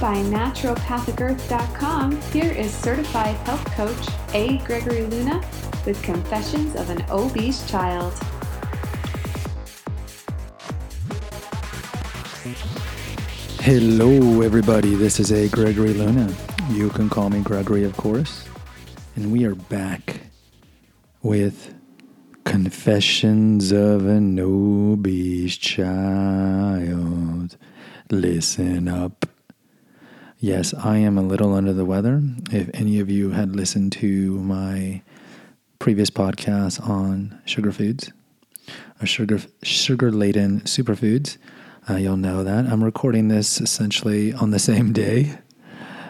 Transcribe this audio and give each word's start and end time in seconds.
by 0.00 0.16
naturopathicearth.com, 0.16 2.20
here 2.32 2.52
is 2.52 2.72
certified 2.72 3.34
health 3.36 3.64
coach 3.72 4.08
A. 4.34 4.58
Gregory 4.58 5.06
Luna 5.06 5.42
with 5.86 6.02
Confessions 6.02 6.76
of 6.76 6.90
an 6.90 7.04
Obese 7.08 7.66
Child. 7.68 8.12
Hello, 13.60 14.42
everybody. 14.42 14.94
This 14.94 15.18
is 15.18 15.32
A. 15.32 15.48
Gregory 15.48 15.94
Luna. 15.94 16.32
You 16.70 16.90
can 16.90 17.08
call 17.08 17.30
me 17.30 17.40
Gregory, 17.40 17.84
of 17.84 17.96
course. 17.96 18.44
And 19.14 19.32
we 19.32 19.44
are 19.44 19.54
back 19.54 20.20
with 21.22 21.74
Confessions 22.44 23.72
of 23.72 24.06
an 24.06 24.38
Obese 24.38 25.56
Child. 25.56 27.56
Listen 28.10 28.88
up. 28.88 29.25
Yes, 30.38 30.74
I 30.74 30.98
am 30.98 31.16
a 31.16 31.22
little 31.22 31.54
under 31.54 31.72
the 31.72 31.86
weather. 31.86 32.22
If 32.52 32.68
any 32.74 33.00
of 33.00 33.08
you 33.08 33.30
had 33.30 33.56
listened 33.56 33.92
to 33.92 34.38
my 34.38 35.00
previous 35.78 36.10
podcast 36.10 36.86
on 36.86 37.40
sugar 37.46 37.72
foods 37.72 38.12
or 39.00 39.06
sugar 39.06 39.40
sugar 39.62 40.12
laden 40.12 40.60
superfoods, 40.60 41.38
uh, 41.88 41.94
you'll 41.94 42.18
know 42.18 42.44
that 42.44 42.66
I'm 42.66 42.84
recording 42.84 43.28
this 43.28 43.62
essentially 43.62 44.34
on 44.34 44.50
the 44.50 44.58
same 44.70 44.92
day 44.92 45.38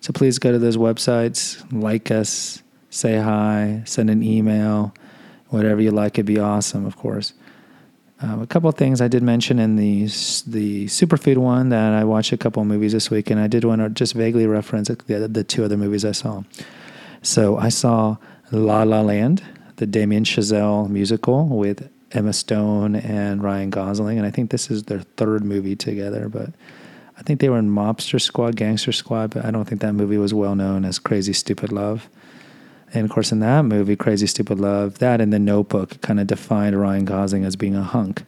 So 0.00 0.12
please 0.12 0.40
go 0.40 0.50
to 0.50 0.58
those 0.58 0.76
websites, 0.76 1.64
like 1.72 2.10
us, 2.10 2.60
say 2.92 3.16
hi, 3.16 3.82
send 3.86 4.10
an 4.10 4.22
email, 4.22 4.94
whatever 5.48 5.80
you 5.80 5.90
like. 5.90 6.14
It'd 6.14 6.26
be 6.26 6.38
awesome, 6.38 6.84
of 6.84 6.96
course. 6.96 7.32
Um, 8.20 8.40
a 8.40 8.46
couple 8.46 8.70
things 8.70 9.00
I 9.00 9.08
did 9.08 9.22
mention 9.22 9.58
in 9.58 9.76
the 9.76 10.04
the 10.46 10.86
superfood 10.86 11.38
one 11.38 11.70
that 11.70 11.94
I 11.94 12.04
watched 12.04 12.32
a 12.32 12.36
couple 12.36 12.64
movies 12.64 12.92
this 12.92 13.10
week, 13.10 13.30
and 13.30 13.40
I 13.40 13.48
did 13.48 13.64
want 13.64 13.80
to 13.80 13.88
just 13.88 14.14
vaguely 14.14 14.46
reference 14.46 14.88
the, 14.88 15.28
the 15.28 15.42
two 15.42 15.64
other 15.64 15.76
movies 15.76 16.04
I 16.04 16.12
saw. 16.12 16.44
So 17.22 17.56
I 17.56 17.70
saw 17.70 18.18
La 18.52 18.82
La 18.84 19.00
Land, 19.00 19.42
the 19.76 19.86
Damien 19.86 20.24
Chazelle 20.24 20.88
musical 20.88 21.48
with 21.48 21.90
Emma 22.12 22.32
Stone 22.32 22.96
and 22.96 23.42
Ryan 23.42 23.70
Gosling, 23.70 24.18
and 24.18 24.26
I 24.26 24.30
think 24.30 24.50
this 24.50 24.70
is 24.70 24.84
their 24.84 25.00
third 25.16 25.44
movie 25.44 25.76
together. 25.76 26.28
But 26.28 26.50
I 27.18 27.22
think 27.22 27.40
they 27.40 27.48
were 27.48 27.58
in 27.58 27.70
Mobster 27.70 28.20
Squad, 28.20 28.54
Gangster 28.54 28.92
Squad, 28.92 29.30
but 29.30 29.46
I 29.46 29.50
don't 29.50 29.64
think 29.64 29.80
that 29.80 29.94
movie 29.94 30.18
was 30.18 30.34
well 30.34 30.54
known 30.54 30.84
as 30.84 30.98
Crazy 30.98 31.32
Stupid 31.32 31.72
Love. 31.72 32.08
And 32.94 33.04
of 33.04 33.10
course, 33.10 33.32
in 33.32 33.40
that 33.40 33.64
movie, 33.64 33.96
Crazy 33.96 34.26
Stupid 34.26 34.60
Love, 34.60 34.98
that 34.98 35.20
and 35.20 35.32
The 35.32 35.38
Notebook 35.38 36.00
kind 36.02 36.20
of 36.20 36.26
defined 36.26 36.78
Ryan 36.78 37.04
Gosling 37.04 37.44
as 37.44 37.56
being 37.56 37.74
a 37.74 37.82
hunk, 37.82 38.22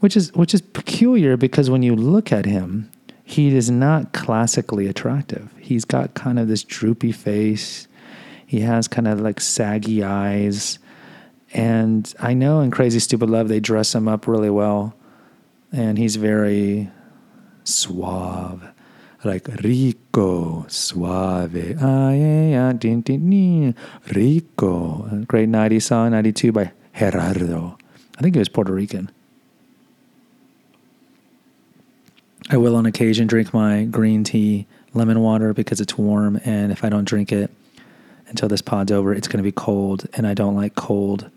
which 0.00 0.16
is 0.16 0.32
which 0.32 0.52
is 0.52 0.60
peculiar 0.60 1.36
because 1.36 1.70
when 1.70 1.82
you 1.82 1.94
look 1.94 2.32
at 2.32 2.44
him, 2.44 2.90
he 3.22 3.54
is 3.54 3.70
not 3.70 4.12
classically 4.12 4.88
attractive. 4.88 5.52
He's 5.60 5.84
got 5.84 6.14
kind 6.14 6.38
of 6.38 6.48
this 6.48 6.64
droopy 6.64 7.12
face. 7.12 7.86
He 8.46 8.60
has 8.60 8.88
kind 8.88 9.06
of 9.06 9.20
like 9.20 9.40
saggy 9.40 10.02
eyes. 10.02 10.80
And 11.52 12.12
I 12.18 12.34
know 12.34 12.60
in 12.60 12.70
Crazy 12.72 12.98
Stupid 12.98 13.30
Love 13.30 13.48
they 13.48 13.60
dress 13.60 13.94
him 13.94 14.08
up 14.08 14.26
really 14.26 14.50
well, 14.50 14.94
and 15.72 15.98
he's 15.98 16.16
very 16.16 16.90
suave 17.62 18.68
like 19.24 19.48
rico, 19.62 20.64
suave, 20.68 21.76
ah, 21.80 22.10
yeah, 22.10 22.48
yeah, 22.48 22.72
din, 22.72 23.02
din, 23.02 23.28
din, 23.28 23.74
rico. 24.12 25.24
Great 25.26 25.48
90 25.48 25.80
song, 25.80 26.10
92 26.12 26.52
by 26.52 26.72
Gerardo. 26.98 27.76
I 28.18 28.22
think 28.22 28.34
he 28.34 28.38
was 28.38 28.48
Puerto 28.48 28.72
Rican. 28.72 29.10
I 32.50 32.56
will 32.56 32.74
on 32.76 32.86
occasion 32.86 33.26
drink 33.26 33.54
my 33.54 33.84
green 33.84 34.24
tea 34.24 34.66
lemon 34.92 35.20
water 35.20 35.54
because 35.54 35.80
it's 35.80 35.96
warm, 35.96 36.40
and 36.44 36.72
if 36.72 36.82
I 36.82 36.88
don't 36.88 37.04
drink 37.04 37.30
it 37.30 37.50
until 38.28 38.48
this 38.48 38.62
pod's 38.62 38.90
over, 38.90 39.14
it's 39.14 39.28
going 39.28 39.38
to 39.38 39.44
be 39.44 39.52
cold, 39.52 40.08
and 40.14 40.26
I 40.26 40.34
don't 40.34 40.56
like 40.56 40.74
cold, 40.74 41.30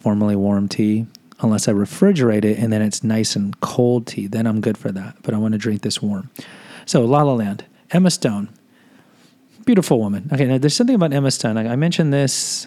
formally 0.00 0.36
warm 0.36 0.68
tea 0.68 1.06
unless 1.42 1.68
I 1.68 1.72
refrigerate 1.72 2.44
it 2.44 2.58
and 2.58 2.72
then 2.72 2.82
it's 2.82 3.02
nice 3.02 3.36
and 3.36 3.58
cold 3.60 4.06
tea. 4.06 4.26
Then 4.26 4.46
I'm 4.46 4.60
good 4.60 4.78
for 4.78 4.92
that. 4.92 5.16
But 5.22 5.34
I 5.34 5.38
want 5.38 5.52
to 5.52 5.58
drink 5.58 5.82
this 5.82 6.00
warm. 6.00 6.30
So, 6.86 7.04
La 7.04 7.22
La 7.22 7.34
Land, 7.34 7.64
Emma 7.90 8.10
Stone, 8.10 8.48
beautiful 9.64 9.98
woman. 9.98 10.28
Okay, 10.32 10.46
now 10.46 10.58
there's 10.58 10.74
something 10.74 10.96
about 10.96 11.12
Emma 11.12 11.30
Stone. 11.30 11.56
I, 11.56 11.72
I 11.72 11.76
mentioned 11.76 12.12
this. 12.12 12.66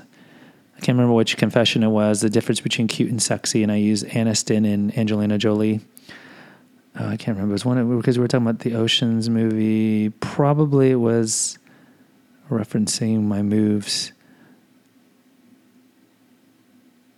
I 0.78 0.80
can't 0.82 0.98
remember 0.98 1.14
which 1.14 1.38
confession 1.38 1.84
it 1.84 1.90
was. 1.90 2.22
The 2.22 2.30
difference 2.30 2.60
between 2.60 2.88
cute 2.88 3.10
and 3.10 3.22
sexy, 3.22 3.64
and 3.64 3.72
I 3.72 3.78
use 3.78 4.04
Aniston 4.04 4.72
and 4.72 4.98
Angelina 4.98 5.38
Jolie. 5.38 5.82
Uh, 7.00 7.06
I 7.08 7.18
can't 7.18 7.36
remember. 7.36 7.52
It 7.52 7.56
was 7.56 7.66
one 7.66 7.98
because 7.98 8.18
we 8.18 8.22
were 8.22 8.28
talking 8.28 8.48
about 8.48 8.60
the 8.60 8.76
Ocean's 8.76 9.30
movie. 9.30 10.10
Probably 10.10 10.92
it 10.92 10.96
was 10.96 11.58
referencing 12.50 13.24
my 13.24 13.42
moves 13.42 14.12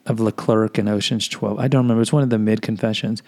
of 0.06 0.20
Leclerc 0.20 0.78
and 0.78 0.88
Ocean's 0.88 1.28
12. 1.28 1.60
I 1.60 1.68
don't 1.68 1.84
remember. 1.84 2.02
It's 2.02 2.14
one 2.14 2.24
of 2.24 2.30
the 2.30 2.40
mid 2.40 2.62
confessions. 2.62 3.22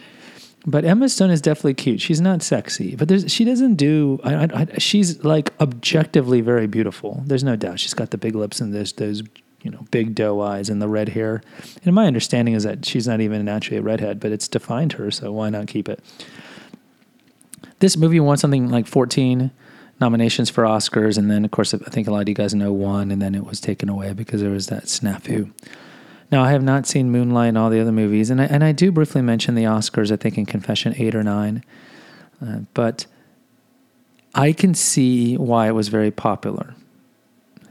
But 0.66 0.84
Emma 0.84 1.08
Stone 1.08 1.32
is 1.32 1.42
definitely 1.42 1.76
cute. 1.76 2.02
She's 2.02 2.20
not 2.20 2.42
sexy, 2.42 2.96
but 2.96 3.08
there's, 3.08 3.32
she 3.32 3.46
doesn't 3.46 3.76
do. 3.76 4.20
I, 4.24 4.44
I, 4.54 4.78
she's 4.78 5.24
like 5.24 5.54
objectively 5.60 6.42
very 6.42 6.68
beautiful. 6.68 7.24
There's 7.26 7.44
no 7.44 7.56
doubt. 7.56 7.80
She's 7.80 7.94
got 7.94 8.12
the 8.12 8.18
big 8.18 8.36
lips 8.36 8.60
and 8.60 8.74
those 8.74 8.92
those 8.94 9.24
you 9.62 9.72
know 9.72 9.86
big 9.92 10.16
doe 10.16 10.42
eyes 10.42 10.70
and 10.70 10.82
the 10.82 10.88
red 10.88 11.10
hair. 11.10 11.42
And 11.86 11.96
my 11.96 12.08
understanding 12.08 12.56
is 12.56 12.64
that 12.64 12.86
she's 12.86 13.08
not 13.08 13.22
even 13.22 13.46
naturally 13.46 13.78
a 13.78 13.82
redhead, 13.82 14.20
but 14.20 14.32
it's 14.32 14.48
defined 14.48 14.94
her. 14.94 15.12
So 15.12 15.32
why 15.32 15.50
not 15.50 15.68
keep 15.68 15.88
it? 15.88 16.04
This 17.80 17.96
movie 17.96 18.20
won 18.20 18.38
something 18.38 18.70
like 18.70 18.88
14 18.88 19.52
nominations 20.02 20.50
for 20.50 20.64
Oscars, 20.64 21.18
and 21.18 21.32
then 21.32 21.46
of 21.46 21.52
course 21.52 21.74
I 21.74 21.78
think 21.78 22.08
a 22.08 22.12
lot 22.12 22.22
of 22.22 22.30
you 22.30 22.36
guys 22.36 22.54
know 22.54 22.74
one, 22.74 23.12
and 23.12 23.22
then 23.22 23.34
it 23.34 23.46
was 23.46 23.62
taken 23.62 23.88
away 23.88 24.12
because 24.12 24.42
there 24.42 24.52
was 24.52 24.68
that 24.68 24.86
snafu. 24.86 25.52
Now, 26.32 26.44
I 26.44 26.52
have 26.52 26.64
not 26.64 26.86
seen 26.86 27.12
Moonlight 27.12 27.50
and 27.50 27.58
all 27.58 27.70
the 27.70 27.80
other 27.80 27.92
movies, 27.92 28.30
and 28.30 28.40
I, 28.40 28.46
and 28.46 28.64
I 28.64 28.72
do 28.72 28.92
briefly 28.92 29.22
mention 29.22 29.56
the 29.56 29.64
Oscars, 29.64 30.12
I 30.12 30.16
think, 30.16 30.38
in 30.38 30.46
Confession 30.46 30.94
8 30.96 31.16
or 31.16 31.24
9. 31.24 31.64
Uh, 32.42 32.60
but 32.74 33.08
I 34.36 34.54
can 34.54 34.74
see 34.76 35.38
why 35.38 35.68
it 35.68 35.72
was 35.72 35.88
very 35.88 36.12
popular. 36.12 36.76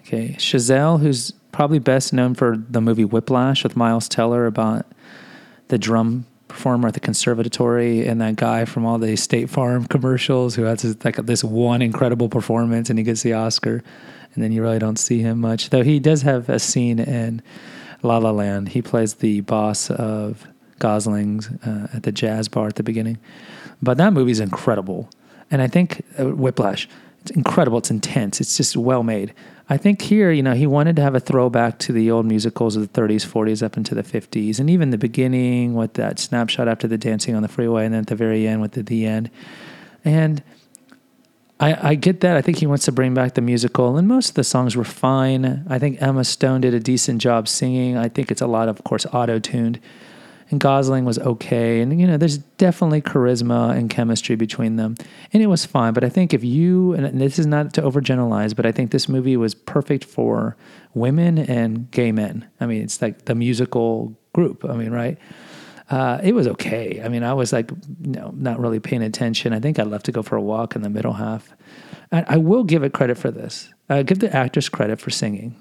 Okay, 0.01 0.35
Chazelle, 0.39 1.01
who's 1.01 1.33
probably 1.53 1.79
best 1.79 2.13
known 2.13 2.35
for 2.35 2.57
the 2.69 2.81
movie 2.81 3.05
Whiplash 3.05 3.63
with 3.63 3.77
Miles 3.77 4.09
Teller 4.09 4.47
about 4.47 4.87
the 5.69 5.79
drum 5.79 6.27
performer 6.49 6.89
at 6.89 6.95
the 6.95 7.01
conservatory 7.01 8.07
and 8.07 8.21
that 8.21 8.37
guy 8.37 8.65
from 8.65 8.85
all 8.85 8.99
the 8.99 9.17
State 9.17 9.51
Farm 9.51 9.87
commercials 9.87 10.55
who 10.55 10.63
has 10.63 10.97
like 11.05 11.17
this 11.17 11.45
one 11.45 11.83
incredible 11.83 12.29
performance 12.29 12.91
and 12.91 12.99
he 12.99 13.05
gets 13.05 13.23
the 13.23 13.35
Oscar, 13.35 13.83
and 14.35 14.43
then 14.43 14.51
you 14.51 14.63
really 14.63 14.79
don't 14.79 14.99
see 14.99 15.21
him 15.21 15.41
much. 15.41 15.71
Though 15.71 15.85
he 15.85 16.01
does 16.01 16.23
have 16.23 16.49
a 16.49 16.59
scene 16.59 16.99
in 16.99 17.43
La 18.03 18.19
La 18.19 18.31
Land. 18.31 18.71
He 18.71 18.83
plays 18.83 19.15
the 19.15 19.41
boss 19.43 19.91
of 19.91 20.47
Gosling's 20.79 21.49
uh, 21.67 21.89
at 21.93 22.03
the 22.05 22.13
jazz 22.13 22.49
bar 22.49 22.69
at 22.69 22.77
the 22.77 22.83
beginning. 22.83 23.19
But 23.83 23.97
that 23.99 24.13
movie's 24.13 24.41
incredible. 24.41 25.09
And 25.51 25.63
I 25.63 25.69
think 25.69 26.05
uh, 26.19 26.27
Whiplash, 26.27 26.89
it's 27.23 27.31
incredible. 27.33 27.79
It's 27.79 27.91
intense. 27.91 28.41
It's 28.41 28.57
just 28.57 28.77
well 28.77 29.03
made. 29.03 29.35
I 29.71 29.77
think 29.77 30.01
here, 30.01 30.31
you 30.31 30.43
know, 30.43 30.55
he 30.55 30.67
wanted 30.67 30.97
to 30.97 31.03
have 31.03 31.15
a 31.15 31.21
throwback 31.21 31.79
to 31.81 31.93
the 31.93 32.11
old 32.11 32.25
musicals 32.25 32.75
of 32.75 32.91
the 32.91 33.01
30s, 33.01 33.27
40s, 33.27 33.63
up 33.63 33.77
into 33.77 33.95
the 33.95 34.03
50s, 34.03 34.59
and 34.59 34.71
even 34.71 34.91
the 34.91 34.99
beginning 34.99 35.75
with 35.75 35.95
that 35.95 36.19
snapshot 36.19 36.69
after 36.69 36.89
the 36.89 36.97
dancing 36.97 37.35
on 37.35 37.43
the 37.43 37.49
freeway, 37.49 37.85
and 37.85 37.93
then 37.93 38.01
at 38.01 38.07
the 38.07 38.15
very 38.15 38.49
end 38.49 38.63
with 38.63 38.73
the, 38.73 38.83
the 38.83 39.05
end. 39.05 39.31
And 40.05 40.43
I, 41.61 41.91
I 41.91 41.95
get 41.97 42.21
that. 42.21 42.37
I 42.37 42.43
think 42.43 42.59
he 42.59 42.67
wants 42.67 42.85
to 42.85 42.93
bring 42.93 43.15
back 43.15 43.35
the 43.35 43.41
musical, 43.41 43.97
and 43.97 44.07
most 44.07 44.31
of 44.31 44.35
the 44.35 44.45
songs 44.45 44.77
were 44.77 44.85
fine. 44.85 45.65
I 45.69 45.79
think 45.79 46.01
Emma 46.01 46.25
Stone 46.25 46.61
did 46.61 46.75
a 46.75 46.81
decent 46.81 47.21
job 47.21 47.49
singing. 47.49 47.97
I 47.97 48.09
think 48.09 48.31
it's 48.31 48.41
a 48.41 48.47
lot 48.47 48.69
of, 48.69 48.79
of 48.79 48.85
course, 48.85 49.07
auto 49.07 49.39
tuned 49.39 49.81
and 50.51 50.61
Gosling 50.61 51.05
was 51.05 51.19
okay. 51.19 51.81
And, 51.81 52.01
you 52.01 52.07
know, 52.07 52.17
there's 52.17 52.39
definitely 52.39 53.03
charisma 53.03 53.77
and 53.77 53.91
chemistry 53.91 54.37
between 54.37 54.77
them. 54.77 54.97
And 55.33 55.43
it 55.43 55.47
was 55.47 55.67
fine. 55.67 55.93
But 55.93 56.05
I 56.05 56.09
think 56.09 56.33
if 56.33 56.43
you, 56.43 56.95
and 56.95 57.21
this 57.21 57.39
is 57.39 57.47
not 57.47 57.75
to 57.75 57.83
overgeneralize, 57.83 58.57
but 58.57 58.65
I 58.65 58.73
think 58.73 58.91
this 58.91 59.09
movie 59.09 59.37
was 59.37 59.55
perfect 59.55 60.05
for 60.05 60.57
women 60.95 61.39
and 61.39 61.91
gay 61.91 62.13
men. 62.13 62.49
I 62.61 62.67
mean, 62.67 62.83
it's 62.83 63.03
like 63.03 63.27
the 63.27 63.35
musical 63.35 64.17
group. 64.33 64.65
I 64.65 64.75
mean, 64.75 64.91
right? 64.91 65.19
Uh, 65.91 66.21
it 66.23 66.35
was 66.35 66.47
okay. 66.47 67.01
I 67.03 67.09
mean, 67.09 67.23
I 67.23 67.33
was 67.33 67.53
like, 67.53 67.71
know, 68.01 68.33
not 68.37 68.61
really 68.61 68.79
paying 68.81 69.03
attention. 69.03 69.53
I 69.53 69.61
think 69.61 69.79
I 69.79 69.85
left 69.85 70.07
to 70.07 70.13
go 70.13 70.23
for 70.23 70.37
a 70.37 70.43
walk 70.43 70.77
in 70.77 70.83
the 70.83 70.91
middle 70.91 71.15
half. 71.15 71.55
And 72.11 72.27
I 72.29 72.37
will 72.37 72.65
give 72.65 72.83
it 72.83 72.93
credit 72.93 73.17
for 73.17 73.31
this. 73.31 73.73
Uh, 73.89 74.03
give 74.03 74.19
the 74.19 74.35
actress 74.35 74.69
credit 74.69 75.01
for 75.01 75.11
singing. 75.11 75.57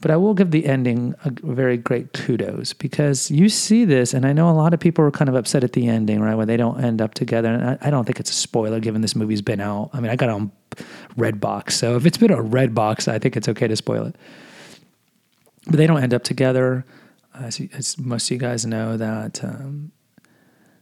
But 0.00 0.12
I 0.12 0.16
will 0.16 0.34
give 0.34 0.52
the 0.52 0.64
ending 0.66 1.14
a 1.24 1.30
very 1.30 1.76
great 1.76 2.12
kudos 2.12 2.72
because 2.72 3.32
you 3.32 3.48
see 3.48 3.84
this, 3.84 4.14
and 4.14 4.24
I 4.24 4.32
know 4.32 4.48
a 4.48 4.52
lot 4.52 4.72
of 4.72 4.78
people 4.78 5.04
are 5.04 5.10
kind 5.10 5.28
of 5.28 5.34
upset 5.34 5.64
at 5.64 5.72
the 5.72 5.88
ending, 5.88 6.20
right, 6.20 6.36
when 6.36 6.46
they 6.46 6.56
don't 6.56 6.82
end 6.82 7.02
up 7.02 7.14
together. 7.14 7.52
And 7.52 7.70
I, 7.70 7.78
I 7.80 7.90
don't 7.90 8.04
think 8.04 8.20
it's 8.20 8.30
a 8.30 8.34
spoiler 8.34 8.78
given 8.78 9.00
this 9.00 9.16
movie's 9.16 9.42
been 9.42 9.60
out. 9.60 9.90
I 9.92 10.00
mean, 10.00 10.12
I 10.12 10.16
got 10.16 10.28
on 10.28 10.52
Redbox, 11.16 11.72
so 11.72 11.96
if 11.96 12.06
it's 12.06 12.18
been 12.18 12.30
a 12.30 12.36
Redbox, 12.36 13.08
I 13.08 13.18
think 13.18 13.36
it's 13.36 13.48
okay 13.48 13.66
to 13.66 13.74
spoil 13.74 14.04
it. 14.04 14.14
But 15.66 15.78
they 15.78 15.86
don't 15.88 16.02
end 16.02 16.14
up 16.14 16.22
together. 16.22 16.84
As, 17.34 17.60
as 17.72 17.98
most 17.98 18.26
of 18.26 18.30
you 18.32 18.38
guys 18.38 18.66
know, 18.66 18.96
that 18.96 19.42
um, 19.44 19.92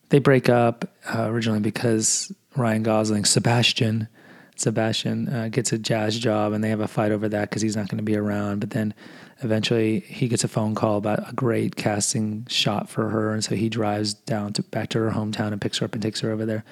they 0.08 0.18
break 0.18 0.48
up 0.48 0.84
uh, 1.12 1.24
originally 1.28 1.60
because 1.60 2.32
Ryan 2.56 2.82
Gosling, 2.82 3.24
Sebastian, 3.24 4.08
Sebastian 4.56 5.28
uh, 5.28 5.48
gets 5.48 5.72
a 5.72 5.78
jazz 5.78 6.18
job 6.18 6.52
and 6.52 6.64
they 6.64 6.70
have 6.70 6.80
a 6.80 6.88
fight 6.88 7.12
over 7.12 7.28
that 7.28 7.50
because 7.50 7.62
he's 7.62 7.76
not 7.76 7.88
going 7.88 7.98
to 7.98 8.04
be 8.04 8.16
around. 8.16 8.60
But 8.60 8.70
then 8.70 8.94
eventually 9.42 10.00
he 10.00 10.28
gets 10.28 10.44
a 10.44 10.48
phone 10.48 10.74
call 10.74 10.96
about 10.96 11.28
a 11.30 11.34
great 11.34 11.76
casting 11.76 12.46
shot 12.48 12.88
for 12.88 13.10
her. 13.10 13.32
And 13.32 13.44
so 13.44 13.54
he 13.54 13.68
drives 13.68 14.14
down 14.14 14.54
to 14.54 14.62
back 14.62 14.88
to 14.90 14.98
her 14.98 15.10
hometown 15.10 15.52
and 15.52 15.60
picks 15.60 15.78
her 15.78 15.84
up 15.84 15.92
and 15.92 16.02
takes 16.02 16.20
her 16.20 16.30
over 16.30 16.46
there. 16.46 16.64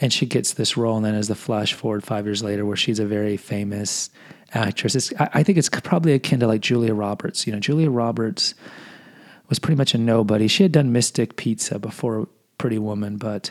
And 0.00 0.12
she 0.12 0.26
gets 0.26 0.54
this 0.54 0.76
role. 0.76 0.96
And 0.96 1.04
then 1.04 1.14
as 1.14 1.28
the 1.28 1.34
flash 1.34 1.72
forward 1.72 2.02
five 2.02 2.26
years 2.26 2.42
later, 2.42 2.66
where 2.66 2.76
she's 2.76 2.98
a 2.98 3.06
very 3.06 3.36
famous 3.36 4.10
actress, 4.52 5.12
I, 5.20 5.28
I 5.34 5.42
think 5.42 5.58
it's 5.58 5.68
probably 5.68 6.14
akin 6.14 6.40
to 6.40 6.48
like 6.48 6.62
Julia 6.62 6.94
Roberts. 6.94 7.46
You 7.46 7.52
know, 7.52 7.60
Julia 7.60 7.90
Roberts 7.90 8.54
was 9.50 9.58
pretty 9.58 9.76
much 9.76 9.94
a 9.94 9.98
nobody. 9.98 10.48
She 10.48 10.62
had 10.62 10.72
done 10.72 10.92
Mystic 10.92 11.36
Pizza 11.36 11.78
before 11.78 12.28
Pretty 12.56 12.78
Woman, 12.78 13.18
but 13.18 13.50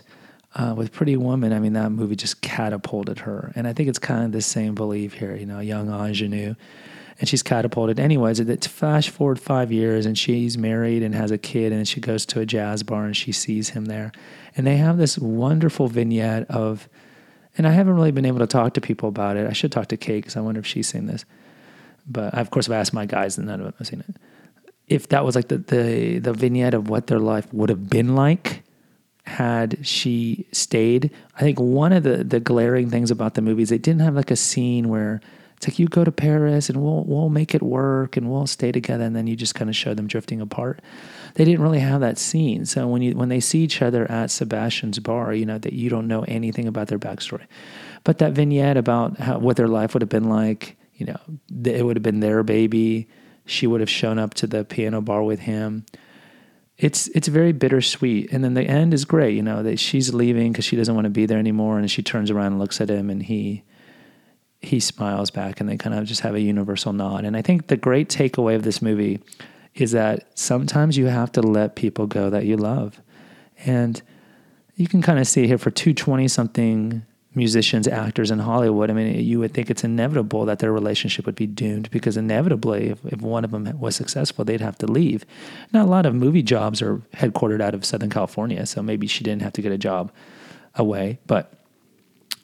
uh, 0.56 0.74
with 0.75 0.92
Pretty 0.92 1.16
Woman, 1.16 1.54
I 1.54 1.60
mean, 1.60 1.74
that 1.74 1.92
movie 1.92 2.16
just 2.16 2.42
catapulted 2.42 3.19
her. 3.19 3.51
And 3.56 3.68
I 3.68 3.74
think 3.74 3.90
it's 3.90 4.00
kind 4.00 4.24
of 4.24 4.31
the 4.31 4.42
same 4.42 4.74
belief 4.74 5.13
here, 5.13 5.36
you 5.36 5.46
know, 5.46 5.60
young 5.60 5.90
ingenue. 5.90 6.56
And 7.19 7.28
she's 7.28 7.44
catapulted. 7.44 8.00
Anyways, 8.00 8.40
it's 8.40 8.66
flash 8.66 9.10
forward 9.10 9.42
five 9.42 9.74
years 9.74 10.06
and 10.06 10.18
she's 10.18 10.57
married 10.57 11.04
and 11.04 11.13
has 11.13 11.31
a 11.31 11.38
kid 11.38 11.74
and 11.74 11.86
she 11.86 12.00
goes 12.00 12.25
to 12.28 12.40
a 12.40 12.46
jazz 12.46 12.81
bar 12.81 13.04
and 13.04 13.16
she 13.16 13.34
sees 13.34 13.69
him 13.69 13.86
there. 13.86 14.13
And 14.56 14.66
they 14.66 14.78
have 14.78 14.98
this 14.98 15.18
wonderful 15.18 15.90
vignette 15.90 16.50
of, 16.50 16.88
and 17.57 17.68
I 17.68 17.72
haven't 17.72 17.96
really 17.96 18.12
been 18.12 18.25
able 18.25 18.40
to 18.40 18.48
talk 18.48 18.74
to 18.75 18.81
people 18.81 19.10
about 19.10 19.36
it. 19.36 19.48
I 19.48 19.54
should 19.54 19.74
talk 19.74 19.88
to 19.88 19.98
Kate 19.98 20.24
because 20.24 20.38
I 20.38 20.42
wonder 20.42 20.60
if 20.60 20.66
she's 20.66 20.88
seen 20.88 21.07
this. 21.07 21.25
But 22.07 22.34
I, 22.34 22.40
of 22.40 22.51
course, 22.51 22.69
I've 22.69 22.75
asked 22.75 22.94
my 22.94 23.06
guys 23.06 23.38
and 23.38 23.48
none 23.48 23.60
of 23.60 23.66
them 23.66 23.74
have 23.78 23.88
seen 23.88 24.00
it. 24.00 24.16
If 24.89 25.09
that 25.09 25.24
was 25.24 25.36
like 25.36 25.47
the, 25.47 25.59
the, 25.59 26.19
the 26.19 26.33
vignette 26.33 26.74
of 26.74 26.89
what 26.89 27.07
their 27.07 27.19
life 27.19 27.51
would 27.53 27.69
have 27.69 27.89
been 27.89 28.15
like 28.15 28.63
had 29.30 29.86
she 29.86 30.47
stayed. 30.51 31.12
I 31.36 31.41
think 31.41 31.59
one 31.59 31.94
of 31.94 32.03
the 32.03 32.24
the 32.24 32.39
glaring 32.39 32.89
things 32.89 33.12
about 33.12 33.36
the 33.36 33.41
movie 33.41 33.62
is 33.62 33.69
they 33.69 33.77
didn't 33.77 34.01
have 34.01 34.15
like 34.15 34.31
a 34.31 34.36
scene 34.36 34.89
where 34.89 35.21
it's 35.56 35.68
like 35.68 35.77
you 35.77 35.88
go 35.88 36.03
to 36.03 36.12
Paris 36.12 36.69
and 36.69 36.81
we'll 36.81 37.03
we'll 37.06 37.30
make 37.30 37.53
it 37.53 37.62
work 37.62 38.18
and 38.18 38.30
we'll 38.30 38.47
stay 38.47 38.71
together 38.71 39.03
and 39.03 39.15
then 39.15 39.27
you 39.27 39.36
just 39.36 39.56
kind 39.56 39.69
of 39.69 39.75
show 39.75 39.94
them 39.94 40.07
drifting 40.07 40.41
apart. 40.41 40.81
They 41.36 41.45
didn't 41.45 41.62
really 41.62 41.80
have 41.80 42.01
that 42.01 42.18
scene. 42.18 42.65
So 42.65 42.88
when 42.88 43.01
you 43.01 43.15
when 43.15 43.30
they 43.30 43.39
see 43.39 43.59
each 43.59 43.81
other 43.81 44.09
at 44.09 44.31
Sebastian's 44.31 45.00
bar, 45.00 45.33
you 45.33 45.45
know 45.45 45.59
that 45.59 45.74
you 45.74 45.89
don't 45.89 46.07
know 46.07 46.24
anything 46.24 46.68
about 46.68 46.88
their 46.88 47.00
backstory. 47.00 47.45
But 48.03 48.18
that 48.18 48.33
vignette 48.33 48.77
about 48.77 49.19
how 49.19 49.38
what 49.38 49.57
their 49.57 49.68
life 49.68 49.94
would 49.94 50.01
have 50.01 50.09
been 50.09 50.30
like, 50.30 50.77
you 50.95 51.06
know, 51.06 51.19
it 51.65 51.86
would 51.86 51.97
have 51.97 52.03
been 52.03 52.19
their 52.21 52.41
baby. 52.44 53.07
She 53.50 53.68
would 53.68 53.80
have 53.80 53.90
shown 53.90 54.19
up 54.19 54.34
to 54.36 54.48
the 54.48 54.63
piano 54.63 55.01
bar 55.01 55.24
with 55.24 55.42
him 55.42 55.86
it's 56.80 57.07
it's 57.10 57.28
very 57.28 57.51
bittersweet. 57.51 58.31
And 58.31 58.44
then 58.44 58.54
the 58.54 58.63
end 58.63 58.94
is 58.94 59.06
great, 59.06 59.36
you 59.36 59.44
know, 59.44 59.62
that 59.63 59.80
she's 59.80 60.13
leaving 60.13 60.51
because 60.51 60.66
she 60.66 60.78
doesn't 60.78 60.96
want 60.96 61.06
to 61.06 61.12
be 61.12 61.25
there 61.25 61.38
anymore, 61.38 61.78
and 61.78 61.92
she 61.92 62.01
turns 62.01 62.31
around 62.31 62.54
and 62.54 62.60
looks 62.60 62.81
at 62.81 62.90
him, 62.90 63.10
and 63.10 63.22
he 63.22 63.63
he 64.62 64.80
smiles 64.80 65.30
back, 65.30 65.60
and 65.60 65.69
they 65.69 65.78
kind 65.78 65.96
of 65.96 66.06
just 66.06 66.22
have 66.22 66.36
a 66.36 66.42
universal 66.42 66.94
nod. 66.94 67.25
And 67.25 67.36
I 67.36 67.42
think 67.42 67.68
the 67.68 67.78
great 67.78 68.10
takeaway 68.10 68.56
of 68.56 68.63
this 68.63 68.81
movie 68.81 69.19
is 69.75 69.92
that 69.92 70.28
sometimes 70.38 70.98
you 70.98 71.06
have 71.06 71.31
to 71.34 71.42
let 71.42 71.75
people 71.75 72.07
go 72.07 72.30
that 72.30 72.46
you 72.46 72.56
love, 72.56 73.01
and 73.66 74.01
you 74.75 74.88
can 74.88 75.01
kind 75.01 75.19
of 75.19 75.28
see 75.28 75.48
here 75.48 75.57
for 75.57 75.72
two 75.72 75.94
twenty 75.94 76.30
something 76.30 77.06
musicians, 77.39 77.88
actors 77.88 78.30
in 78.30 78.39
Hollywood, 78.39 78.91
I 78.91 78.94
mean, 78.94 79.24
you 79.25 79.39
would 79.39 79.53
think 79.53 79.71
it's 79.71 79.83
inevitable 79.83 80.45
that 80.45 80.59
their 80.59 80.71
relationship 80.71 81.25
would 81.25 81.36
be 81.36 81.47
doomed 81.47 81.89
because 81.89 82.18
inevitably, 82.18 82.89
if, 82.89 83.03
if 83.06 83.21
one 83.21 83.44
of 83.44 83.51
them 83.51 83.80
was 83.80 83.95
successful, 83.95 84.45
they'd 84.45 84.62
have 84.62 84.77
to 84.80 84.86
leave. 84.86 85.25
Now, 85.74 85.83
a 85.83 85.88
lot 85.88 86.06
of 86.06 86.13
movie 86.13 86.44
jobs 86.44 86.81
are 86.81 86.97
headquartered 87.13 87.62
out 87.62 87.74
of 87.74 87.83
Southern 87.83 88.12
California, 88.12 88.65
so 88.68 88.83
maybe 88.83 89.07
she 89.07 89.24
didn't 89.24 89.41
have 89.41 89.53
to 89.53 89.62
get 89.62 89.71
a 89.71 89.77
job 89.77 90.12
away, 90.75 91.18
but 91.25 91.53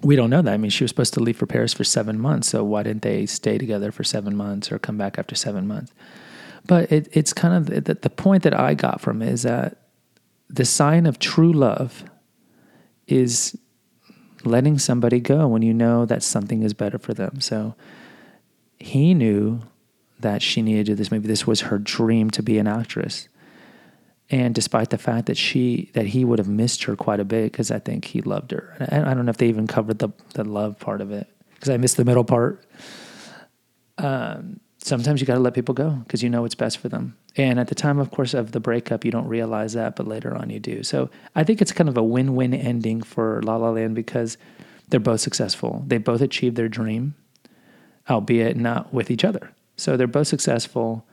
we 0.01 0.15
don't 0.15 0.29
know 0.29 0.41
that. 0.41 0.53
I 0.53 0.57
mean, 0.57 0.71
she 0.71 0.83
was 0.83 0.91
supposed 0.91 1.13
to 1.15 1.19
leave 1.19 1.37
for 1.37 1.45
Paris 1.45 1.73
for 1.73 1.83
seven 1.83 2.19
months, 2.19 2.49
so 2.49 2.63
why 2.63 2.83
didn't 2.83 3.03
they 3.03 3.25
stay 3.25 3.57
together 3.57 3.91
for 3.91 4.03
seven 4.03 4.35
months 4.35 4.71
or 4.71 4.79
come 4.79 4.97
back 4.97 5.19
after 5.19 5.35
seven 5.35 5.67
months? 5.67 5.91
But 6.65 6.91
it, 6.91 7.07
it's 7.11 7.33
kind 7.33 7.53
of 7.53 7.85
the, 7.85 7.93
the 7.93 8.09
point 8.09 8.43
that 8.43 8.59
I 8.59 8.73
got 8.73 8.99
from 9.01 9.21
is 9.21 9.43
that 9.43 9.77
the 10.49 10.65
sign 10.65 11.05
of 11.05 11.19
true 11.19 11.53
love 11.53 12.03
is 13.07 13.57
letting 14.45 14.77
somebody 14.79 15.19
go 15.19 15.47
when 15.47 15.61
you 15.61 15.73
know 15.73 16.05
that 16.05 16.23
something 16.23 16.63
is 16.63 16.73
better 16.73 16.97
for 16.97 17.13
them. 17.13 17.41
So 17.41 17.75
he 18.79 19.13
knew 19.13 19.61
that 20.19 20.41
she 20.41 20.61
needed 20.61 20.85
to 20.85 20.91
do 20.91 20.95
this 20.95 21.11
movie. 21.11 21.27
This 21.27 21.47
was 21.47 21.61
her 21.61 21.77
dream 21.77 22.29
to 22.31 22.43
be 22.43 22.57
an 22.57 22.67
actress. 22.67 23.27
And 24.29 24.55
despite 24.55 24.89
the 24.89 24.97
fact 24.97 25.27
that 25.27 25.37
she 25.37 25.91
that 25.93 26.07
he 26.07 26.25
would 26.25 26.39
have 26.39 26.47
missed 26.47 26.83
her 26.85 26.95
quite 26.95 27.19
a 27.19 27.25
bit 27.25 27.51
because 27.51 27.69
I 27.69 27.79
think 27.79 28.05
he 28.05 28.21
loved 28.21 28.51
her. 28.51 28.75
And 28.79 29.05
I 29.05 29.13
don't 29.13 29.25
know 29.25 29.29
if 29.29 29.37
they 29.37 29.49
even 29.49 29.67
covered 29.67 29.99
the 29.99 30.09
the 30.33 30.43
love 30.43 30.79
part 30.79 31.01
of 31.01 31.11
it 31.11 31.27
because 31.53 31.69
I 31.69 31.77
missed 31.77 31.97
the 31.97 32.05
middle 32.05 32.23
part. 32.23 32.65
Um, 33.97 34.59
sometimes 34.85 35.19
you 35.19 35.25
got 35.25 35.33
to 35.33 35.39
let 35.39 35.55
people 35.55 35.73
go 35.73 35.89
because 35.89 36.21
you 36.21 36.29
know 36.29 36.43
what's 36.43 36.55
best 36.55 36.77
for 36.77 36.89
them. 36.89 37.17
And 37.35 37.59
at 37.59 37.69
the 37.69 37.75
time, 37.75 37.97
of 37.97 38.11
course, 38.11 38.33
of 38.35 38.51
the 38.51 38.59
breakup, 38.59 39.03
you 39.03 39.09
don't 39.09 39.27
realize 39.27 39.73
that, 39.73 39.95
but 39.95 40.07
later 40.07 40.35
on 40.35 40.51
you 40.51 40.59
do. 40.59 40.83
So 40.83 41.09
I 41.35 41.43
think 41.43 41.61
it's 41.61 41.71
kind 41.71 41.89
of 41.89 41.97
a 41.97 42.03
win 42.03 42.35
win 42.35 42.53
ending 42.53 43.01
for 43.01 43.41
La 43.41 43.55
La 43.55 43.71
Land 43.71 43.95
because 43.95 44.37
they're 44.89 44.99
both 44.99 45.21
successful. 45.21 45.83
They 45.87 45.97
both 45.97 46.21
achieved 46.21 46.55
their 46.55 46.69
dream, 46.69 47.15
albeit 48.09 48.57
not 48.57 48.93
with 48.93 49.09
each 49.09 49.25
other. 49.25 49.51
So 49.75 49.97
they're 49.97 50.05
both 50.05 50.27
successful. 50.27 51.03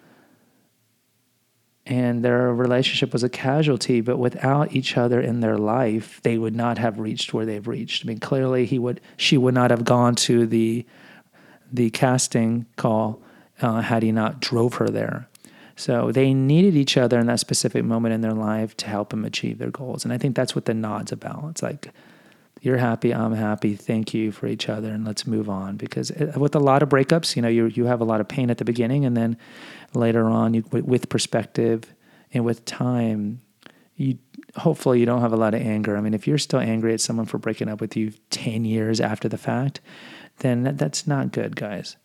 And 1.87 2.23
their 2.23 2.53
relationship 2.53 3.13
was 3.13 3.25
a 3.25 3.29
casualty, 3.31 4.03
but 4.03 4.19
without 4.19 4.77
each 4.77 4.99
other 4.99 5.21
in 5.21 5.41
their 5.41 5.57
life, 5.57 6.21
they 6.23 6.37
would 6.37 6.55
not 6.55 6.77
have 6.77 7.01
reached 7.01 7.33
where 7.33 7.47
they've 7.47 7.67
reached. 7.67 8.05
I 8.05 8.09
mean, 8.09 8.21
clearly, 8.21 8.67
he 8.67 8.79
would, 8.79 9.01
she 9.17 9.39
would 9.39 9.55
not 9.55 9.71
have 9.71 9.85
gone 9.85 10.15
to 10.17 10.47
the, 10.47 10.87
the 11.73 11.91
casting 11.91 12.67
call 12.77 13.23
uh, 13.63 13.81
had 13.81 14.03
he 14.03 14.13
not 14.13 14.41
drove 14.41 14.75
her 14.75 14.89
there. 14.89 15.29
So 15.77 16.13
they 16.13 16.35
needed 16.35 16.77
each 16.77 16.97
other 16.97 17.19
in 17.19 17.27
that 17.27 17.41
specific 17.41 17.85
moment 17.85 18.15
in 18.15 18.21
their 18.21 18.35
life 18.35 18.77
to 18.79 18.87
help 18.87 19.11
them 19.11 19.25
achieve 19.25 19.59
their 19.59 19.71
goals. 19.71 20.05
And 20.05 20.13
I 20.13 20.19
think 20.19 20.37
that's 20.37 20.55
what 20.55 20.67
the 20.67 20.75
nod's 20.75 21.13
about. 21.13 21.45
It's 21.51 21.63
like, 21.63 21.91
you're 22.61 22.77
happy, 22.77 23.13
I'm 23.13 23.35
happy, 23.35 23.75
thank 23.75 24.15
you 24.15 24.31
for 24.31 24.47
each 24.47 24.69
other, 24.69 24.91
and 24.91 25.05
let's 25.05 25.27
move 25.27 25.51
on. 25.51 25.77
Because 25.77 26.13
uh, 26.13 26.33
with 26.37 26.55
a 26.55 26.61
lot 26.61 26.83
of 26.83 26.89
breakups, 26.89 27.35
you 27.35 27.43
know, 27.43 27.49
you, 27.49 27.67
you 27.67 27.87
have 27.87 28.01
a 28.01 28.05
lot 28.05 28.21
of 28.21 28.29
pain 28.29 28.51
at 28.51 28.59
the 28.59 28.65
beginning, 28.65 29.05
and 29.05 29.17
then 29.17 29.37
later 29.95 30.27
on, 30.27 30.55
you, 30.55 30.65
with 30.71 31.09
perspective 31.09 31.93
and 32.33 32.45
with 32.45 32.65
time, 32.65 33.41
you 33.97 34.19
hopefully 34.57 35.01
you 35.01 35.07
don't 35.07 35.23
have 35.23 35.33
a 35.33 35.37
lot 35.37 35.55
of 35.55 35.61
anger. 35.61 35.97
I 35.97 36.01
mean, 36.01 36.15
if 36.15 36.27
you're 36.27 36.39
still 36.39 36.61
angry 36.61 36.93
at 36.95 37.01
someone 37.01 37.27
for 37.27 37.39
breaking 37.39 37.69
up 37.69 37.81
with 37.81 37.97
you 37.97 38.13
10 38.31 38.65
years 38.65 39.01
after 39.01 39.29
the 39.29 39.39
fact, 39.39 39.81
then 40.39 40.63
that, 40.63 40.79
that's 40.79 41.07
not 41.07 41.33
good, 41.33 41.57
guys. 41.57 41.97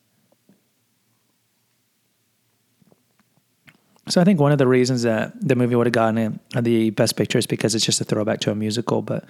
So 4.10 4.22
I 4.22 4.24
think 4.24 4.40
one 4.40 4.52
of 4.52 4.58
the 4.58 4.68
reasons 4.68 5.04
that 5.04 5.34
the 5.46 5.56
movie 5.56 5.76
would 5.76 5.88
have 5.88 5.94
gotten 5.94 6.40
uh, 6.56 6.62
the 6.62 6.92
best 6.92 7.16
picture 7.16 7.38
is 7.38 7.46
because 7.46 7.76
it's 7.76 7.86
just 7.86 8.00
a 8.00 8.04
throwback 8.04 8.40
to 8.42 8.52
a 8.52 8.56
musical. 8.56 9.02
But 9.02 9.26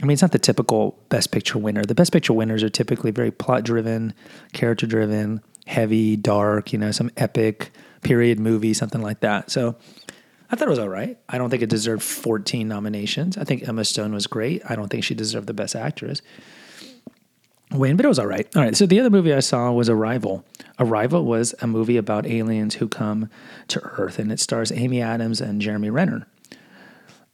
I 0.00 0.04
mean, 0.04 0.12
it's 0.12 0.22
not 0.22 0.32
the 0.32 0.38
typical 0.38 0.98
Best 1.08 1.32
Picture 1.32 1.58
winner. 1.58 1.84
The 1.84 1.94
Best 1.94 2.12
Picture 2.12 2.32
winners 2.32 2.62
are 2.62 2.68
typically 2.68 3.10
very 3.10 3.30
plot 3.30 3.64
driven, 3.64 4.14
character 4.52 4.86
driven, 4.86 5.42
heavy, 5.66 6.16
dark, 6.16 6.72
you 6.72 6.78
know, 6.78 6.90
some 6.90 7.10
epic 7.16 7.70
period 8.02 8.40
movie, 8.40 8.74
something 8.74 9.00
like 9.00 9.20
that. 9.20 9.50
So 9.50 9.76
I 10.50 10.56
thought 10.56 10.66
it 10.66 10.70
was 10.70 10.78
all 10.78 10.88
right. 10.88 11.18
I 11.28 11.38
don't 11.38 11.50
think 11.50 11.62
it 11.62 11.70
deserved 11.70 12.02
14 12.02 12.66
nominations. 12.66 13.36
I 13.38 13.44
think 13.44 13.66
Emma 13.66 13.84
Stone 13.84 14.12
was 14.12 14.26
great. 14.26 14.62
I 14.68 14.74
don't 14.76 14.88
think 14.88 15.04
she 15.04 15.14
deserved 15.14 15.46
the 15.46 15.54
Best 15.54 15.76
Actress 15.76 16.20
win, 17.74 17.96
but 17.96 18.04
it 18.04 18.08
was 18.08 18.18
all 18.18 18.26
right. 18.26 18.46
All 18.56 18.62
right. 18.62 18.76
So 18.76 18.86
the 18.86 19.00
other 19.00 19.10
movie 19.10 19.32
I 19.32 19.40
saw 19.40 19.72
was 19.72 19.88
Arrival. 19.88 20.44
Arrival 20.78 21.24
was 21.24 21.54
a 21.60 21.66
movie 21.66 21.96
about 21.96 22.26
aliens 22.26 22.76
who 22.76 22.88
come 22.88 23.28
to 23.68 23.80
Earth, 23.82 24.18
and 24.18 24.32
it 24.32 24.40
stars 24.40 24.72
Amy 24.72 25.00
Adams 25.00 25.40
and 25.40 25.60
Jeremy 25.60 25.90
Renner. 25.90 26.26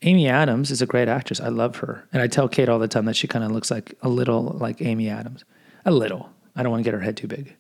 Amy 0.02 0.28
Adams 0.28 0.70
is 0.70 0.80
a 0.80 0.86
great 0.86 1.08
actress. 1.08 1.40
I 1.40 1.48
love 1.48 1.76
her. 1.76 2.06
And 2.12 2.22
I 2.22 2.28
tell 2.28 2.48
Kate 2.48 2.68
all 2.68 2.78
the 2.78 2.88
time 2.88 3.06
that 3.06 3.16
she 3.16 3.26
kind 3.26 3.44
of 3.44 3.50
looks 3.50 3.70
like 3.70 3.94
a 4.02 4.08
little 4.08 4.56
like 4.60 4.80
Amy 4.80 5.08
Adams. 5.08 5.44
A 5.84 5.90
little. 5.90 6.30
I 6.54 6.62
don't 6.62 6.70
want 6.70 6.84
to 6.84 6.84
get 6.84 6.94
her 6.94 7.00
head 7.00 7.16
too 7.16 7.26
big. 7.26 7.56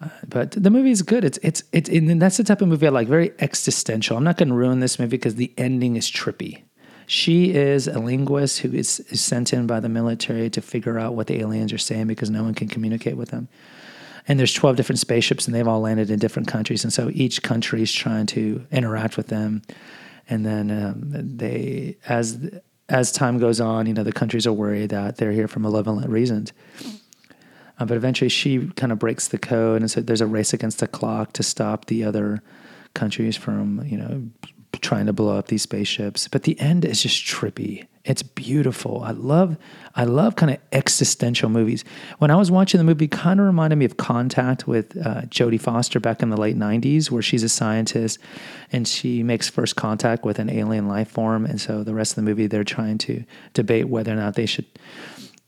Uh, 0.00 0.08
but 0.28 0.52
the 0.52 0.70
movie 0.70 0.90
is 0.90 1.02
good. 1.02 1.24
It's 1.24 1.38
it's 1.42 1.62
it's 1.72 1.90
and 1.90 2.22
that's 2.22 2.36
the 2.36 2.44
type 2.44 2.62
of 2.62 2.68
movie 2.68 2.86
I 2.86 2.90
like. 2.90 3.08
Very 3.08 3.32
existential. 3.40 4.16
I'm 4.16 4.24
not 4.24 4.36
going 4.36 4.48
to 4.48 4.54
ruin 4.54 4.80
this 4.80 4.98
movie 4.98 5.16
because 5.16 5.34
the 5.34 5.52
ending 5.58 5.96
is 5.96 6.08
trippy. 6.10 6.62
She 7.08 7.54
is 7.54 7.88
a 7.88 7.98
linguist 7.98 8.58
who 8.58 8.74
is, 8.74 9.00
is 9.08 9.22
sent 9.22 9.54
in 9.54 9.66
by 9.66 9.80
the 9.80 9.88
military 9.88 10.50
to 10.50 10.60
figure 10.60 10.98
out 10.98 11.14
what 11.14 11.26
the 11.26 11.40
aliens 11.40 11.72
are 11.72 11.78
saying 11.78 12.06
because 12.06 12.28
no 12.28 12.44
one 12.44 12.52
can 12.52 12.68
communicate 12.68 13.16
with 13.16 13.30
them. 13.30 13.48
And 14.28 14.38
there's 14.38 14.52
12 14.52 14.76
different 14.76 14.98
spaceships 14.98 15.46
and 15.46 15.54
they've 15.54 15.66
all 15.66 15.80
landed 15.80 16.10
in 16.10 16.18
different 16.18 16.48
countries. 16.48 16.84
And 16.84 16.92
so 16.92 17.10
each 17.14 17.42
country 17.42 17.80
is 17.80 17.90
trying 17.90 18.26
to 18.26 18.62
interact 18.70 19.16
with 19.16 19.28
them. 19.28 19.62
And 20.28 20.44
then 20.44 20.70
um, 20.70 21.36
they, 21.38 21.96
as 22.06 22.38
as 22.90 23.10
time 23.10 23.38
goes 23.38 23.58
on, 23.58 23.86
you 23.86 23.94
know, 23.94 24.04
the 24.04 24.12
countries 24.12 24.46
are 24.46 24.52
worried 24.52 24.90
that 24.90 25.16
they're 25.16 25.32
here 25.32 25.48
for 25.48 25.60
malevolent 25.60 26.10
reasons. 26.10 26.52
Uh, 27.78 27.86
but 27.86 27.96
eventually 27.96 28.28
she 28.28 28.66
kind 28.76 28.92
of 28.92 28.98
breaks 28.98 29.28
the 29.28 29.38
code. 29.38 29.80
And 29.80 29.90
so 29.90 30.02
there's 30.02 30.20
a 30.20 30.26
race 30.26 30.52
against 30.52 30.80
the 30.80 30.88
clock 30.88 31.32
to 31.34 31.42
stop 31.42 31.86
the 31.86 32.04
other 32.04 32.42
countries 32.92 33.34
from, 33.34 33.82
you 33.86 33.96
know, 33.96 34.24
trying 34.72 35.06
to 35.06 35.12
blow 35.12 35.36
up 35.36 35.48
these 35.48 35.62
spaceships. 35.62 36.28
But 36.28 36.44
the 36.44 36.58
end 36.60 36.84
is 36.84 37.02
just 37.02 37.24
trippy. 37.24 37.86
It's 38.04 38.22
beautiful. 38.22 39.02
I 39.02 39.10
love 39.10 39.56
I 39.94 40.04
love 40.04 40.36
kind 40.36 40.52
of 40.52 40.58
existential 40.72 41.48
movies. 41.48 41.84
When 42.18 42.30
I 42.30 42.36
was 42.36 42.50
watching 42.50 42.78
the 42.78 42.84
movie, 42.84 43.08
kind 43.08 43.40
of 43.40 43.46
reminded 43.46 43.76
me 43.76 43.84
of 43.84 43.96
Contact 43.96 44.66
with 44.66 44.96
uh, 44.96 45.22
Jodie 45.22 45.60
Foster 45.60 46.00
back 46.00 46.22
in 46.22 46.30
the 46.30 46.36
late 46.36 46.56
'90s, 46.56 47.10
where 47.10 47.22
she's 47.22 47.42
a 47.42 47.48
scientist 47.48 48.18
and 48.72 48.88
she 48.88 49.22
makes 49.22 49.48
first 49.48 49.76
contact 49.76 50.24
with 50.24 50.38
an 50.38 50.48
alien 50.48 50.88
life 50.88 51.10
form, 51.10 51.44
and 51.44 51.60
so 51.60 51.84
the 51.84 51.94
rest 51.94 52.12
of 52.12 52.16
the 52.16 52.22
movie 52.22 52.46
they're 52.46 52.64
trying 52.64 52.98
to 52.98 53.24
debate 53.52 53.88
whether 53.88 54.12
or 54.12 54.16
not 54.16 54.34
they 54.34 54.46
should 54.46 54.66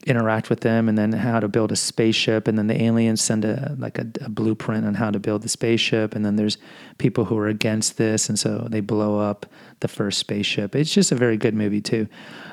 interact 0.07 0.49
with 0.49 0.61
them 0.61 0.89
and 0.89 0.97
then 0.97 1.13
how 1.13 1.41
to 1.41 1.49
build 1.49 1.71
a 1.71 1.77
spaceship. 1.77 2.49
And 2.49 2.57
then 2.57 2.69
the 2.69 2.83
aliens 2.83 3.21
send 3.21 3.45
a 3.45 3.77
like 3.79 3.99
a, 3.99 4.07
a, 4.23 4.31
blueprint 4.31 4.87
on 4.87 4.95
how 4.95 5.11
to 5.11 5.19
build 5.19 5.43
the 5.43 5.49
spaceship. 5.49 6.15
And 6.15 6.25
then 6.25 6.37
there's 6.37 6.57
people 6.97 7.27
who 7.27 7.37
are 7.37 7.49
against 7.49 7.99
this. 7.99 8.29
And 8.29 8.39
so 8.39 8.67
they 8.71 8.81
blow 8.81 9.19
up 9.19 9.47
the 9.81 9.89
first 9.89 10.19
spaceship. 10.19 10.75
It's 10.75 10.93
just 10.93 11.13
a 11.13 11.15
very 11.15 11.37
good 11.37 11.55
movie 11.55 11.83
too. 11.83 12.09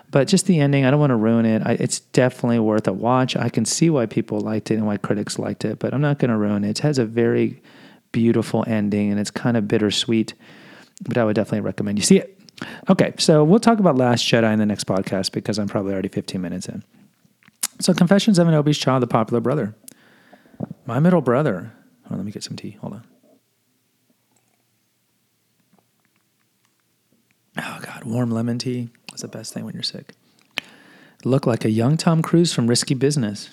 But 0.10 0.28
just 0.28 0.46
the 0.46 0.60
ending 0.60 0.86
i 0.86 0.92
don't 0.92 1.00
want 1.00 1.12
to 1.12 1.16
ruin 1.16 1.46
it. 1.46 1.62
I, 1.66 1.74
it's 1.74 2.00
definitely 2.00 2.60
worth 2.60 2.88
a 2.88 2.94
watch. 2.94 3.36
I 3.36 3.50
can 3.50 3.66
see 3.66 3.90
why 3.90 4.06
people 4.08 4.42
liked 4.42 4.72
it 4.72 4.76
and 4.76 4.86
why 4.86 4.98
critics 4.98 5.40
liked 5.40 5.64
it 5.64 5.80
but 5.80 5.94
i'm 5.94 6.02
not 6.02 6.20
going 6.20 6.32
to 6.32 6.38
ruin 6.38 6.64
it. 6.64 6.72
It 6.72 6.80
has 6.80 6.98
a 6.98 7.06
very 7.06 7.62
beautiful 8.12 8.64
ending 8.68 9.12
and 9.12 9.20
it's 9.20 9.32
kind 9.32 9.58
of 9.58 9.68
bittersweet 9.68 10.34
but 11.08 11.18
i 11.18 11.24
would 11.24 11.36
definitely 11.36 11.62
recommend 11.62 11.98
you 11.98 12.04
see 12.04 12.18
it. 12.18 12.40
Okay 12.90 13.14
so 13.18 13.44
we'll 13.44 13.60
talk 13.60 13.80
about 13.80 13.96
last 13.96 14.26
jedi 14.26 14.52
in 14.52 14.60
the 14.60 14.66
next 14.66 14.86
podcast 14.86 15.32
because 15.32 15.60
i'm 15.60 15.68
probably 15.68 15.94
already 15.94 16.10
15 16.10 16.42
minutes 16.42 16.68
in 16.68 16.84
so, 17.80 17.94
Confessions 17.94 18.40
of 18.40 18.48
an 18.48 18.54
Obese 18.54 18.78
Child, 18.78 19.04
the 19.04 19.08
popular 19.08 19.40
brother. 19.40 19.76
My 20.86 21.00
middle 21.00 21.22
brother. 21.22 21.74
Let 22.10 22.24
me 22.24 22.32
get 22.32 22.44
some 22.44 22.56
tea. 22.56 22.72
Hold 22.82 22.94
on. 22.94 23.04
Oh, 27.58 27.80
God. 27.82 28.04
Warm 28.04 28.32
lemon 28.32 28.60
tea 28.60 28.90
is 29.14 29.22
the 29.22 29.28
best 29.28 29.54
thing 29.54 29.66
when 29.66 29.74
you're 29.74 29.84
sick. 29.84 30.14
Look 31.24 31.46
like 31.46 31.66
a 31.66 31.70
young 31.70 31.98
Tom 31.98 32.22
Cruise 32.22 32.54
from 32.54 32.68
Risky 32.68 32.94
Business, 32.94 33.50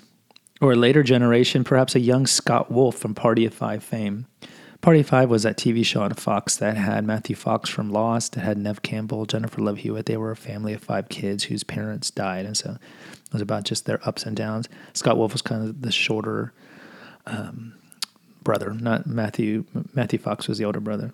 or 0.60 0.72
a 0.72 0.76
later 0.76 1.02
generation, 1.02 1.64
perhaps 1.64 1.94
a 1.94 2.00
young 2.00 2.26
Scott 2.26 2.70
Wolf 2.70 2.96
from 2.96 3.14
Party 3.14 3.44
of 3.44 3.54
Five 3.54 3.82
fame. 3.82 4.26
Party 4.84 5.02
Five 5.02 5.30
was 5.30 5.44
that 5.44 5.56
TV 5.56 5.82
show 5.82 6.02
on 6.02 6.12
Fox 6.12 6.56
that 6.56 6.76
had 6.76 7.06
Matthew 7.06 7.34
Fox 7.34 7.70
from 7.70 7.90
Lost, 7.90 8.32
that 8.32 8.42
had 8.42 8.58
Neve 8.58 8.82
Campbell, 8.82 9.24
Jennifer 9.24 9.62
Love 9.62 9.78
Hewitt. 9.78 10.04
They 10.04 10.18
were 10.18 10.30
a 10.30 10.36
family 10.36 10.74
of 10.74 10.82
five 10.82 11.08
kids 11.08 11.44
whose 11.44 11.64
parents 11.64 12.10
died, 12.10 12.44
and 12.44 12.54
so 12.54 12.72
it 12.72 13.32
was 13.32 13.40
about 13.40 13.64
just 13.64 13.86
their 13.86 14.06
ups 14.06 14.24
and 14.24 14.36
downs. 14.36 14.68
Scott 14.92 15.16
Wolf 15.16 15.32
was 15.32 15.40
kind 15.40 15.66
of 15.66 15.80
the 15.80 15.90
shorter 15.90 16.52
um, 17.24 17.72
brother, 18.42 18.74
not 18.74 19.06
Matthew. 19.06 19.64
Matthew 19.94 20.18
Fox 20.18 20.48
was 20.48 20.58
the 20.58 20.66
older 20.66 20.80
brother. 20.80 21.12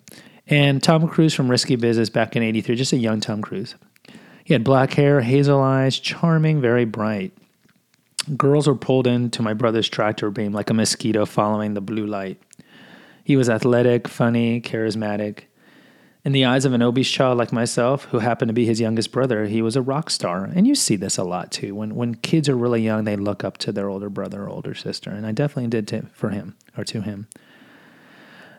And 0.49 0.83
Tom 0.83 1.07
Cruise 1.07 1.33
from 1.33 1.49
Risky 1.49 1.77
Business 1.77 2.11
back 2.11 2.35
in 2.35 2.43
83, 2.43 2.75
just 2.75 2.93
a 2.93 2.97
young 2.97 3.21
Tom 3.21 3.41
Cruise. 3.41 3.77
He 4.43 4.53
had 4.53 4.65
black 4.65 4.95
hair, 4.95 5.21
hazel 5.21 5.61
eyes, 5.61 5.97
charming, 5.97 6.61
very 6.61 6.87
bright. 6.87 7.33
Girls 8.37 8.67
were 8.67 8.75
pulled 8.75 9.07
into 9.07 9.43
my 9.43 9.55
brother's 9.55 9.89
tractor 9.89 10.29
beam 10.33 10.53
like 10.53 10.71
a 10.71 10.75
mosquito 10.75 11.25
following 11.25 11.75
the 11.75 11.81
blue 11.81 12.05
light. 12.05 12.43
He 13.25 13.37
was 13.37 13.49
athletic, 13.49 14.09
funny, 14.09 14.61
charismatic. 14.61 15.45
In 16.25 16.33
the 16.33 16.45
eyes 16.45 16.65
of 16.65 16.75
an 16.75 16.83
obese 16.83 17.11
child 17.11 17.39
like 17.39 17.53
myself, 17.53 18.05
who 18.05 18.19
happened 18.19 18.51
to 18.51 18.55
be 18.55 18.67
his 18.67 18.81
youngest 18.81 19.11
brother, 19.11 19.47
he 19.47 19.63
was 19.63 19.75
a 19.75 19.83
rock 19.83 20.11
star. 20.11 20.45
And 20.45 20.67
you 20.67 20.75
see 20.75 20.97
this 20.97 21.17
a 21.17 21.25
lot 21.25 21.51
too. 21.51 21.75
When 21.75 21.95
when 21.95 22.15
kids 22.17 22.49
are 22.49 22.57
really 22.57 22.83
young, 22.83 23.05
they 23.05 23.17
look 23.17 23.43
up 23.43 23.57
to 23.59 23.73
their 23.73 23.89
older 23.89 24.11
brother 24.11 24.43
or 24.43 24.51
older 24.51 24.75
sister. 24.75 25.11
And 25.11 25.27
I 25.27 25.33
definitely 25.33 25.71
did 25.71 25.89
to, 25.89 26.03
for 26.13 26.29
him 26.29 26.57
or 26.77 26.85
to 26.85 27.01
him. 27.01 27.27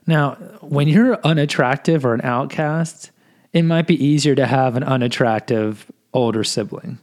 Now, 0.07 0.31
when 0.61 0.87
you're 0.87 1.19
unattractive 1.23 2.05
or 2.05 2.13
an 2.13 2.21
outcast, 2.23 3.11
it 3.53 3.63
might 3.63 3.85
be 3.85 4.03
easier 4.03 4.33
to 4.35 4.47
have 4.47 4.75
an 4.75 4.83
unattractive 4.83 5.91
older 6.13 6.43
sibling 6.43 6.99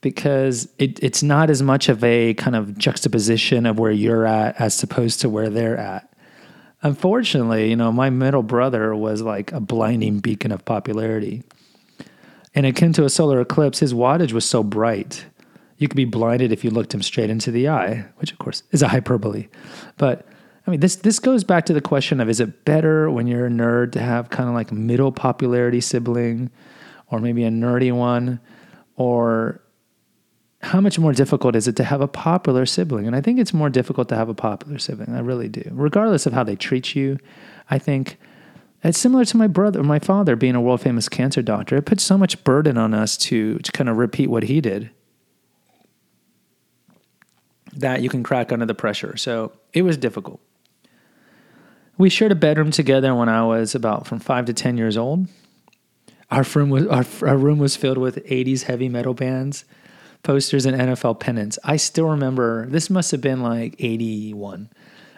because 0.00 0.68
it, 0.78 1.02
it's 1.02 1.22
not 1.22 1.50
as 1.50 1.62
much 1.62 1.88
of 1.88 2.04
a 2.04 2.34
kind 2.34 2.54
of 2.54 2.76
juxtaposition 2.78 3.66
of 3.66 3.78
where 3.78 3.90
you're 3.90 4.26
at 4.26 4.60
as 4.60 4.80
opposed 4.82 5.20
to 5.20 5.28
where 5.28 5.48
they're 5.48 5.76
at. 5.76 6.07
Unfortunately, 6.82 7.70
you 7.70 7.76
know, 7.76 7.90
my 7.90 8.10
middle 8.10 8.42
brother 8.42 8.94
was 8.94 9.22
like 9.22 9.52
a 9.52 9.60
blinding 9.60 10.20
beacon 10.20 10.52
of 10.52 10.64
popularity. 10.64 11.42
And 12.54 12.66
akin 12.66 12.92
to 12.94 13.04
a 13.04 13.10
solar 13.10 13.40
eclipse, 13.40 13.80
his 13.80 13.92
wattage 13.92 14.32
was 14.32 14.44
so 14.44 14.62
bright, 14.62 15.26
you 15.78 15.86
could 15.86 15.96
be 15.96 16.04
blinded 16.04 16.52
if 16.52 16.64
you 16.64 16.70
looked 16.70 16.92
him 16.92 17.02
straight 17.02 17.30
into 17.30 17.50
the 17.50 17.68
eye, 17.68 18.04
which 18.16 18.32
of 18.32 18.38
course 18.38 18.64
is 18.72 18.82
a 18.82 18.88
hyperbole. 18.88 19.48
But 19.96 20.26
I 20.66 20.70
mean, 20.70 20.80
this 20.80 20.96
this 20.96 21.18
goes 21.18 21.44
back 21.44 21.64
to 21.66 21.72
the 21.72 21.80
question 21.80 22.20
of 22.20 22.28
is 22.28 22.40
it 22.40 22.64
better 22.64 23.10
when 23.10 23.26
you're 23.26 23.46
a 23.46 23.50
nerd 23.50 23.92
to 23.92 24.00
have 24.00 24.28
kind 24.30 24.48
of 24.48 24.54
like 24.54 24.72
middle 24.72 25.12
popularity 25.12 25.80
sibling, 25.80 26.50
or 27.10 27.20
maybe 27.20 27.44
a 27.44 27.50
nerdy 27.50 27.92
one, 27.92 28.40
or 28.96 29.62
how 30.60 30.80
much 30.80 30.98
more 30.98 31.12
difficult 31.12 31.54
is 31.54 31.68
it 31.68 31.76
to 31.76 31.84
have 31.84 32.00
a 32.00 32.08
popular 32.08 32.66
sibling? 32.66 33.06
And 33.06 33.14
I 33.14 33.20
think 33.20 33.38
it's 33.38 33.54
more 33.54 33.70
difficult 33.70 34.08
to 34.08 34.16
have 34.16 34.28
a 34.28 34.34
popular 34.34 34.78
sibling. 34.78 35.14
I 35.14 35.20
really 35.20 35.48
do. 35.48 35.62
Regardless 35.70 36.26
of 36.26 36.32
how 36.32 36.42
they 36.42 36.56
treat 36.56 36.96
you, 36.96 37.18
I 37.70 37.78
think 37.78 38.18
it's 38.82 38.98
similar 38.98 39.24
to 39.24 39.36
my 39.36 39.46
brother, 39.46 39.82
my 39.82 39.98
father 39.98 40.34
being 40.34 40.54
a 40.54 40.60
world 40.60 40.80
famous 40.80 41.08
cancer 41.08 41.42
doctor. 41.42 41.76
It 41.76 41.86
puts 41.86 42.02
so 42.02 42.18
much 42.18 42.42
burden 42.42 42.76
on 42.76 42.92
us 42.92 43.16
to, 43.18 43.58
to 43.58 43.72
kind 43.72 43.88
of 43.88 43.96
repeat 43.96 44.28
what 44.28 44.44
he 44.44 44.60
did 44.60 44.90
that 47.74 48.02
you 48.02 48.08
can 48.08 48.24
crack 48.24 48.50
under 48.50 48.66
the 48.66 48.74
pressure. 48.74 49.16
So 49.16 49.52
it 49.72 49.82
was 49.82 49.96
difficult. 49.96 50.40
We 51.96 52.10
shared 52.10 52.32
a 52.32 52.36
bedroom 52.36 52.70
together 52.70 53.14
when 53.14 53.28
I 53.28 53.44
was 53.44 53.74
about 53.74 54.06
from 54.06 54.18
five 54.18 54.46
to 54.46 54.52
10 54.52 54.76
years 54.76 54.96
old. 54.96 55.28
Our 56.30 56.44
room 56.54 56.70
was, 56.70 56.86
our, 56.86 57.04
our 57.28 57.36
room 57.36 57.58
was 57.58 57.76
filled 57.76 57.98
with 57.98 58.24
80s 58.26 58.64
heavy 58.64 58.88
metal 58.88 59.14
bands 59.14 59.64
posters 60.22 60.66
and 60.66 60.76
NFL 60.76 61.20
pennants. 61.20 61.58
I 61.64 61.76
still 61.76 62.08
remember 62.08 62.66
this 62.66 62.90
must 62.90 63.10
have 63.12 63.20
been 63.20 63.42
like 63.42 63.76
81. 63.78 64.68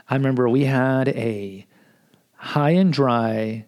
I 0.09 0.15
remember 0.15 0.49
we 0.49 0.65
had 0.65 1.09
a 1.09 1.67
high 2.37 2.71
and 2.71 2.93
dry 2.93 3.67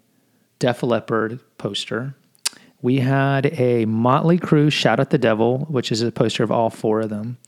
Def 0.58 0.82
Leppard 0.82 1.40
poster. 1.58 2.14
We 2.80 2.98
had 2.98 3.46
a 3.58 3.84
Motley 3.84 4.38
Crue 4.38 4.72
Shout 4.72 4.98
at 4.98 5.10
the 5.10 5.18
Devil, 5.18 5.66
which 5.68 5.92
is 5.92 6.02
a 6.02 6.10
poster 6.10 6.42
of 6.42 6.50
all 6.50 6.68
four 6.68 7.00
of 7.00 7.10
them, 7.10 7.38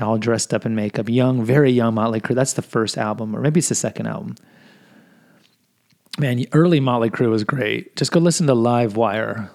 all 0.00 0.18
dressed 0.18 0.52
up 0.52 0.66
in 0.66 0.74
makeup. 0.74 1.08
Young, 1.08 1.44
very 1.44 1.70
young 1.70 1.94
Motley 1.94 2.20
Crue. 2.20 2.34
That's 2.34 2.54
the 2.54 2.62
first 2.62 2.98
album, 2.98 3.36
or 3.36 3.40
maybe 3.40 3.58
it's 3.58 3.68
the 3.68 3.76
second 3.76 4.06
album. 4.06 4.34
Man, 6.18 6.44
early 6.52 6.80
Motley 6.80 7.10
Crue 7.10 7.30
was 7.30 7.44
great. 7.44 7.96
Just 7.96 8.12
go 8.12 8.20
listen 8.20 8.46
to 8.48 8.54
Live 8.54 8.96
Wire. 8.96 9.50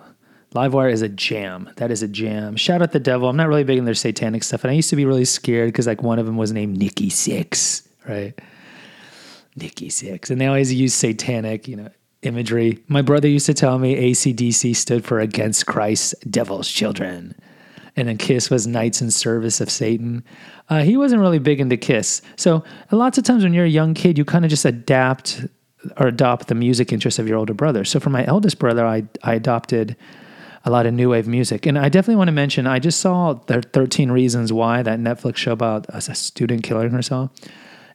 Livewire 0.54 0.92
is 0.92 1.02
a 1.02 1.10
jam. 1.10 1.70
That 1.78 1.92
is 1.92 2.02
a 2.02 2.08
jam. 2.08 2.56
Shout 2.56 2.82
out 2.82 2.92
the 2.92 3.00
devil. 3.00 3.28
I'm 3.28 3.36
not 3.36 3.50
really 3.50 3.64
big 3.64 3.78
in 3.78 3.86
their 3.86 3.94
satanic 3.94 4.44
stuff, 4.44 4.64
and 4.64 4.72
I 4.72 4.76
used 4.76 4.90
to 4.90 4.96
be 4.96 5.06
really 5.06 5.26
scared 5.26 5.70
because 5.70 5.88
like 5.88 6.02
one 6.02 6.20
of 6.20 6.26
them 6.26 6.38
was 6.38 6.52
named 6.52 6.78
Nikki 6.78 7.10
Sixx, 7.10 7.88
right? 8.08 8.40
Nikki 9.56 9.90
Sixx, 9.90 10.30
and 10.30 10.40
they 10.40 10.48
always 10.48 10.74
use 10.74 10.94
satanic, 10.94 11.68
you 11.68 11.76
know, 11.76 11.90
imagery. 12.22 12.80
My 12.88 13.02
brother 13.02 13.28
used 13.28 13.46
to 13.48 13.54
tell 13.54 13.78
me 13.78 14.12
ACDC 14.12 14.76
stood 14.76 15.04
for 15.04 15.20
Against 15.20 15.66
Christ, 15.66 16.16
Devil's 16.30 16.70
Children, 16.70 17.36
and 17.96 18.08
then 18.08 18.18
Kiss 18.18 18.50
was 18.50 18.68
Knights 18.68 19.02
in 19.02 19.12
Service 19.12 19.60
of 19.60 19.70
Satan. 19.70 20.24
Uh, 20.70 20.84
he 20.84 20.96
wasn't 20.96 21.22
really 21.22 21.40
big 21.40 21.60
into 21.60 21.78
Kiss. 21.78 22.22
So 22.38 22.64
lots 22.92 23.18
of 23.18 23.24
times 23.24 23.44
when 23.44 23.54
you're 23.54 23.66
a 23.66 23.70
young 23.70 23.94
kid, 23.94 24.18
you 24.18 24.26
kind 24.26 24.46
of 24.46 24.50
just 24.50 24.66
adapt 24.66 25.46
or 25.98 26.08
adopt 26.08 26.48
the 26.48 26.56
music 26.56 26.92
interests 26.92 27.20
of 27.20 27.28
your 27.28 27.38
older 27.38 27.54
brother. 27.54 27.84
So 27.84 28.00
for 28.00 28.10
my 28.10 28.26
eldest 28.26 28.60
brother, 28.60 28.86
I 28.86 29.04
I 29.24 29.34
adopted 29.36 29.96
a 30.68 30.70
lot 30.70 30.86
of 30.86 30.94
new 30.94 31.10
wave 31.10 31.28
music, 31.28 31.66
and 31.66 31.80
I 31.80 31.88
definitely 31.88 32.18
want 32.18 32.28
to 32.28 32.34
mention. 32.34 32.68
I 32.68 32.80
just 32.80 33.00
saw 33.00 33.34
the 33.34 33.62
13 33.62 34.12
Reasons 34.12 34.52
Why 34.52 34.84
that 34.84 35.00
Netflix 35.00 35.38
show 35.38 35.54
about 35.54 35.86
a 35.88 36.02
student 36.02 36.64
killing 36.64 36.92
herself. 36.92 37.32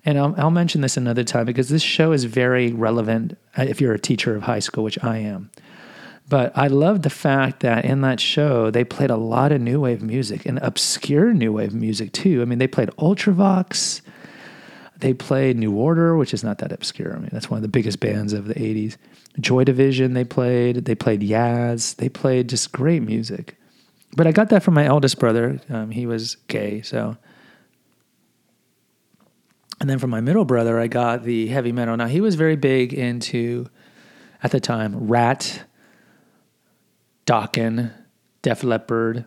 And 0.07 0.19
I'll, 0.19 0.35
I'll 0.38 0.50
mention 0.50 0.81
this 0.81 0.97
another 0.97 1.23
time 1.23 1.45
because 1.45 1.69
this 1.69 1.83
show 1.83 2.12
is 2.12 2.25
very 2.25 2.73
relevant 2.73 3.37
uh, 3.59 3.67
if 3.69 3.81
you're 3.81 3.93
a 3.93 3.99
teacher 3.99 4.35
of 4.35 4.45
high 4.45 4.59
school, 4.59 4.85
which 4.85 5.02
I 5.05 5.19
am. 5.19 5.50
But 6.31 6.57
I 6.57 6.69
love 6.69 7.02
the 7.02 7.11
fact 7.11 7.61
that 7.61 7.85
in 7.85 8.00
that 8.00 8.21
show, 8.21 8.71
they 8.71 8.85
played 8.85 9.11
a 9.11 9.17
lot 9.17 9.52
of 9.52 9.61
new 9.61 9.81
wave 9.81 10.02
music 10.02 10.47
and 10.47 10.59
obscure 10.61 11.35
new 11.35 11.52
wave 11.52 11.75
music 11.75 12.12
too. 12.12 12.41
I 12.41 12.47
mean, 12.47 12.59
they 12.59 12.67
played 12.67 12.88
Ultravox, 12.99 14.00
they 15.02 15.12
played 15.12 15.59
New 15.59 15.75
Order, 15.75 16.16
which 16.16 16.32
is 16.32 16.44
not 16.44 16.59
that 16.59 16.71
obscure. 16.71 17.12
I 17.16 17.18
mean, 17.18 17.30
that's 17.32 17.50
one 17.50 17.59
of 17.59 17.62
the 17.62 17.68
biggest 17.68 17.99
bands 17.99 18.32
of 18.32 18.47
the 18.47 18.54
80s. 18.54 18.97
Joy 19.40 19.64
Division, 19.64 20.14
they 20.14 20.23
played. 20.23 20.85
They 20.85 20.94
played 20.94 21.23
Yaz. 21.23 21.97
They 21.97 22.09
played 22.09 22.49
just 22.49 22.71
great 22.71 23.02
music. 23.02 23.56
But 24.16 24.28
I 24.28 24.32
got 24.32 24.49
that 24.50 24.62
from 24.62 24.75
my 24.75 24.85
eldest 24.85 25.18
brother. 25.18 25.61
Um, 25.68 25.90
he 25.90 26.06
was 26.06 26.37
gay, 26.47 26.82
so. 26.82 27.16
And 29.80 29.90
then 29.90 29.99
from 29.99 30.11
my 30.11 30.21
middle 30.21 30.44
brother, 30.44 30.78
I 30.78 30.87
got 30.87 31.25
the 31.25 31.49
heavy 31.49 31.73
metal. 31.73 31.97
Now, 31.97 32.06
he 32.06 32.21
was 32.21 32.37
very 32.37 32.54
big 32.54 32.94
into, 32.94 33.68
at 34.40 34.52
the 34.52 34.61
time, 34.61 35.09
Ratt, 35.09 35.64
Dokken, 37.26 37.92
Def 38.42 38.62
Leppard, 38.62 39.25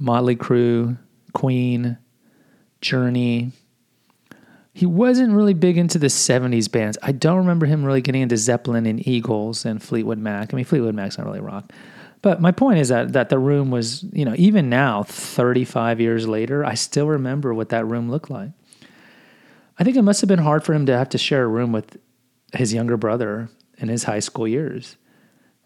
Motley 0.00 0.34
Crue, 0.34 0.98
Queen, 1.32 1.98
Journey. 2.80 3.52
He 4.72 4.86
wasn't 4.86 5.34
really 5.34 5.54
big 5.54 5.76
into 5.76 5.98
the 5.98 6.06
70s 6.06 6.70
bands. 6.70 6.96
I 7.02 7.12
don't 7.12 7.36
remember 7.36 7.66
him 7.66 7.84
really 7.84 8.00
getting 8.00 8.22
into 8.22 8.38
Zeppelin 8.38 8.86
and 8.86 9.06
Eagles 9.06 9.66
and 9.66 9.82
Fleetwood 9.82 10.18
Mac. 10.18 10.52
I 10.52 10.56
mean, 10.56 10.64
Fleetwood 10.64 10.94
Mac's 10.94 11.18
not 11.18 11.26
really 11.26 11.40
rock. 11.40 11.72
But 12.22 12.40
my 12.40 12.52
point 12.52 12.78
is 12.78 12.88
that 12.88 13.12
that 13.12 13.28
the 13.28 13.38
room 13.38 13.70
was, 13.70 14.04
you 14.12 14.24
know, 14.24 14.34
even 14.38 14.70
now, 14.70 15.02
35 15.02 16.00
years 16.00 16.26
later, 16.26 16.64
I 16.64 16.74
still 16.74 17.08
remember 17.08 17.52
what 17.52 17.70
that 17.70 17.84
room 17.84 18.10
looked 18.10 18.30
like. 18.30 18.50
I 19.78 19.84
think 19.84 19.96
it 19.96 20.02
must 20.02 20.20
have 20.20 20.28
been 20.28 20.38
hard 20.38 20.64
for 20.64 20.72
him 20.72 20.86
to 20.86 20.96
have 20.96 21.08
to 21.10 21.18
share 21.18 21.42
a 21.42 21.48
room 21.48 21.72
with 21.72 21.98
his 22.54 22.72
younger 22.72 22.96
brother 22.96 23.50
in 23.78 23.88
his 23.88 24.04
high 24.04 24.20
school 24.20 24.46
years. 24.46 24.96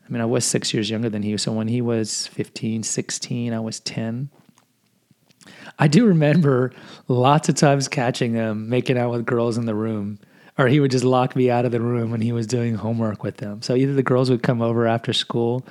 I 0.06 0.12
mean, 0.12 0.22
I 0.22 0.24
was 0.24 0.44
six 0.44 0.72
years 0.72 0.88
younger 0.88 1.10
than 1.10 1.22
he. 1.22 1.36
So 1.36 1.52
when 1.52 1.68
he 1.68 1.82
was 1.82 2.26
15, 2.28 2.82
16, 2.82 3.52
I 3.52 3.60
was 3.60 3.80
10. 3.80 4.30
I 5.78 5.88
do 5.88 6.06
remember 6.06 6.72
lots 7.08 7.48
of 7.48 7.54
times 7.54 7.88
catching 7.88 8.34
him 8.34 8.68
making 8.68 8.98
out 8.98 9.10
with 9.10 9.26
girls 9.26 9.58
in 9.58 9.66
the 9.66 9.74
room, 9.74 10.18
or 10.58 10.68
he 10.68 10.80
would 10.80 10.90
just 10.90 11.04
lock 11.04 11.36
me 11.36 11.50
out 11.50 11.64
of 11.64 11.72
the 11.72 11.80
room 11.80 12.10
when 12.10 12.20
he 12.20 12.32
was 12.32 12.46
doing 12.46 12.74
homework 12.74 13.22
with 13.22 13.38
them. 13.38 13.62
So 13.62 13.74
either 13.74 13.94
the 13.94 14.02
girls 14.02 14.30
would 14.30 14.42
come 14.42 14.62
over 14.62 14.86
after 14.86 15.12
school, 15.12 15.66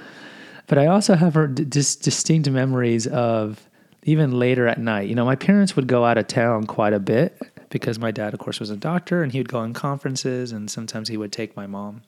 but 0.67 0.77
I 0.77 0.87
also 0.87 1.15
have 1.15 1.55
dis- 1.69 1.95
distinct 1.95 2.49
memories 2.49 3.07
of 3.07 3.69
even 4.03 4.37
later 4.37 4.67
at 4.67 4.79
night. 4.79 5.09
You 5.09 5.15
know, 5.15 5.25
my 5.25 5.35
parents 5.35 5.75
would 5.75 5.87
go 5.87 6.05
out 6.05 6.17
of 6.17 6.27
town 6.27 6.65
quite 6.67 6.93
a 6.93 6.99
bit 6.99 7.41
because 7.69 7.97
my 7.97 8.11
dad, 8.11 8.33
of 8.33 8.39
course, 8.39 8.59
was 8.59 8.69
a 8.69 8.77
doctor 8.77 9.23
and 9.23 9.31
he 9.31 9.39
would 9.39 9.49
go 9.49 9.59
on 9.59 9.73
conferences 9.73 10.51
and 10.51 10.69
sometimes 10.69 11.09
he 11.09 11.17
would 11.17 11.31
take 11.31 11.55
my 11.55 11.65
mom. 11.65 12.03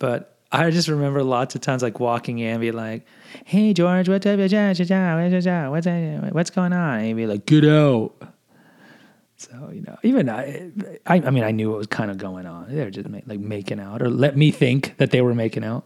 But 0.00 0.33
I 0.52 0.70
just 0.70 0.88
remember 0.88 1.22
lots 1.22 1.54
of 1.54 1.60
times 1.60 1.82
like 1.82 1.98
walking 1.98 2.38
in 2.38 2.52
and 2.52 2.60
be 2.60 2.70
like, 2.70 3.04
"Hey 3.44 3.72
George, 3.72 4.08
what's 4.08 4.26
up? 4.26 4.38
What's 4.38 4.52
what's 6.32 6.50
going 6.50 6.72
on?" 6.72 6.98
And 6.98 7.06
he'd 7.06 7.14
be 7.14 7.26
like, 7.26 7.46
"Get 7.46 7.64
out." 7.64 8.12
So 9.36 9.70
you 9.72 9.82
know, 9.82 9.98
even 10.02 10.28
I, 10.28 10.70
I, 11.06 11.16
I 11.16 11.30
mean, 11.30 11.44
I 11.44 11.50
knew 11.50 11.70
what 11.70 11.78
was 11.78 11.86
kind 11.88 12.10
of 12.10 12.18
going 12.18 12.46
on. 12.46 12.72
They 12.72 12.84
were 12.84 12.90
just 12.90 13.08
make, 13.08 13.26
like 13.26 13.40
making 13.40 13.80
out, 13.80 14.00
or 14.00 14.08
let 14.08 14.36
me 14.36 14.50
think 14.50 14.96
that 14.98 15.10
they 15.10 15.20
were 15.20 15.34
making 15.34 15.64
out. 15.64 15.84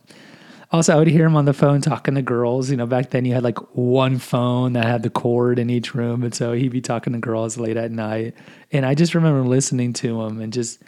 Also, 0.71 0.93
I 0.93 0.97
would 0.97 1.09
hear 1.09 1.25
him 1.25 1.35
on 1.35 1.47
the 1.47 1.55
phone 1.55 1.81
talking 1.81 2.15
to 2.17 2.23
girls. 2.23 2.71
You 2.71 2.77
know, 2.77 2.87
back 2.87 3.09
then 3.11 3.25
you 3.25 3.33
had 3.33 3.43
like 3.43 3.59
one 3.75 4.19
phone 4.19 4.75
that 4.75 4.85
had 4.85 5.03
the 5.03 5.09
cord 5.09 5.59
in 5.59 5.71
each 5.71 5.95
room, 5.95 6.23
and 6.23 6.35
so 6.35 6.53
he'd 6.53 6.73
be 6.73 6.83
talking 6.83 7.15
to 7.15 7.19
girls 7.19 7.57
late 7.57 7.79
at 7.79 7.91
night. 7.91 8.35
And 8.71 8.85
I 8.85 8.95
just 8.95 9.15
remember 9.15 9.49
listening 9.49 9.95
to 9.95 10.21
him 10.21 10.43
and 10.43 10.53
just 10.53 10.83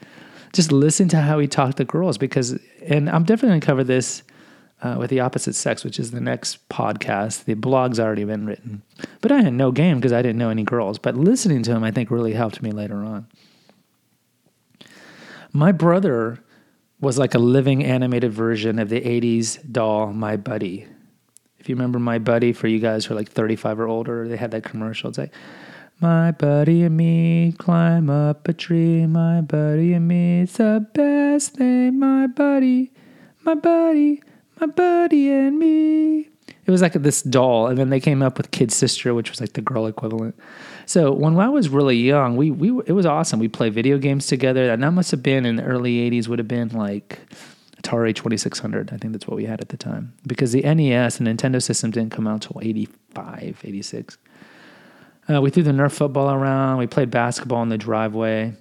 just 0.52 0.72
listen 0.72 1.08
to 1.08 1.20
how 1.20 1.38
he 1.38 1.46
talked 1.46 1.76
to 1.76 1.84
girls 1.84 2.18
because, 2.18 2.58
and 2.82 3.08
I'm 3.08 3.24
definitely 3.24 3.50
going 3.50 3.60
to 3.60 3.66
cover 3.66 3.84
this 3.84 4.22
uh, 4.82 4.96
with 4.98 5.10
the 5.10 5.20
opposite 5.20 5.54
sex, 5.54 5.84
which 5.84 5.98
is 5.98 6.10
the 6.10 6.20
next 6.20 6.66
podcast. 6.68 7.44
The 7.44 7.54
blog's 7.54 8.00
already 8.00 8.24
been 8.24 8.46
written, 8.46 8.82
but 9.20 9.30
I 9.30 9.42
had 9.42 9.52
no 9.52 9.70
game 9.72 9.98
because 9.98 10.12
I 10.12 10.22
didn't 10.22 10.38
know 10.38 10.50
any 10.50 10.64
girls. 10.64 10.98
But 10.98 11.16
listening 11.16 11.62
to 11.64 11.72
him, 11.72 11.84
I 11.84 11.90
think, 11.90 12.10
really 12.10 12.32
helped 12.32 12.62
me 12.62 12.72
later 12.72 12.96
on. 12.96 13.26
My 15.52 15.72
brother 15.72 16.42
was 17.00 17.18
like 17.18 17.34
a 17.34 17.38
living 17.38 17.84
animated 17.84 18.32
version 18.32 18.78
of 18.78 18.88
the 18.88 19.00
80s 19.00 19.58
doll, 19.70 20.12
My 20.12 20.36
Buddy. 20.36 20.86
If 21.58 21.68
you 21.68 21.74
remember 21.74 21.98
My 21.98 22.18
Buddy, 22.18 22.52
for 22.52 22.68
you 22.68 22.78
guys 22.78 23.04
who 23.04 23.14
are 23.14 23.16
like 23.16 23.30
35 23.30 23.80
or 23.80 23.88
older, 23.88 24.28
they 24.28 24.36
had 24.36 24.50
that 24.52 24.64
commercial. 24.64 25.08
It's 25.08 25.18
like, 25.18 25.32
my 26.00 26.30
buddy 26.30 26.82
and 26.82 26.96
me 26.96 27.54
climb 27.58 28.08
up 28.08 28.48
a 28.48 28.52
tree. 28.52 29.06
My 29.06 29.42
buddy 29.42 29.92
and 29.92 30.08
me, 30.08 30.42
it's 30.42 30.56
the 30.56 30.86
best 30.94 31.54
thing. 31.54 31.98
My 31.98 32.26
buddy, 32.26 32.90
my 33.42 33.54
buddy, 33.54 34.22
my 34.60 34.66
buddy 34.66 35.30
and 35.30 35.58
me. 35.58 36.28
It 36.64 36.70
was 36.70 36.82
like 36.82 36.92
this 36.94 37.22
doll, 37.22 37.66
and 37.66 37.76
then 37.76 37.90
they 37.90 38.00
came 38.00 38.22
up 38.22 38.36
with 38.38 38.50
Kid 38.50 38.72
Sister, 38.72 39.12
which 39.12 39.30
was 39.30 39.40
like 39.40 39.52
the 39.52 39.60
girl 39.60 39.86
equivalent. 39.86 40.36
So 40.86 41.12
when 41.12 41.38
I 41.38 41.48
was 41.48 41.68
really 41.68 41.96
young, 41.96 42.36
we 42.36 42.50
we 42.50 42.68
it 42.86 42.92
was 42.92 43.06
awesome. 43.06 43.38
We 43.38 43.48
played 43.48 43.74
video 43.74 43.98
games 43.98 44.26
together, 44.26 44.70
and 44.70 44.82
that 44.82 44.92
must 44.92 45.10
have 45.10 45.22
been 45.22 45.44
in 45.44 45.56
the 45.56 45.64
early 45.64 46.10
'80s. 46.10 46.28
Would 46.28 46.38
have 46.38 46.48
been 46.48 46.68
like 46.68 47.18
Atari 47.82 48.14
2600. 48.14 48.92
I 48.92 48.96
think 48.96 49.12
that's 49.12 49.26
what 49.26 49.36
we 49.36 49.44
had 49.44 49.60
at 49.60 49.68
the 49.68 49.76
time 49.76 50.14
because 50.26 50.52
the 50.52 50.62
NES, 50.62 51.18
the 51.18 51.24
Nintendo 51.24 51.62
system, 51.62 51.90
didn't 51.90 52.12
come 52.12 52.26
out 52.26 52.46
until 52.46 52.60
85, 52.62 53.62
86. 53.64 54.18
Uh, 55.30 55.40
we 55.40 55.50
threw 55.50 55.62
the 55.62 55.70
Nerf 55.70 55.92
football 55.92 56.32
around. 56.32 56.78
We 56.78 56.86
played 56.86 57.10
basketball 57.10 57.62
in 57.62 57.68
the 57.68 57.78
driveway. 57.78 58.54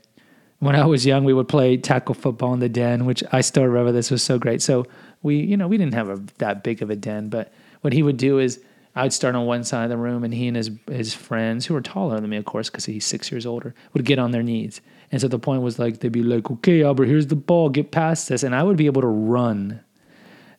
When 0.60 0.76
I 0.76 0.86
was 0.86 1.06
young, 1.06 1.24
we 1.24 1.34
would 1.34 1.48
play 1.48 1.78
tackle 1.78 2.14
football 2.14 2.54
in 2.54 2.60
the 2.60 2.70
den, 2.70 3.06
which 3.06 3.24
I 3.32 3.42
still 3.42 3.64
remember. 3.66 3.92
This 3.92 4.12
was 4.12 4.22
so 4.22 4.38
great. 4.38 4.62
So 4.62 4.86
we, 5.24 5.38
you 5.38 5.58
know, 5.58 5.68
we 5.68 5.78
didn't 5.78 5.94
have 5.94 6.10
a, 6.10 6.22
that 6.38 6.64
big 6.64 6.82
of 6.82 6.90
a 6.90 6.96
den, 6.96 7.30
but 7.30 7.52
what 7.82 7.94
he 7.94 8.04
would 8.04 8.18
do 8.18 8.40
is 8.40 8.62
I 8.96 9.04
would 9.04 9.14
start 9.14 9.36
on 9.36 9.46
one 9.46 9.64
side 9.64 9.86
of 9.86 9.90
the 9.90 9.98
room, 9.98 10.24
and 10.24 10.34
he 10.34 10.48
and 10.48 10.58
his 10.58 10.70
his 10.88 11.14
friends, 11.14 11.66
who 11.66 11.74
were 11.74 11.82
taller 11.82 12.20
than 12.20 12.30
me, 12.30 12.38
of 12.38 12.46
course, 12.46 12.70
because 12.70 12.86
he's 12.86 13.06
six 13.06 13.32
years 13.32 13.46
older, 13.46 13.74
would 13.94 14.04
get 14.04 14.20
on 14.20 14.32
their 14.32 14.44
knees. 14.44 14.82
And 15.12 15.22
so 15.22 15.28
the 15.28 15.40
point 15.40 15.62
was 15.62 15.80
like 15.80 16.00
they'd 16.00 16.12
be 16.12 16.24
like, 16.24 16.52
"Okay, 16.52 16.84
Albert, 16.84 17.06
here's 17.06 17.28
the 17.28 17.36
ball. 17.36 17.70
Get 17.70 17.92
past 17.92 18.28
this," 18.28 18.44
and 18.44 18.54
I 18.54 18.64
would 18.64 18.78
be 18.78 18.88
able 18.88 19.02
to 19.02 19.08
run, 19.08 19.80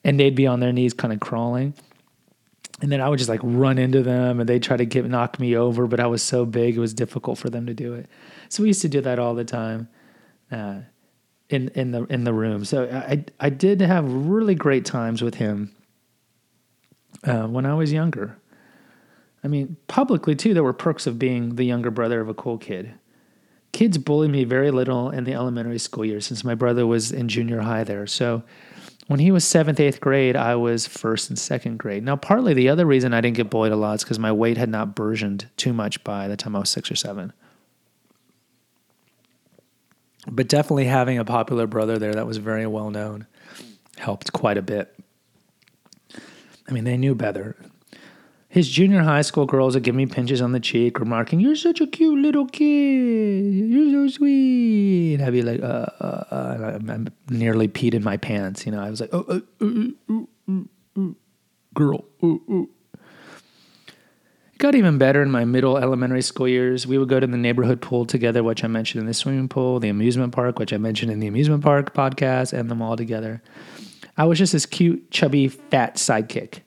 and 0.03 0.19
they'd 0.19 0.35
be 0.35 0.47
on 0.47 0.61
their 0.61 0.73
knees, 0.73 0.95
kind 0.95 1.13
of 1.13 1.21
crawling 1.21 1.75
and 2.81 2.91
then 2.91 3.01
I 3.01 3.09
would 3.09 3.19
just 3.19 3.29
like 3.29 3.41
run 3.43 3.79
into 3.79 4.03
them 4.03 4.41
and 4.41 4.49
they'd 4.49 4.63
try 4.63 4.77
to 4.77 4.87
get 4.87 5.05
knock 5.05 5.39
me 5.39 5.57
over, 5.57 5.87
but 5.87 6.01
I 6.01 6.07
was 6.07 6.23
so 6.23 6.45
big 6.45 6.77
it 6.77 6.81
was 6.81 6.95
difficult 6.95 7.39
for 7.39 7.51
them 7.51 7.67
to 7.67 7.75
do 7.75 7.95
it. 7.95 8.07
So 8.49 8.63
we 8.63 8.71
used 8.71 8.83
to 8.83 8.89
do 8.89 9.01
that 9.03 9.19
all 9.19 9.35
the 9.35 9.45
time, 9.45 9.89
uh, 10.51 10.81
in 11.49 11.69
in 11.75 11.91
the 11.91 12.05
in 12.05 12.25
the 12.25 12.33
room. 12.33 12.65
So 12.65 12.89
I 12.89 13.25
I 13.39 13.51
did 13.51 13.81
have 13.81 14.11
really 14.11 14.55
great 14.55 14.85
times 14.85 15.21
with 15.21 15.35
him 15.35 15.75
uh, 17.25 17.47
when 17.47 17.67
I 17.67 17.75
was 17.75 17.93
younger. 17.93 18.39
I 19.43 19.49
mean, 19.49 19.77
publicly 19.89 20.35
too, 20.35 20.55
there 20.55 20.63
were 20.63 20.73
perks 20.73 21.07
of 21.07 21.19
being 21.19 21.57
the 21.57 21.65
younger 21.65 21.91
brother 21.91 22.21
of 22.21 22.29
a 22.29 22.35
cool 22.35 22.59
kid. 22.59 22.95
Kids 23.73 23.99
bullied 23.99 24.31
me 24.31 24.45
very 24.45 24.71
little 24.71 25.11
in 25.11 25.25
the 25.25 25.33
elementary 25.33 25.79
school 25.79 26.05
years 26.05 26.27
since 26.27 26.45
my 26.45 26.55
brother 26.55 26.87
was 26.87 27.13
in 27.13 27.29
junior 27.29 27.61
high 27.61 27.85
there. 27.85 28.07
So 28.07 28.43
when 29.11 29.19
he 29.19 29.33
was 29.33 29.45
seventh, 29.45 29.81
eighth 29.81 30.01
grade, 30.01 30.37
I 30.37 30.55
was 30.55 30.87
first 30.87 31.31
and 31.31 31.37
second 31.37 31.79
grade. 31.79 32.05
Now, 32.05 32.15
partly 32.15 32.55
the 32.55 32.69
other 32.69 32.87
reason 32.87 33.13
I 33.13 33.21
didn't 33.21 33.39
get 33.39 33.51
bullied 33.51 33.73
a 33.73 33.77
lot 33.77 33.95
is 33.95 34.05
because 34.05 34.21
my 34.21 34.31
weight 34.31 34.57
had 34.57 34.69
not 34.69 34.95
burgeoned 34.95 35.49
too 35.57 35.73
much 35.73 36.05
by 36.05 36.29
the 36.29 36.37
time 36.37 36.55
I 36.55 36.61
was 36.61 36.71
six 36.71 36.93
or 36.93 36.95
seven. 36.95 37.33
But 40.29 40.47
definitely 40.47 40.85
having 40.85 41.19
a 41.19 41.25
popular 41.25 41.67
brother 41.67 41.99
there 41.99 42.15
that 42.15 42.25
was 42.25 42.37
very 42.37 42.69
well 42.69 42.91
known 42.91 43.27
helped 43.99 44.33
quite 44.33 44.57
a 44.57 44.63
bit. 44.63 44.97
I 46.69 46.71
mean, 46.71 46.85
they 46.85 46.97
knew 46.97 47.17
better. 47.17 47.57
His 48.51 48.69
junior 48.69 49.03
high 49.03 49.23
school 49.23 49.47
girls 49.47 49.75
would 49.75 49.85
give 49.85 49.95
me 49.95 50.07
pinches 50.07 50.43
on 50.43 50.51
the 50.51 50.59
cheek, 50.59 50.99
remarking, 50.99 51.39
"You're 51.39 51.55
such 51.55 51.81
a 51.81 51.87
cute 51.87 52.19
little 52.19 52.47
kid. 52.47 53.55
You're 53.55 54.09
so 54.09 54.09
sweet." 54.13 55.15
And 55.15 55.23
I'd 55.23 55.33
be 55.33 55.43
like, 55.43 55.63
"Uh, 55.63 55.87
uh, 56.01 56.25
uh," 56.33 56.79
I, 56.89 56.93
I 56.93 56.99
nearly 57.31 57.69
peed 57.69 57.95
in 57.95 58.03
my 58.03 58.17
pants. 58.17 58.67
You 58.67 58.73
know, 58.73 58.81
I 58.81 58.91
was 58.91 59.01
like, 59.01 59.11
"Oh, 59.13 59.25
uh, 59.29 59.39
girl." 61.75 62.05
It 64.53 64.59
got 64.59 64.75
even 64.75 64.99
better 64.99 65.23
in 65.23 65.31
my 65.31 65.45
middle 65.45 65.79
elementary 65.79 66.23
school 66.23 66.49
years. 66.49 66.89
We 66.89 66.99
would 66.99 67.09
go 67.09 67.21
to 67.21 67.27
the 67.29 67.37
neighborhood 67.37 67.81
pool 67.81 68.05
together, 68.05 68.43
which 68.43 68.65
I 68.65 68.67
mentioned 68.67 69.01
in 69.01 69.07
the 69.07 69.15
swimming 69.15 69.49
pool, 69.49 69.79
the 69.79 69.91
amusement 69.91 70.33
park, 70.33 70.59
which 70.59 70.73
I 70.73 70.77
mentioned 70.77 71.13
in 71.13 71.21
the 71.21 71.29
amusement 71.29 71.63
park 71.63 71.95
podcast, 71.95 72.53
and 72.53 72.69
them 72.69 72.83
all 72.83 72.97
together. 72.97 73.43
I 74.17 74.25
was 74.25 74.39
just 74.39 74.53
this 74.53 74.67
cute, 74.67 75.13
chubby, 75.13 75.47
fat 75.47 75.95
sidekick. 75.95 76.63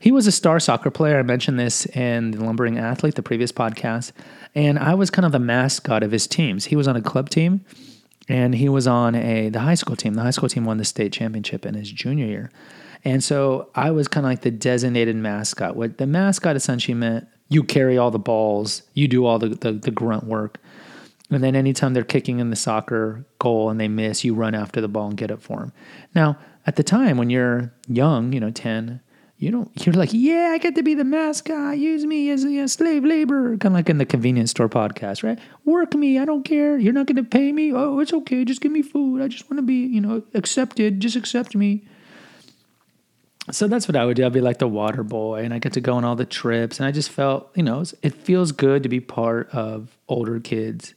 He 0.00 0.12
was 0.12 0.26
a 0.26 0.32
star 0.32 0.60
soccer 0.60 0.90
player. 0.90 1.18
I 1.18 1.22
mentioned 1.22 1.58
this 1.58 1.86
in 1.86 2.32
the 2.32 2.44
Lumbering 2.44 2.78
Athlete, 2.78 3.14
the 3.14 3.22
previous 3.22 3.52
podcast. 3.52 4.12
And 4.54 4.78
I 4.78 4.94
was 4.94 5.10
kind 5.10 5.26
of 5.26 5.32
the 5.32 5.38
mascot 5.38 6.02
of 6.02 6.12
his 6.12 6.26
teams. 6.26 6.66
He 6.66 6.76
was 6.76 6.88
on 6.88 6.96
a 6.96 7.02
club 7.02 7.30
team 7.30 7.64
and 8.28 8.54
he 8.54 8.68
was 8.68 8.86
on 8.86 9.14
a 9.14 9.48
the 9.50 9.60
high 9.60 9.74
school 9.74 9.96
team. 9.96 10.14
The 10.14 10.22
high 10.22 10.30
school 10.30 10.48
team 10.48 10.64
won 10.64 10.78
the 10.78 10.84
state 10.84 11.12
championship 11.12 11.64
in 11.64 11.74
his 11.74 11.90
junior 11.90 12.26
year. 12.26 12.50
And 13.04 13.22
so 13.22 13.70
I 13.74 13.90
was 13.90 14.08
kind 14.08 14.26
of 14.26 14.30
like 14.30 14.40
the 14.40 14.50
designated 14.50 15.16
mascot. 15.16 15.76
What 15.76 15.98
the 15.98 16.06
mascot 16.06 16.56
essentially 16.56 16.94
meant 16.94 17.28
you 17.48 17.62
carry 17.62 17.96
all 17.96 18.10
the 18.10 18.18
balls, 18.18 18.82
you 18.94 19.06
do 19.06 19.24
all 19.24 19.38
the, 19.38 19.50
the, 19.50 19.72
the 19.72 19.90
grunt 19.90 20.24
work. 20.24 20.58
And 21.30 21.42
then 21.42 21.56
anytime 21.56 21.92
they're 21.92 22.04
kicking 22.04 22.38
in 22.38 22.50
the 22.50 22.56
soccer 22.56 23.24
goal 23.38 23.70
and 23.70 23.80
they 23.80 23.88
miss, 23.88 24.24
you 24.24 24.34
run 24.34 24.54
after 24.54 24.80
the 24.80 24.88
ball 24.88 25.08
and 25.08 25.16
get 25.16 25.30
it 25.30 25.42
for 25.42 25.58
them. 25.58 25.72
Now, 26.14 26.38
at 26.66 26.76
the 26.76 26.82
time 26.82 27.16
when 27.16 27.30
you're 27.30 27.72
young, 27.88 28.32
you 28.32 28.40
know, 28.40 28.50
10, 28.50 29.00
you 29.38 29.50
don't, 29.50 29.86
you're 29.86 29.94
like, 29.94 30.10
yeah, 30.12 30.50
I 30.54 30.58
get 30.58 30.74
to 30.76 30.82
be 30.82 30.94
the 30.94 31.04
mascot. 31.04 31.78
Use 31.78 32.04
me 32.06 32.30
as 32.30 32.44
a 32.44 32.60
uh, 32.60 32.66
slave 32.66 33.04
labor. 33.04 33.56
Kind 33.58 33.66
of 33.66 33.72
like 33.74 33.90
in 33.90 33.98
the 33.98 34.06
convenience 34.06 34.52
store 34.52 34.68
podcast, 34.68 35.22
right? 35.22 35.38
Work 35.64 35.94
me. 35.94 36.18
I 36.18 36.24
don't 36.24 36.44
care. 36.44 36.78
You're 36.78 36.94
not 36.94 37.06
going 37.06 37.16
to 37.16 37.22
pay 37.22 37.52
me. 37.52 37.72
Oh, 37.72 37.98
it's 37.98 38.12
okay. 38.12 38.44
Just 38.44 38.60
give 38.60 38.72
me 38.72 38.82
food. 38.82 39.20
I 39.20 39.28
just 39.28 39.50
want 39.50 39.58
to 39.58 39.62
be, 39.62 39.86
you 39.86 40.00
know, 40.00 40.22
accepted. 40.34 41.00
Just 41.00 41.16
accept 41.16 41.54
me 41.54 41.84
so 43.50 43.68
that's 43.68 43.86
what 43.86 43.96
I 43.96 44.04
would 44.04 44.16
do. 44.16 44.26
I'd 44.26 44.32
be 44.32 44.40
like 44.40 44.58
the 44.58 44.68
water 44.68 45.04
boy, 45.04 45.44
and 45.44 45.54
I 45.54 45.58
get 45.58 45.74
to 45.74 45.80
go 45.80 45.94
on 45.94 46.04
all 46.04 46.16
the 46.16 46.24
trips. 46.24 46.78
And 46.78 46.86
I 46.86 46.90
just 46.90 47.10
felt, 47.10 47.50
you 47.54 47.62
know, 47.62 47.84
it 48.02 48.14
feels 48.14 48.52
good 48.52 48.82
to 48.82 48.88
be 48.88 49.00
part 49.00 49.48
of 49.50 49.96
older 50.08 50.40
kids, 50.40 50.94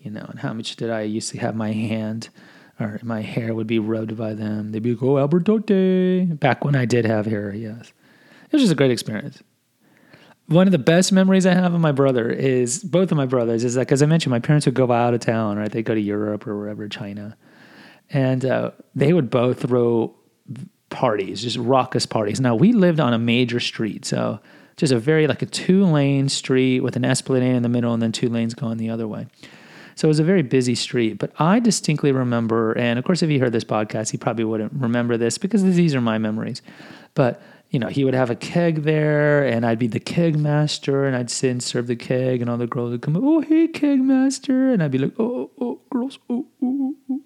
you 0.00 0.10
know. 0.10 0.24
And 0.28 0.40
how 0.40 0.52
much 0.52 0.76
did 0.76 0.90
I 0.90 1.02
used 1.02 1.30
to 1.32 1.38
have 1.38 1.56
my 1.56 1.72
hand 1.72 2.28
or 2.82 3.00
my 3.02 3.20
hair 3.20 3.54
would 3.54 3.66
be 3.66 3.78
rubbed 3.78 4.16
by 4.16 4.34
them? 4.34 4.72
They'd 4.72 4.82
be 4.82 4.94
like, 4.94 5.02
"Oh, 5.02 5.18
Albertote." 5.18 6.38
Back 6.38 6.64
when 6.64 6.74
I 6.76 6.84
did 6.84 7.04
have 7.04 7.26
hair, 7.26 7.52
yes, 7.54 7.92
it 8.46 8.52
was 8.52 8.62
just 8.62 8.72
a 8.72 8.76
great 8.76 8.90
experience. 8.90 9.42
One 10.46 10.66
of 10.66 10.72
the 10.72 10.78
best 10.78 11.12
memories 11.12 11.46
I 11.46 11.54
have 11.54 11.72
of 11.72 11.80
my 11.80 11.92
brother 11.92 12.28
is 12.28 12.82
both 12.82 13.10
of 13.10 13.16
my 13.16 13.26
brothers 13.26 13.64
is 13.64 13.74
that 13.74 13.90
as 13.90 14.02
I 14.02 14.06
mentioned 14.06 14.32
my 14.32 14.40
parents 14.40 14.66
would 14.66 14.74
go 14.74 14.90
out 14.90 15.14
of 15.14 15.20
town, 15.20 15.56
right? 15.56 15.70
They 15.70 15.82
go 15.82 15.94
to 15.94 16.00
Europe 16.00 16.46
or 16.46 16.58
wherever, 16.58 16.88
China, 16.88 17.36
and 18.10 18.44
uh, 18.44 18.72
they 18.94 19.12
would 19.12 19.30
both 19.30 19.60
throw 19.60 20.14
parties, 20.90 21.42
just 21.42 21.56
raucous 21.56 22.06
parties. 22.06 22.40
Now 22.40 22.54
we 22.54 22.72
lived 22.72 23.00
on 23.00 23.14
a 23.14 23.18
major 23.18 23.60
street, 23.60 24.04
so 24.04 24.40
just 24.76 24.92
a 24.92 24.98
very 24.98 25.26
like 25.26 25.42
a 25.42 25.46
two 25.46 25.84
lane 25.84 26.28
street 26.28 26.80
with 26.80 26.96
an 26.96 27.04
esplanade 27.04 27.54
in 27.54 27.62
the 27.62 27.68
middle 27.68 27.92
and 27.92 28.02
then 28.02 28.12
two 28.12 28.28
lanes 28.28 28.54
going 28.54 28.78
the 28.78 28.90
other 28.90 29.06
way. 29.06 29.26
So 29.94 30.06
it 30.06 30.10
was 30.10 30.18
a 30.18 30.24
very 30.24 30.42
busy 30.42 30.74
street. 30.74 31.18
But 31.18 31.32
I 31.38 31.58
distinctly 31.58 32.12
remember, 32.12 32.72
and 32.72 32.98
of 32.98 33.04
course, 33.04 33.22
if 33.22 33.30
you 33.30 33.40
heard 33.40 33.52
this 33.52 33.64
podcast, 33.64 34.10
he 34.10 34.16
probably 34.16 34.44
wouldn't 34.44 34.72
remember 34.74 35.16
this 35.16 35.38
because 35.38 35.62
these 35.62 35.94
are 35.94 36.00
my 36.00 36.18
memories. 36.18 36.62
But 37.14 37.42
you 37.70 37.78
know, 37.78 37.88
he 37.88 38.04
would 38.04 38.14
have 38.14 38.28
a 38.28 38.34
keg 38.34 38.82
there, 38.82 39.42
and 39.44 39.64
I'd 39.64 39.78
be 39.78 39.86
the 39.86 40.00
keg 40.00 40.38
master, 40.38 41.06
and 41.06 41.16
I'd 41.16 41.30
sit 41.30 41.50
and 41.50 41.62
serve 41.62 41.86
the 41.86 41.96
keg, 41.96 42.42
and 42.42 42.50
all 42.50 42.58
the 42.58 42.66
girls 42.66 42.90
would 42.90 43.00
come, 43.00 43.16
oh 43.16 43.40
hey 43.40 43.66
keg 43.66 44.00
master, 44.00 44.72
and 44.72 44.82
I'd 44.82 44.90
be 44.90 44.98
like, 44.98 45.14
oh 45.18 45.50
oh, 45.58 45.64
oh 45.64 45.80
girls, 45.90 46.18
oh 46.28 46.46
oh. 46.62 46.94
oh. 47.10 47.20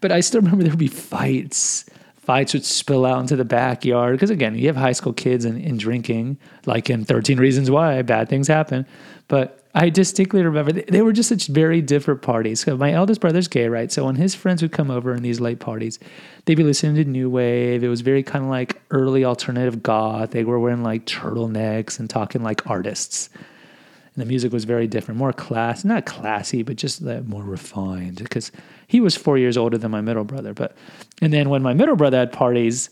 But 0.00 0.12
I 0.12 0.20
still 0.20 0.40
remember 0.40 0.62
there 0.62 0.72
would 0.72 0.78
be 0.78 0.88
fights 0.88 1.86
fights 2.28 2.52
would 2.52 2.62
spill 2.62 3.06
out 3.06 3.20
into 3.20 3.36
the 3.36 3.44
backyard. 3.44 4.12
Because 4.12 4.28
again, 4.28 4.54
you 4.54 4.66
have 4.66 4.76
high 4.76 4.92
school 4.92 5.14
kids 5.14 5.46
and, 5.46 5.64
and 5.64 5.78
drinking, 5.78 6.36
like 6.66 6.90
in 6.90 7.06
13 7.06 7.38
Reasons 7.38 7.70
Why, 7.70 8.02
bad 8.02 8.28
things 8.28 8.46
happen. 8.46 8.86
But 9.28 9.66
I 9.74 9.90
distinctly 9.90 10.42
remember 10.42 10.72
they, 10.72 10.82
they 10.82 11.02
were 11.02 11.12
just 11.12 11.28
such 11.28 11.46
very 11.46 11.82
different 11.82 12.22
parties. 12.22 12.60
So 12.60 12.76
my 12.76 12.92
eldest 12.92 13.20
brother's 13.20 13.48
gay, 13.48 13.68
right? 13.68 13.92
So 13.92 14.06
when 14.06 14.16
his 14.16 14.34
friends 14.34 14.62
would 14.62 14.72
come 14.72 14.90
over 14.90 15.14
in 15.14 15.22
these 15.22 15.40
late 15.40 15.60
parties, 15.60 15.98
they'd 16.44 16.54
be 16.54 16.64
listening 16.64 16.96
to 16.96 17.04
new 17.04 17.28
wave. 17.28 17.84
It 17.84 17.88
was 17.88 18.00
very 18.00 18.22
kind 18.22 18.44
of 18.44 18.50
like 18.50 18.80
early 18.90 19.24
alternative 19.24 19.82
goth. 19.82 20.30
They 20.30 20.44
were 20.44 20.58
wearing 20.58 20.82
like 20.82 21.04
turtlenecks 21.04 21.98
and 21.98 22.08
talking 22.08 22.42
like 22.42 22.68
artists. 22.68 23.28
And 23.34 24.22
the 24.22 24.26
music 24.26 24.52
was 24.52 24.64
very 24.64 24.86
different, 24.86 25.18
more 25.18 25.32
class, 25.32 25.84
not 25.84 26.06
classy, 26.06 26.62
but 26.62 26.76
just 26.76 27.02
more 27.02 27.44
refined. 27.44 28.16
Because 28.16 28.50
he 28.88 29.00
was 29.00 29.14
four 29.16 29.38
years 29.38 29.56
older 29.56 29.78
than 29.78 29.90
my 29.90 30.00
middle 30.00 30.24
brother. 30.24 30.54
But 30.54 30.76
and 31.20 31.32
then 31.32 31.50
when 31.50 31.62
my 31.62 31.74
middle 31.74 31.94
brother 31.94 32.16
had 32.16 32.32
parties, 32.32 32.90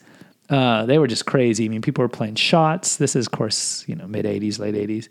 uh, 0.51 0.87
they 0.87 0.99
were 0.99 1.09
just 1.09 1.27
crazy. 1.27 1.65
I 1.65 1.69
mean, 1.69 1.83
people 1.83 2.03
were 2.03 2.09
playing 2.09 2.37
shots. 2.37 2.97
This 2.97 3.17
is, 3.17 3.27
of 3.27 3.33
course, 3.33 3.83
you 3.89 3.97
know, 3.97 4.07
mid 4.07 4.27
'80s, 4.27 4.59
late 4.59 4.75
'80s. 4.75 5.09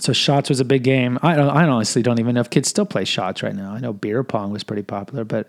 So 0.00 0.12
shots 0.12 0.48
was 0.48 0.60
a 0.60 0.64
big 0.64 0.84
game. 0.84 1.18
I 1.22 1.34
I 1.34 1.66
honestly 1.66 2.02
don't 2.02 2.20
even 2.20 2.34
know 2.34 2.40
if 2.40 2.50
kids 2.50 2.68
still 2.68 2.86
play 2.86 3.04
shots 3.04 3.42
right 3.42 3.54
now. 3.54 3.72
I 3.72 3.80
know 3.80 3.92
beer 3.92 4.22
pong 4.22 4.52
was 4.52 4.62
pretty 4.62 4.82
popular, 4.82 5.24
but 5.24 5.48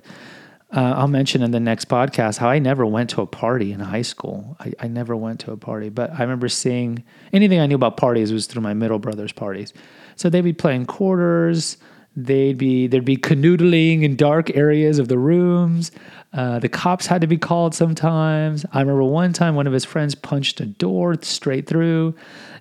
uh, 0.71 0.93
I'll 0.97 1.07
mention 1.07 1.41
in 1.41 1.51
the 1.51 1.59
next 1.59 1.87
podcast 1.87 2.37
how 2.37 2.49
I 2.49 2.59
never 2.59 2.85
went 2.85 3.09
to 3.11 3.21
a 3.21 3.27
party 3.27 3.71
in 3.71 3.79
high 3.79 4.03
school. 4.03 4.55
I, 4.59 4.73
I 4.79 4.87
never 4.87 5.15
went 5.15 5.39
to 5.41 5.51
a 5.51 5.57
party, 5.57 5.89
but 5.89 6.11
I 6.11 6.21
remember 6.21 6.47
seeing 6.47 7.03
anything 7.33 7.59
I 7.59 7.65
knew 7.65 7.75
about 7.75 7.97
parties 7.97 8.31
was 8.31 8.45
through 8.45 8.61
my 8.61 8.73
middle 8.75 8.99
brother's 8.99 9.31
parties. 9.31 9.73
So 10.15 10.29
they'd 10.29 10.41
be 10.41 10.53
playing 10.53 10.85
quarters. 10.85 11.77
They'd 12.15 12.57
be 12.57 12.87
there'd 12.87 13.05
be 13.05 13.17
canoodling 13.17 14.03
in 14.03 14.15
dark 14.15 14.55
areas 14.55 14.99
of 14.99 15.07
the 15.07 15.17
rooms. 15.17 15.91
Uh, 16.33 16.59
the 16.59 16.69
cops 16.69 17.07
had 17.07 17.21
to 17.21 17.27
be 17.27 17.37
called 17.37 17.73
sometimes. 17.73 18.65
I 18.71 18.81
remember 18.81 19.03
one 19.03 19.33
time 19.33 19.55
one 19.55 19.67
of 19.67 19.73
his 19.73 19.85
friends 19.85 20.15
punched 20.15 20.59
a 20.59 20.65
door 20.65 21.15
straight 21.21 21.67
through, 21.67 22.15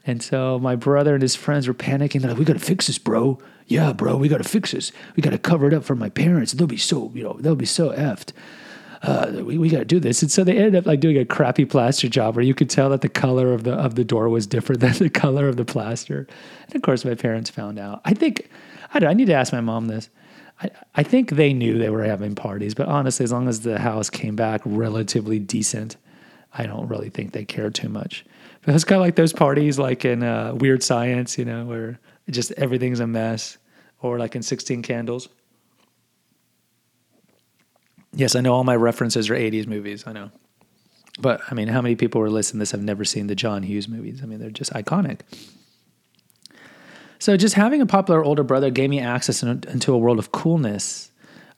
and 0.07 0.23
so 0.23 0.59
my 0.59 0.77
brother 0.77 1.15
and 1.15 1.23
his 1.23 1.37
friends 1.37 1.67
were 1.67 1.75
panicking. 1.75 2.21
They're 2.21 2.31
like, 2.31 2.39
"We 2.39 2.45
gotta 2.45 2.61
fix 2.61 2.87
this, 2.87 2.99
bro. 2.99 3.39
Yeah, 3.67 3.93
bro, 3.93 4.17
we 4.17 4.29
gotta 4.29 4.45
fix 4.45 4.73
this. 4.73 4.93
We 5.17 5.23
gotta 5.23 5.39
cover 5.39 5.67
it 5.67 5.75
up 5.75 5.85
for 5.85 5.95
my 5.95 6.09
parents. 6.09 6.53
They'll 6.53 6.67
be 6.67 6.77
so 6.77 7.11
you 7.15 7.23
know 7.23 7.37
they'll 7.41 7.57
be 7.57 7.67
so 7.67 7.91
effed." 7.91 8.33
Uh, 9.03 9.43
we, 9.45 9.59
we 9.59 9.69
got 9.69 9.79
to 9.79 9.85
do 9.85 10.01
this. 10.01 10.23
And 10.23 10.31
so 10.31 10.43
they 10.43 10.57
ended 10.57 10.75
up 10.75 10.87
like 10.87 11.01
doing 11.01 11.17
a 11.19 11.25
crappy 11.25 11.65
plaster 11.65 12.09
job 12.09 12.35
where 12.35 12.45
you 12.45 12.55
could 12.55 12.69
tell 12.69 12.91
that 12.91 13.01
the 13.01 13.09
color 13.09 13.53
of 13.53 13.65
the 13.65 13.73
of 13.75 13.95
the 13.95 14.05
door 14.05 14.29
was 14.29 14.47
different 14.47 14.81
than 14.83 14.93
the 14.95 15.11
color 15.11 15.49
of 15.49 15.57
the 15.57 15.65
plaster. 15.65 16.27
And 16.67 16.75
of 16.75 16.83
course, 16.83 17.05
my 17.05 17.15
parents 17.15 17.51
found 17.51 17.79
out. 17.79 18.01
I 18.05 18.15
think 18.15 18.49
I, 18.95 19.05
I 19.05 19.15
need 19.15 19.27
to 19.27 19.35
ask 19.35 19.53
my 19.53 19.61
mom 19.61 19.87
this. 19.87 20.09
I, 20.61 20.71
I 20.95 21.03
think 21.03 21.31
they 21.31 21.53
knew 21.53 21.79
they 21.79 21.91
were 21.91 22.05
having 22.05 22.35
parties, 22.35 22.75
but 22.75 22.89
honestly, 22.89 23.25
as 23.25 23.33
long 23.33 23.49
as 23.49 23.61
the 23.61 23.79
house 23.79 24.11
came 24.11 24.37
back 24.37 24.61
relatively 24.65 25.39
decent, 25.39 25.97
I 26.53 26.67
don't 26.67 26.89
really 26.89 27.11
think 27.11 27.33
they 27.33 27.45
cared 27.45 27.75
too 27.75 27.89
much. 27.89 28.25
But 28.63 28.75
it's 28.75 28.85
kind 28.85 29.01
of 29.01 29.07
like 29.07 29.17
those 29.17 29.33
parties, 29.33 29.79
like 29.79 30.05
in 30.05 30.23
uh, 30.23 30.55
Weird 30.55 30.83
Science, 30.83 31.39
you 31.39 31.45
know, 31.45 31.65
where 31.65 32.01
just 32.29 32.53
everything's 32.53 33.01
a 33.01 33.07
mess, 33.07 33.59
or 34.01 34.19
like 34.19 34.35
in 34.35 34.43
Sixteen 34.43 34.83
Candles. 34.83 35.29
Yes, 38.13 38.35
I 38.35 38.41
know 38.41 38.55
all 38.55 38.65
my 38.65 38.77
references 38.77 39.31
are 39.31 39.35
'80s 39.35 39.67
movies. 39.67 40.05
I 40.07 40.13
know, 40.13 40.31
but 41.21 41.41
I 41.51 41.55
mean, 41.55 41.69
how 41.69 41.81
many 41.81 41.95
people 41.95 42.21
were 42.21 42.31
listening 42.31 42.59
to 42.59 42.63
this 42.63 42.73
have 42.73 42.83
never 42.83 43.05
seen 43.05 43.29
the 43.29 43.35
John 43.35 43.63
Hughes 43.63 43.89
movies? 43.89 44.21
I 44.23 44.27
mean, 44.27 44.41
they're 44.41 44.51
just 44.51 44.73
iconic. 44.73 45.21
So 47.19 47.37
just 47.37 47.55
having 47.55 47.81
a 47.81 47.87
popular 47.87 48.25
older 48.25 48.45
brother 48.45 48.71
gave 48.71 48.91
me 48.91 49.01
access 49.01 49.43
into 49.43 49.93
a 49.93 49.99
world 49.99 50.19
of 50.19 50.33
coolness 50.33 51.09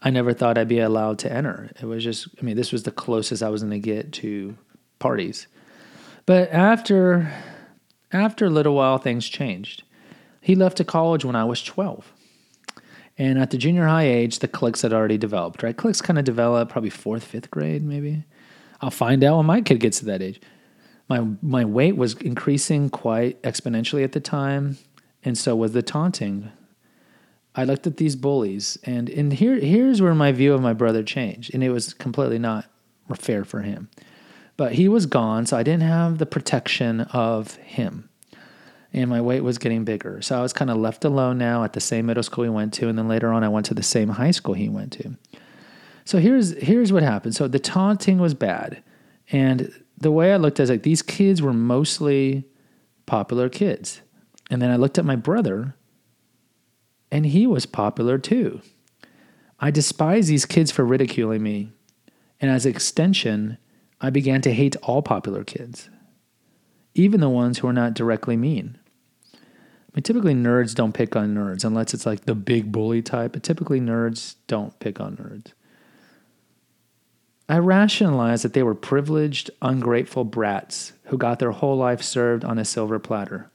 I 0.03 0.11
never 0.11 0.33
thought 0.33 0.57
I'd 0.57 0.69
be 0.69 0.81
allowed 0.81 1.19
to 1.21 1.33
enter. 1.33 1.71
It 1.81 1.85
was 1.85 2.03
just, 2.03 2.29
I 2.41 2.45
mean, 2.45 2.57
this 2.57 2.73
was 2.73 2.85
the 2.85 2.91
closest 2.91 3.43
I 3.43 3.51
was 3.51 3.63
going 3.63 3.73
to 3.73 3.79
get 3.79 4.13
to 4.15 4.57
parties. 4.99 5.47
But 6.27 6.51
after 6.51 7.33
after 8.13 8.47
a 8.47 8.51
little 8.51 8.75
while, 8.75 8.99
things 8.99 9.29
changed. 9.29 9.85
He 10.41 10.55
left 10.55 10.79
to 10.79 10.85
college 10.85 11.25
when 11.25 11.37
I 11.37 11.45
was 11.45 11.63
12. 11.63 12.13
And 13.19 13.39
at 13.39 13.51
the 13.51 13.59
junior 13.59 13.87
high 13.87 14.09
age, 14.09 14.39
the 14.39 14.49
cliques 14.49 14.83
had 14.83 14.93
already 14.93 15.19
developed, 15.19 15.63
right? 15.63 15.77
Cliques 15.77 16.01
kind 16.01 16.19
of 16.19 16.25
develop 16.25 16.71
probably 16.71 16.91
fourth, 16.91 17.23
fifth 17.23 17.51
grade, 17.51 17.85
maybe. 17.85 18.25
I'll 18.81 18.91
find 18.91 19.23
out 19.23 19.37
when 19.37 19.47
my 19.47 19.61
kid 19.61 19.79
gets 19.79 19.99
to 19.99 20.07
that 20.07 20.23
age. 20.23 20.41
My, 21.09 21.27
my 21.43 21.65
weight 21.65 21.97
was 21.97 22.15
increasing 22.15 22.89
quite 22.89 23.41
exponentially 23.43 24.03
at 24.03 24.13
the 24.13 24.21
time 24.21 24.79
and 25.25 25.37
so 25.37 25.55
was 25.57 25.73
the 25.73 25.83
taunting. 25.83 26.51
I 27.55 27.65
looked 27.65 27.87
at 27.87 27.97
these 27.97 28.17
bullies, 28.17 28.79
and 28.85 29.09
and 29.09 29.33
here 29.33 29.57
here's 29.57 30.01
where 30.01 30.15
my 30.15 30.33
view 30.33 30.55
of 30.55 30.63
my 30.63 30.73
brother 30.73 31.03
changed, 31.03 31.53
and 31.53 31.63
it 31.63 31.71
was 31.71 31.95
completely 31.95 32.39
not 32.39 32.67
fair 33.17 33.45
for 33.45 33.63
him. 33.63 33.91
But 34.57 34.73
he 34.75 34.89
was 34.89 35.07
gone, 35.07 35.47
so 35.47 35.57
I 35.57 35.63
didn't 35.63 35.83
have 35.83 36.19
the 36.19 36.27
protection 36.27 37.01
of 37.13 37.57
him, 37.57 38.09
and 38.93 39.11
my 39.11 39.21
weight 39.21 39.43
was 39.43 39.59
getting 39.59 39.85
bigger. 39.85 40.23
So 40.23 40.39
I 40.39 40.43
was 40.43 40.53
kind 40.53 40.71
of 40.71 40.77
left 40.77 41.05
alone 41.05 41.39
now 41.39 41.65
at 41.65 41.73
the 41.73 41.81
same 41.81 42.07
middle 42.07 42.23
school 42.23 42.45
he 42.45 42.51
went 42.51 42.73
to, 42.75 42.89
and 42.89 42.97
then 42.97 43.09
later 43.09 43.33
on 43.33 43.43
I 43.43 43.49
went 43.49 43.67
to 43.67 43.75
the 43.75 43.83
same 43.83 44.11
high 44.11 44.31
school 44.31 44.55
he 44.55 44.69
went 44.69 44.93
to. 44.93 45.17
So 46.05 46.19
here's 46.19 46.53
here's 46.63 46.93
what 46.93 47.03
happened. 47.03 47.35
So 47.35 47.49
the 47.49 47.59
taunting 47.59 48.19
was 48.19 48.35
bad, 48.35 48.83
and 49.33 49.73
the 49.99 50.13
way 50.13 50.33
I 50.33 50.37
looked 50.37 50.61
at 50.61 50.69
it 50.69 50.73
like 50.73 50.83
these 50.83 51.03
kids 51.03 51.43
were 51.43 51.53
mostly 51.53 52.45
popular 53.07 53.49
kids 53.49 54.03
and 54.51 54.61
then 54.61 54.71
I 54.71 54.77
looked 54.77 54.99
at 54.99 55.05
my 55.05 55.17
brother, 55.17 55.77
and 57.11 57.25
he 57.25 57.47
was 57.47 57.65
popular 57.65 58.19
too. 58.19 58.61
I 59.61 59.71
despise 59.71 60.27
these 60.27 60.47
kids 60.47 60.71
for 60.71 60.85
ridiculing 60.85 61.43
me. 61.43 61.73
And 62.41 62.51
as 62.51 62.65
extension, 62.65 63.59
I 64.01 64.11
began 64.11 64.41
to 64.43 64.53
hate 64.53 64.77
all 64.77 65.03
popular 65.03 65.45
kids, 65.45 65.91
even 66.95 67.21
the 67.21 67.29
ones 67.29 67.59
who 67.59 67.69
are 67.69 67.73
not 67.73 67.95
directly 67.95 68.37
mean. 68.37 68.79
I 69.35 69.39
mean, 69.95 70.03
typically 70.03 70.35
nerds 70.35 70.75
don't 70.75 70.95
pick 70.95 71.15
on 71.17 71.35
nerds 71.35 71.65
unless 71.65 71.93
it's 71.93 72.07
like 72.07 72.25
the 72.25 72.35
big 72.35 72.73
bully 72.73 73.03
type, 73.03 73.33
but 73.33 73.43
typically 73.43 73.81
nerds 73.81 74.37
don't 74.47 74.79
pick 74.79 75.01
on 75.01 75.17
nerds. 75.17 75.53
I 77.49 77.59
rationalized 77.59 78.45
that 78.45 78.55
they 78.55 78.63
were 78.63 78.77
privileged, 78.77 79.51
ungrateful 79.61 80.25
brats 80.25 80.93
who 81.07 81.19
got 81.19 81.41
their 81.41 81.51
whole 81.51 81.77
life 81.77 82.01
served 82.01 82.45
on 82.45 82.59
a 82.59 82.65
silver 82.65 83.01
platter. 83.01 83.50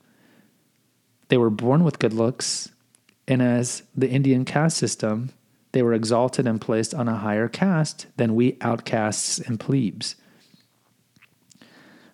They 1.30 1.38
were 1.38 1.50
born 1.50 1.84
with 1.84 2.00
good 2.00 2.14
looks, 2.14 2.70
and 3.28 3.42
as 3.42 3.84
the 3.96 4.10
Indian 4.10 4.46
caste 4.46 4.78
system, 4.78 5.32
they 5.72 5.82
were 5.82 5.94
exalted 5.94 6.48
and 6.48 6.62
placed 6.62 6.94
on 6.94 7.08
a 7.08 7.18
higher 7.18 7.48
caste 7.48 8.08
than 8.18 8.36
we 8.36 8.58
outcasts 8.62 9.40
and 9.40 9.60
plebes. 9.60 10.16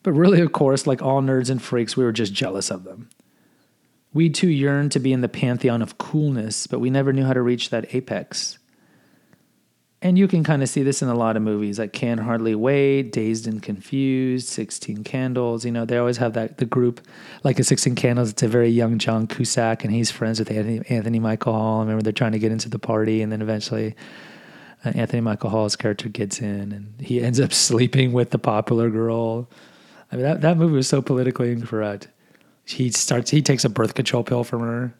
But 0.03 0.13
really, 0.13 0.41
of 0.41 0.51
course, 0.51 0.87
like 0.87 1.01
all 1.01 1.21
nerds 1.21 1.49
and 1.49 1.61
freaks, 1.61 1.95
we 1.95 2.03
were 2.03 2.11
just 2.11 2.33
jealous 2.33 2.71
of 2.71 2.85
them. 2.85 3.09
We 4.13 4.29
too 4.29 4.49
yearned 4.49 4.91
to 4.93 4.99
be 4.99 5.13
in 5.13 5.21
the 5.21 5.29
pantheon 5.29 5.81
of 5.81 5.97
coolness, 5.97 6.67
but 6.67 6.79
we 6.79 6.89
never 6.89 7.13
knew 7.13 7.23
how 7.23 7.33
to 7.33 7.41
reach 7.41 7.69
that 7.69 7.93
apex. 7.93 8.57
And 10.03 10.17
you 10.17 10.27
can 10.27 10.43
kind 10.43 10.63
of 10.63 10.69
see 10.69 10.81
this 10.81 11.03
in 11.03 11.09
a 11.09 11.13
lot 11.13 11.37
of 11.37 11.43
movies 11.43 11.77
like 11.77 11.93
Can't 11.93 12.19
Hardly 12.19 12.55
Wait, 12.55 13.11
Dazed 13.11 13.45
and 13.45 13.61
Confused, 13.61 14.47
16 14.47 15.03
Candles. 15.03 15.63
You 15.63 15.71
know, 15.71 15.85
they 15.85 15.97
always 15.97 16.17
have 16.17 16.33
that 16.33 16.57
the 16.57 16.65
group, 16.65 17.01
like 17.43 17.59
a 17.59 17.63
16 17.63 17.93
Candles, 17.93 18.31
it's 18.31 18.41
a 18.41 18.47
very 18.47 18.69
young 18.69 18.97
John 18.97 19.27
Cusack, 19.27 19.83
and 19.83 19.93
he's 19.93 20.09
friends 20.09 20.39
with 20.39 20.49
Anthony, 20.49 20.81
Anthony 20.89 21.19
Michael 21.19 21.53
Hall. 21.53 21.77
I 21.77 21.81
remember 21.81 22.01
they're 22.01 22.13
trying 22.13 22.31
to 22.31 22.39
get 22.39 22.51
into 22.51 22.67
the 22.67 22.79
party, 22.79 23.21
and 23.21 23.31
then 23.31 23.43
eventually 23.43 23.95
uh, 24.83 24.91
Anthony 24.95 25.21
Michael 25.21 25.51
Hall's 25.51 25.75
character 25.75 26.09
gets 26.09 26.39
in, 26.39 26.71
and 26.71 26.95
he 26.99 27.21
ends 27.21 27.39
up 27.39 27.53
sleeping 27.53 28.11
with 28.11 28.31
the 28.31 28.39
popular 28.39 28.89
girl. 28.89 29.47
I 30.11 30.15
mean, 30.15 30.25
that, 30.25 30.41
that 30.41 30.57
movie 30.57 30.73
was 30.73 30.87
so 30.87 31.03
politically 31.03 31.51
incorrect. 31.51 32.07
He 32.65 32.89
starts, 32.89 33.29
he 33.29 33.43
takes 33.43 33.65
a 33.65 33.69
birth 33.69 33.93
control 33.93 34.23
pill 34.23 34.43
from 34.43 34.61
her 34.61 34.95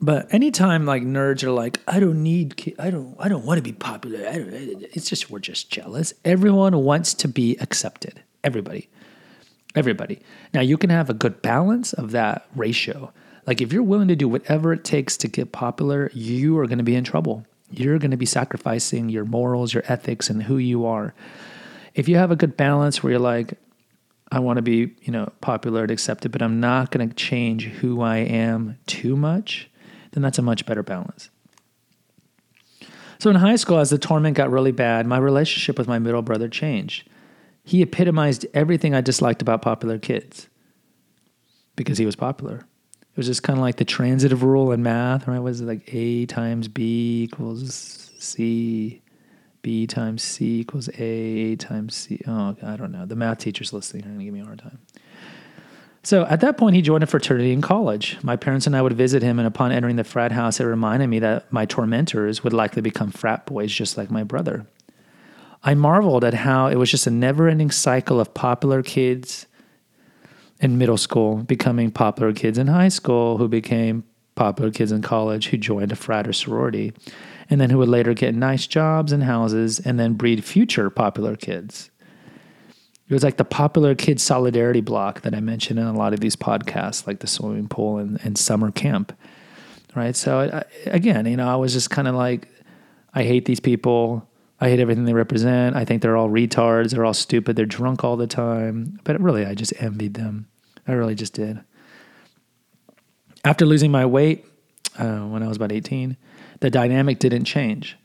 But 0.00 0.32
anytime 0.32 0.86
like 0.86 1.02
nerds 1.02 1.42
are 1.42 1.50
like, 1.50 1.80
I 1.88 1.98
don't 1.98 2.22
need, 2.22 2.74
I 2.78 2.90
don't, 2.90 3.16
I 3.18 3.28
don't 3.28 3.44
want 3.44 3.58
to 3.58 3.62
be 3.62 3.72
popular. 3.72 4.20
it's 4.24 5.08
just 5.08 5.28
we're 5.28 5.40
just 5.40 5.70
jealous. 5.70 6.14
Everyone 6.24 6.76
wants 6.84 7.14
to 7.14 7.28
be 7.28 7.56
accepted. 7.56 8.22
Everybody, 8.44 8.88
everybody. 9.74 10.20
Now 10.54 10.60
you 10.60 10.78
can 10.78 10.90
have 10.90 11.10
a 11.10 11.14
good 11.14 11.42
balance 11.42 11.92
of 11.92 12.12
that 12.12 12.46
ratio. 12.54 13.12
Like 13.44 13.60
if 13.60 13.72
you're 13.72 13.82
willing 13.82 14.08
to 14.08 14.16
do 14.16 14.28
whatever 14.28 14.72
it 14.72 14.84
takes 14.84 15.16
to 15.18 15.28
get 15.28 15.50
popular, 15.50 16.12
you 16.14 16.56
are 16.58 16.66
going 16.66 16.78
to 16.78 16.84
be 16.84 16.94
in 16.94 17.02
trouble. 17.02 17.44
You're 17.70 17.98
going 17.98 18.12
to 18.12 18.16
be 18.16 18.26
sacrificing 18.26 19.08
your 19.08 19.24
morals, 19.24 19.74
your 19.74 19.82
ethics, 19.88 20.30
and 20.30 20.44
who 20.44 20.58
you 20.58 20.86
are. 20.86 21.12
If 21.94 22.08
you 22.08 22.16
have 22.16 22.30
a 22.30 22.36
good 22.36 22.56
balance 22.56 23.02
where 23.02 23.12
you're 23.12 23.20
like, 23.20 23.54
I 24.30 24.38
want 24.38 24.58
to 24.58 24.62
be, 24.62 24.94
you 25.02 25.10
know, 25.10 25.32
popular 25.40 25.82
and 25.82 25.90
accepted, 25.90 26.30
but 26.30 26.40
I'm 26.40 26.60
not 26.60 26.92
going 26.92 27.08
to 27.08 27.14
change 27.14 27.64
who 27.64 28.00
I 28.00 28.18
am 28.18 28.78
too 28.86 29.16
much 29.16 29.68
then 30.18 30.22
that's 30.22 30.38
a 30.38 30.42
much 30.42 30.66
better 30.66 30.82
balance. 30.82 31.30
So 33.20 33.30
in 33.30 33.36
high 33.36 33.54
school, 33.54 33.78
as 33.78 33.90
the 33.90 33.98
torment 33.98 34.36
got 34.36 34.50
really 34.50 34.72
bad, 34.72 35.06
my 35.06 35.18
relationship 35.18 35.78
with 35.78 35.86
my 35.86 36.00
middle 36.00 36.22
brother 36.22 36.48
changed. 36.48 37.08
He 37.62 37.82
epitomized 37.82 38.46
everything 38.52 38.96
I 38.96 39.00
disliked 39.00 39.42
about 39.42 39.62
popular 39.62 39.98
kids 39.98 40.48
because 41.76 41.98
he 41.98 42.06
was 42.06 42.16
popular. 42.16 42.66
It 43.00 43.16
was 43.16 43.26
just 43.26 43.44
kind 43.44 43.58
of 43.58 43.62
like 43.62 43.76
the 43.76 43.84
transitive 43.84 44.42
rule 44.42 44.72
in 44.72 44.82
math, 44.82 45.28
right? 45.28 45.38
Was 45.38 45.60
it 45.60 45.66
like 45.66 45.88
A 45.94 46.26
times 46.26 46.66
B 46.66 47.22
equals 47.22 48.10
C? 48.18 49.02
B 49.62 49.86
times 49.86 50.22
C 50.22 50.60
equals 50.60 50.88
A, 50.98 51.02
A 51.02 51.56
times 51.56 51.94
C. 51.94 52.20
Oh, 52.26 52.56
I 52.62 52.76
don't 52.76 52.90
know. 52.90 53.06
The 53.06 53.16
math 53.16 53.38
teacher's 53.38 53.72
listening 53.72 54.04
are 54.04 54.08
going 54.08 54.18
to 54.18 54.24
give 54.24 54.34
me 54.34 54.40
a 54.40 54.44
hard 54.44 54.58
time. 54.60 54.78
So 56.02 56.24
at 56.26 56.40
that 56.40 56.56
point, 56.56 56.76
he 56.76 56.82
joined 56.82 57.02
a 57.02 57.06
fraternity 57.06 57.52
in 57.52 57.60
college. 57.60 58.18
My 58.22 58.36
parents 58.36 58.66
and 58.66 58.76
I 58.76 58.82
would 58.82 58.92
visit 58.92 59.22
him, 59.22 59.38
and 59.38 59.48
upon 59.48 59.72
entering 59.72 59.96
the 59.96 60.04
frat 60.04 60.32
house, 60.32 60.60
it 60.60 60.64
reminded 60.64 61.08
me 61.08 61.18
that 61.18 61.52
my 61.52 61.66
tormentors 61.66 62.42
would 62.44 62.52
likely 62.52 62.82
become 62.82 63.10
frat 63.10 63.46
boys 63.46 63.72
just 63.72 63.98
like 63.98 64.10
my 64.10 64.22
brother. 64.22 64.66
I 65.62 65.74
marveled 65.74 66.24
at 66.24 66.34
how 66.34 66.68
it 66.68 66.76
was 66.76 66.90
just 66.90 67.06
a 67.06 67.10
never 67.10 67.48
ending 67.48 67.70
cycle 67.70 68.20
of 68.20 68.32
popular 68.32 68.82
kids 68.82 69.46
in 70.60 70.78
middle 70.78 70.96
school 70.96 71.36
becoming 71.36 71.90
popular 71.90 72.32
kids 72.32 72.58
in 72.58 72.68
high 72.68 72.88
school, 72.88 73.38
who 73.38 73.48
became 73.48 74.04
popular 74.34 74.70
kids 74.70 74.92
in 74.92 75.02
college, 75.02 75.48
who 75.48 75.56
joined 75.56 75.92
a 75.92 75.96
frat 75.96 76.28
or 76.28 76.32
sorority, 76.32 76.92
and 77.50 77.60
then 77.60 77.70
who 77.70 77.78
would 77.78 77.88
later 77.88 78.14
get 78.14 78.34
nice 78.34 78.66
jobs 78.66 79.10
and 79.12 79.24
houses 79.24 79.80
and 79.80 79.98
then 79.98 80.14
breed 80.14 80.44
future 80.44 80.90
popular 80.90 81.36
kids. 81.36 81.90
It 83.08 83.14
was 83.14 83.24
like 83.24 83.38
the 83.38 83.44
popular 83.44 83.94
kids 83.94 84.22
solidarity 84.22 84.82
block 84.82 85.22
that 85.22 85.34
I 85.34 85.40
mentioned 85.40 85.78
in 85.78 85.86
a 85.86 85.94
lot 85.94 86.12
of 86.12 86.20
these 86.20 86.36
podcasts, 86.36 87.06
like 87.06 87.20
the 87.20 87.26
swimming 87.26 87.68
pool 87.68 87.98
and, 87.98 88.20
and 88.22 88.36
summer 88.36 88.70
camp. 88.70 89.16
Right. 89.94 90.14
So 90.14 90.40
I, 90.40 90.64
again, 90.90 91.24
you 91.24 91.36
know, 91.36 91.48
I 91.48 91.56
was 91.56 91.72
just 91.72 91.88
kind 91.90 92.06
of 92.06 92.14
like, 92.14 92.48
I 93.14 93.22
hate 93.22 93.46
these 93.46 93.60
people. 93.60 94.28
I 94.60 94.68
hate 94.68 94.80
everything 94.80 95.06
they 95.06 95.14
represent. 95.14 95.74
I 95.74 95.84
think 95.84 96.02
they're 96.02 96.16
all 96.16 96.28
retards. 96.28 96.90
They're 96.90 97.04
all 97.04 97.14
stupid. 97.14 97.56
They're 97.56 97.64
drunk 97.64 98.04
all 98.04 98.16
the 98.16 98.26
time. 98.26 99.00
But 99.04 99.20
really, 99.20 99.46
I 99.46 99.54
just 99.54 99.72
envied 99.78 100.14
them. 100.14 100.48
I 100.86 100.92
really 100.92 101.14
just 101.14 101.32
did. 101.32 101.60
After 103.44 103.64
losing 103.64 103.90
my 103.90 104.04
weight 104.04 104.44
uh, 104.98 105.20
when 105.20 105.42
I 105.42 105.48
was 105.48 105.56
about 105.56 105.72
18, 105.72 106.16
the 106.60 106.70
dynamic 106.70 107.18
didn't 107.18 107.44
change. 107.44 107.96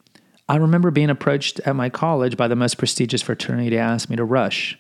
I 0.48 0.58
remember 0.58 0.92
being 0.92 1.10
approached 1.10 1.60
at 1.62 1.76
my 1.76 1.90
college 1.90 2.38
by 2.38 2.48
the 2.48 2.56
most 2.56 2.78
prestigious 2.78 3.22
fraternity 3.22 3.72
to 3.72 3.78
ask 3.78 4.10
me 4.10 4.16
to 4.16 4.24
rush. 4.24 4.78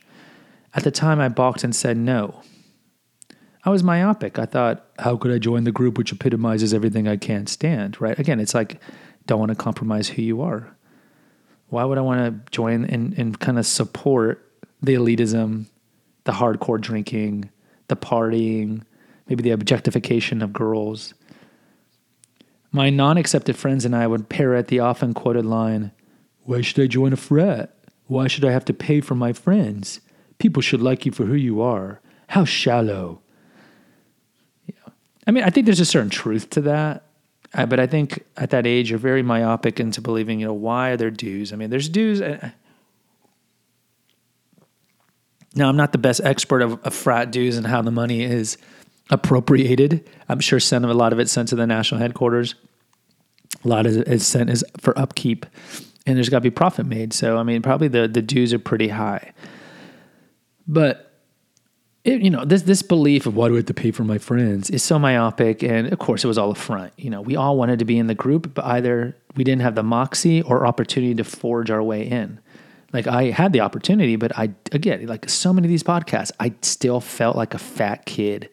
At 0.75 0.83
the 0.83 0.91
time, 0.91 1.19
I 1.19 1.29
balked 1.29 1.63
and 1.63 1.75
said 1.75 1.97
no. 1.97 2.41
I 3.65 3.69
was 3.69 3.83
myopic. 3.83 4.39
I 4.39 4.45
thought, 4.45 4.85
how 4.99 5.15
could 5.15 5.31
I 5.31 5.37
join 5.37 5.63
the 5.63 5.71
group 5.71 5.97
which 5.97 6.11
epitomizes 6.11 6.73
everything 6.73 7.07
I 7.07 7.17
can't 7.17 7.47
stand, 7.47 8.01
right? 8.01 8.17
Again, 8.19 8.39
it's 8.39 8.53
like, 8.53 8.81
don't 9.25 9.39
want 9.39 9.49
to 9.49 9.55
compromise 9.55 10.09
who 10.09 10.21
you 10.21 10.41
are. 10.41 10.75
Why 11.69 11.85
would 11.85 11.97
I 11.97 12.01
want 12.01 12.45
to 12.45 12.51
join 12.51 12.85
and, 12.85 13.17
and 13.17 13.39
kind 13.39 13.57
of 13.57 13.65
support 13.65 14.51
the 14.81 14.95
elitism, 14.95 15.67
the 16.25 16.33
hardcore 16.33 16.79
drinking, 16.79 17.49
the 17.87 17.95
partying, 17.95 18.83
maybe 19.27 19.43
the 19.43 19.51
objectification 19.51 20.41
of 20.41 20.51
girls? 20.51 21.13
My 22.71 22.89
non 22.89 23.17
accepted 23.17 23.55
friends 23.55 23.85
and 23.85 23.95
I 23.95 24.07
would 24.07 24.29
parrot 24.29 24.67
the 24.67 24.79
often 24.79 25.13
quoted 25.13 25.45
line 25.45 25.91
Why 26.43 26.61
should 26.61 26.83
I 26.83 26.87
join 26.87 27.13
a 27.13 27.17
frat? 27.17 27.75
Why 28.07 28.27
should 28.27 28.43
I 28.43 28.51
have 28.51 28.65
to 28.65 28.73
pay 28.73 28.99
for 28.99 29.15
my 29.15 29.31
friends? 29.31 30.01
People 30.43 30.61
should 30.61 30.81
like 30.81 31.05
you 31.05 31.13
for 31.13 31.23
who 31.23 31.35
you 31.35 31.61
are. 31.61 32.01
How 32.27 32.43
shallow. 32.43 33.21
Yeah. 34.67 34.91
I 35.25 35.31
mean, 35.31 35.45
I 35.45 35.49
think 35.49 35.67
there's 35.67 35.79
a 35.79 35.85
certain 35.85 36.09
truth 36.09 36.49
to 36.49 36.61
that. 36.63 37.05
But 37.53 37.79
I 37.79 37.87
think 37.87 38.25
at 38.35 38.49
that 38.49 38.67
age, 38.67 38.89
you're 38.89 38.99
very 38.99 39.23
myopic 39.23 39.79
into 39.79 40.01
believing, 40.01 40.41
you 40.41 40.47
know, 40.47 40.53
why 40.53 40.89
are 40.89 40.97
there 40.97 41.09
dues? 41.09 41.53
I 41.53 41.55
mean, 41.55 41.69
there's 41.69 41.87
dues. 41.87 42.19
Now, 45.55 45.69
I'm 45.69 45.77
not 45.77 45.93
the 45.93 45.97
best 45.97 46.19
expert 46.25 46.61
of, 46.61 46.83
of 46.83 46.93
frat 46.93 47.31
dues 47.31 47.55
and 47.55 47.65
how 47.65 47.81
the 47.81 47.91
money 47.91 48.23
is 48.23 48.57
appropriated. 49.09 50.09
I'm 50.27 50.41
sure 50.41 50.59
sent 50.59 50.83
a 50.83 50.93
lot 50.93 51.13
of 51.13 51.19
it 51.19 51.29
sent 51.29 51.47
to 51.49 51.55
the 51.55 51.65
national 51.65 52.01
headquarters. 52.01 52.55
A 53.63 53.67
lot 53.69 53.85
of 53.85 53.95
it 53.95 54.09
is 54.09 54.27
sent 54.27 54.49
is 54.49 54.65
for 54.81 54.97
upkeep, 54.99 55.45
and 56.05 56.17
there's 56.17 56.27
got 56.27 56.39
to 56.39 56.41
be 56.41 56.49
profit 56.49 56.85
made. 56.85 57.13
So, 57.13 57.37
I 57.37 57.43
mean, 57.43 57.61
probably 57.61 57.87
the 57.87 58.09
the 58.09 58.21
dues 58.21 58.51
are 58.51 58.59
pretty 58.59 58.89
high. 58.89 59.31
But 60.67 61.13
it, 62.03 62.21
you 62.21 62.29
know, 62.29 62.43
this 62.43 62.63
this 62.63 62.81
belief 62.81 63.25
of 63.25 63.35
why 63.35 63.47
do 63.47 63.53
I 63.53 63.57
have 63.57 63.65
to 63.67 63.73
pay 63.73 63.91
for 63.91 64.03
my 64.03 64.17
friends 64.17 64.69
is 64.69 64.83
so 64.83 64.99
myopic, 64.99 65.63
and 65.63 65.91
of 65.91 65.99
course, 65.99 66.23
it 66.23 66.27
was 66.27 66.37
all 66.37 66.51
a 66.51 66.55
front. 66.55 66.91
You 66.97 67.09
know, 67.09 67.21
we 67.21 67.35
all 67.35 67.57
wanted 67.57 67.79
to 67.79 67.85
be 67.85 67.97
in 67.97 68.07
the 68.07 68.15
group, 68.15 68.53
but 68.53 68.65
either 68.65 69.15
we 69.35 69.43
didn't 69.43 69.61
have 69.61 69.75
the 69.75 69.83
moxie 69.83 70.41
or 70.41 70.67
opportunity 70.67 71.15
to 71.15 71.23
forge 71.23 71.71
our 71.71 71.81
way 71.81 72.05
in. 72.05 72.39
Like 72.91 73.07
I 73.07 73.31
had 73.31 73.53
the 73.53 73.61
opportunity, 73.61 74.17
but 74.17 74.37
I 74.37 74.49
again, 74.73 75.05
like 75.07 75.29
so 75.29 75.53
many 75.53 75.65
of 75.65 75.69
these 75.69 75.83
podcasts, 75.83 76.31
I 76.39 76.53
still 76.61 76.99
felt 76.99 77.37
like 77.37 77.53
a 77.53 77.59
fat 77.59 78.05
kid 78.05 78.49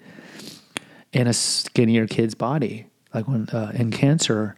in 1.12 1.26
a 1.26 1.32
skinnier 1.32 2.06
kid's 2.06 2.36
body. 2.36 2.86
Like 3.12 3.26
when 3.26 3.48
uh, 3.48 3.72
in 3.74 3.90
cancer 3.90 4.56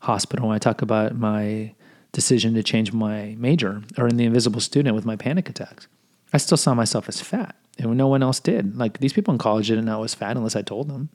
hospital, 0.00 0.48
when 0.48 0.54
I 0.54 0.58
talk 0.58 0.82
about 0.82 1.16
my 1.16 1.74
decision 2.12 2.52
to 2.54 2.62
change 2.62 2.92
my 2.92 3.34
major, 3.38 3.82
or 3.96 4.06
in 4.06 4.18
the 4.18 4.24
invisible 4.24 4.60
student 4.60 4.94
with 4.94 5.06
my 5.06 5.16
panic 5.16 5.48
attacks 5.48 5.88
I 6.34 6.36
still 6.36 6.58
saw 6.58 6.74
myself 6.74 7.08
as 7.08 7.20
fat, 7.20 7.54
and 7.78 7.96
no 7.96 8.08
one 8.08 8.20
else 8.20 8.40
did. 8.40 8.76
Like 8.76 8.98
these 8.98 9.12
people 9.12 9.32
in 9.32 9.38
college 9.38 9.68
didn't 9.68 9.84
know 9.84 9.98
I 9.98 10.00
was 10.00 10.14
fat 10.14 10.36
unless 10.36 10.56
I 10.56 10.62
told 10.62 10.88
them. 10.88 11.08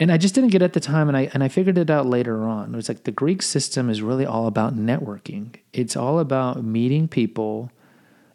And 0.00 0.10
I 0.10 0.16
just 0.16 0.34
didn't 0.34 0.50
get 0.50 0.62
it 0.62 0.64
at 0.64 0.72
the 0.72 0.80
time, 0.80 1.08
and 1.08 1.16
I 1.16 1.30
and 1.34 1.44
I 1.44 1.48
figured 1.48 1.76
it 1.76 1.90
out 1.90 2.06
later 2.06 2.44
on. 2.44 2.72
It 2.72 2.76
was 2.76 2.88
like 2.88 3.04
the 3.04 3.12
Greek 3.12 3.42
system 3.42 3.90
is 3.90 4.00
really 4.00 4.24
all 4.24 4.46
about 4.46 4.74
networking. 4.74 5.56
It's 5.74 5.96
all 5.96 6.18
about 6.18 6.64
meeting 6.64 7.08
people, 7.08 7.70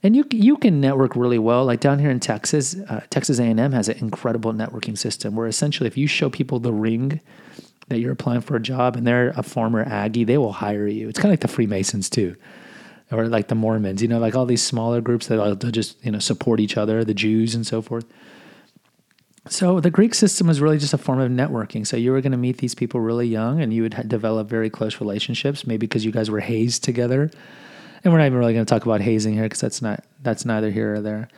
and 0.03 0.15
you 0.15 0.23
you 0.29 0.55
can 0.55 0.79
network 0.79 1.15
really 1.15 1.39
well. 1.39 1.65
Like 1.65 1.79
down 1.79 1.97
here 1.97 2.11
in 2.11 2.19
Texas, 2.19 2.75
uh, 2.89 3.01
Texas 3.09 3.39
A 3.39 3.43
and 3.43 3.59
M 3.59 3.71
has 3.71 3.89
an 3.89 3.97
incredible 3.97 4.53
networking 4.53 4.99
system 4.99 5.35
where 5.35 5.47
essentially, 5.47 5.87
if 5.87 5.97
you 5.97 6.05
show 6.05 6.29
people 6.29 6.59
the 6.59 6.71
ring 6.71 7.21
that 7.87 7.99
you're 7.99 8.11
applying 8.11 8.41
for 8.41 8.55
a 8.55 8.61
job, 8.61 8.95
and 8.95 9.07
they're 9.07 9.33
a 9.35 9.41
former 9.41 9.81
Aggie, 9.81 10.25
they 10.25 10.37
will 10.37 10.53
hire 10.53 10.85
you. 10.85 11.09
It's 11.09 11.17
kind 11.17 11.31
of 11.31 11.33
like 11.33 11.39
the 11.39 11.47
Freemasons 11.47 12.07
too 12.07 12.35
or 13.11 13.27
like 13.27 13.47
the 13.47 13.55
Mormons, 13.55 14.01
you 14.01 14.07
know, 14.07 14.19
like 14.19 14.35
all 14.35 14.45
these 14.45 14.63
smaller 14.63 15.01
groups 15.01 15.27
that 15.27 15.39
uh, 15.39 15.53
they'll 15.53 15.71
just, 15.71 16.03
you 16.03 16.11
know, 16.11 16.19
support 16.19 16.59
each 16.59 16.77
other, 16.77 17.03
the 17.03 17.13
Jews 17.13 17.55
and 17.55 17.65
so 17.65 17.81
forth. 17.81 18.05
So 19.49 19.79
the 19.79 19.89
Greek 19.89 20.13
system 20.13 20.47
was 20.47 20.59
really 20.59 20.77
just 20.77 20.93
a 20.93 20.97
form 20.97 21.19
of 21.19 21.31
networking. 21.31 21.87
So 21.87 21.95
you 21.95 22.11
were 22.11 22.19
going 22.19 22.33
to 22.33 22.37
meet 22.37 22.57
these 22.57 22.75
people 22.75 22.99
really 22.99 23.27
young, 23.27 23.61
and 23.61 23.73
you 23.73 23.81
would 23.83 24.07
develop 24.07 24.49
very 24.49 24.69
close 24.69 24.99
relationships, 24.99 25.65
maybe 25.65 25.87
because 25.87 26.03
you 26.03 26.11
guys 26.11 26.29
were 26.29 26.41
hazed 26.41 26.83
together. 26.83 27.31
And 28.03 28.13
we're 28.13 28.19
not 28.19 28.25
even 28.25 28.37
really 28.37 28.53
going 28.53 28.65
to 28.65 28.69
talk 28.69 28.85
about 28.85 29.01
hazing 29.01 29.33
here 29.33 29.43
because 29.43 29.61
that's 29.61 29.81
not 29.81 30.03
that's 30.21 30.45
neither 30.45 30.69
here 30.69 30.95
or 30.95 31.01
there. 31.01 31.29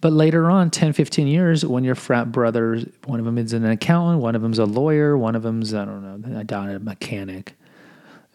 But 0.00 0.12
later 0.12 0.50
on, 0.50 0.70
10, 0.70 0.92
15 0.92 1.26
years, 1.26 1.64
when 1.64 1.82
your 1.82 1.94
frat 1.94 2.30
brothers, 2.30 2.86
one 3.06 3.18
of 3.18 3.24
them 3.24 3.38
is 3.38 3.54
an 3.54 3.64
accountant, 3.64 4.20
one 4.20 4.34
of 4.34 4.42
them's 4.42 4.58
a 4.58 4.66
lawyer, 4.66 5.16
one 5.16 5.34
of 5.34 5.42
them's, 5.42 5.72
I 5.72 5.86
don't 5.86 6.02
know, 6.02 6.74
a 6.74 6.78
mechanic, 6.78 7.54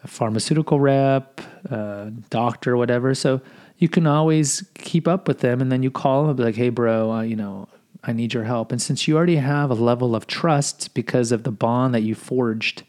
a 0.02 0.08
pharmaceutical 0.08 0.80
rep, 0.80 1.40
a 1.70 2.12
doctor, 2.30 2.76
whatever. 2.76 3.14
So 3.14 3.40
you 3.78 3.88
can 3.88 4.06
always 4.06 4.64
keep 4.74 5.08
up 5.08 5.28
with 5.28 5.40
them 5.40 5.60
and 5.60 5.70
then 5.70 5.82
you 5.82 5.90
call 5.90 6.22
them 6.22 6.30
and 6.30 6.36
be 6.36 6.44
like, 6.44 6.54
hey, 6.54 6.68
bro, 6.68 7.12
uh, 7.12 7.22
you 7.22 7.36
know, 7.36 7.68
I 8.02 8.12
need 8.12 8.32
your 8.32 8.44
help. 8.44 8.72
And 8.72 8.80
since 8.80 9.06
you 9.06 9.16
already 9.16 9.36
have 9.36 9.70
a 9.70 9.74
level 9.74 10.14
of 10.14 10.26
trust 10.26 10.94
because 10.94 11.32
of 11.32 11.42
the 11.42 11.50
bond 11.50 11.94
that 11.94 12.02
you 12.02 12.14
forged 12.14 12.82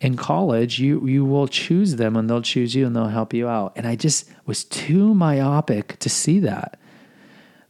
in 0.00 0.16
college, 0.16 0.78
you 0.78 1.06
you 1.06 1.24
will 1.24 1.48
choose 1.48 1.96
them 1.96 2.16
and 2.16 2.28
they'll 2.28 2.42
choose 2.42 2.74
you 2.74 2.86
and 2.86 2.94
they'll 2.94 3.06
help 3.06 3.32
you 3.32 3.48
out. 3.48 3.72
And 3.76 3.86
I 3.86 3.96
just 3.96 4.28
was 4.44 4.64
too 4.64 5.14
myopic 5.14 5.98
to 6.00 6.10
see 6.10 6.40
that. 6.40 6.78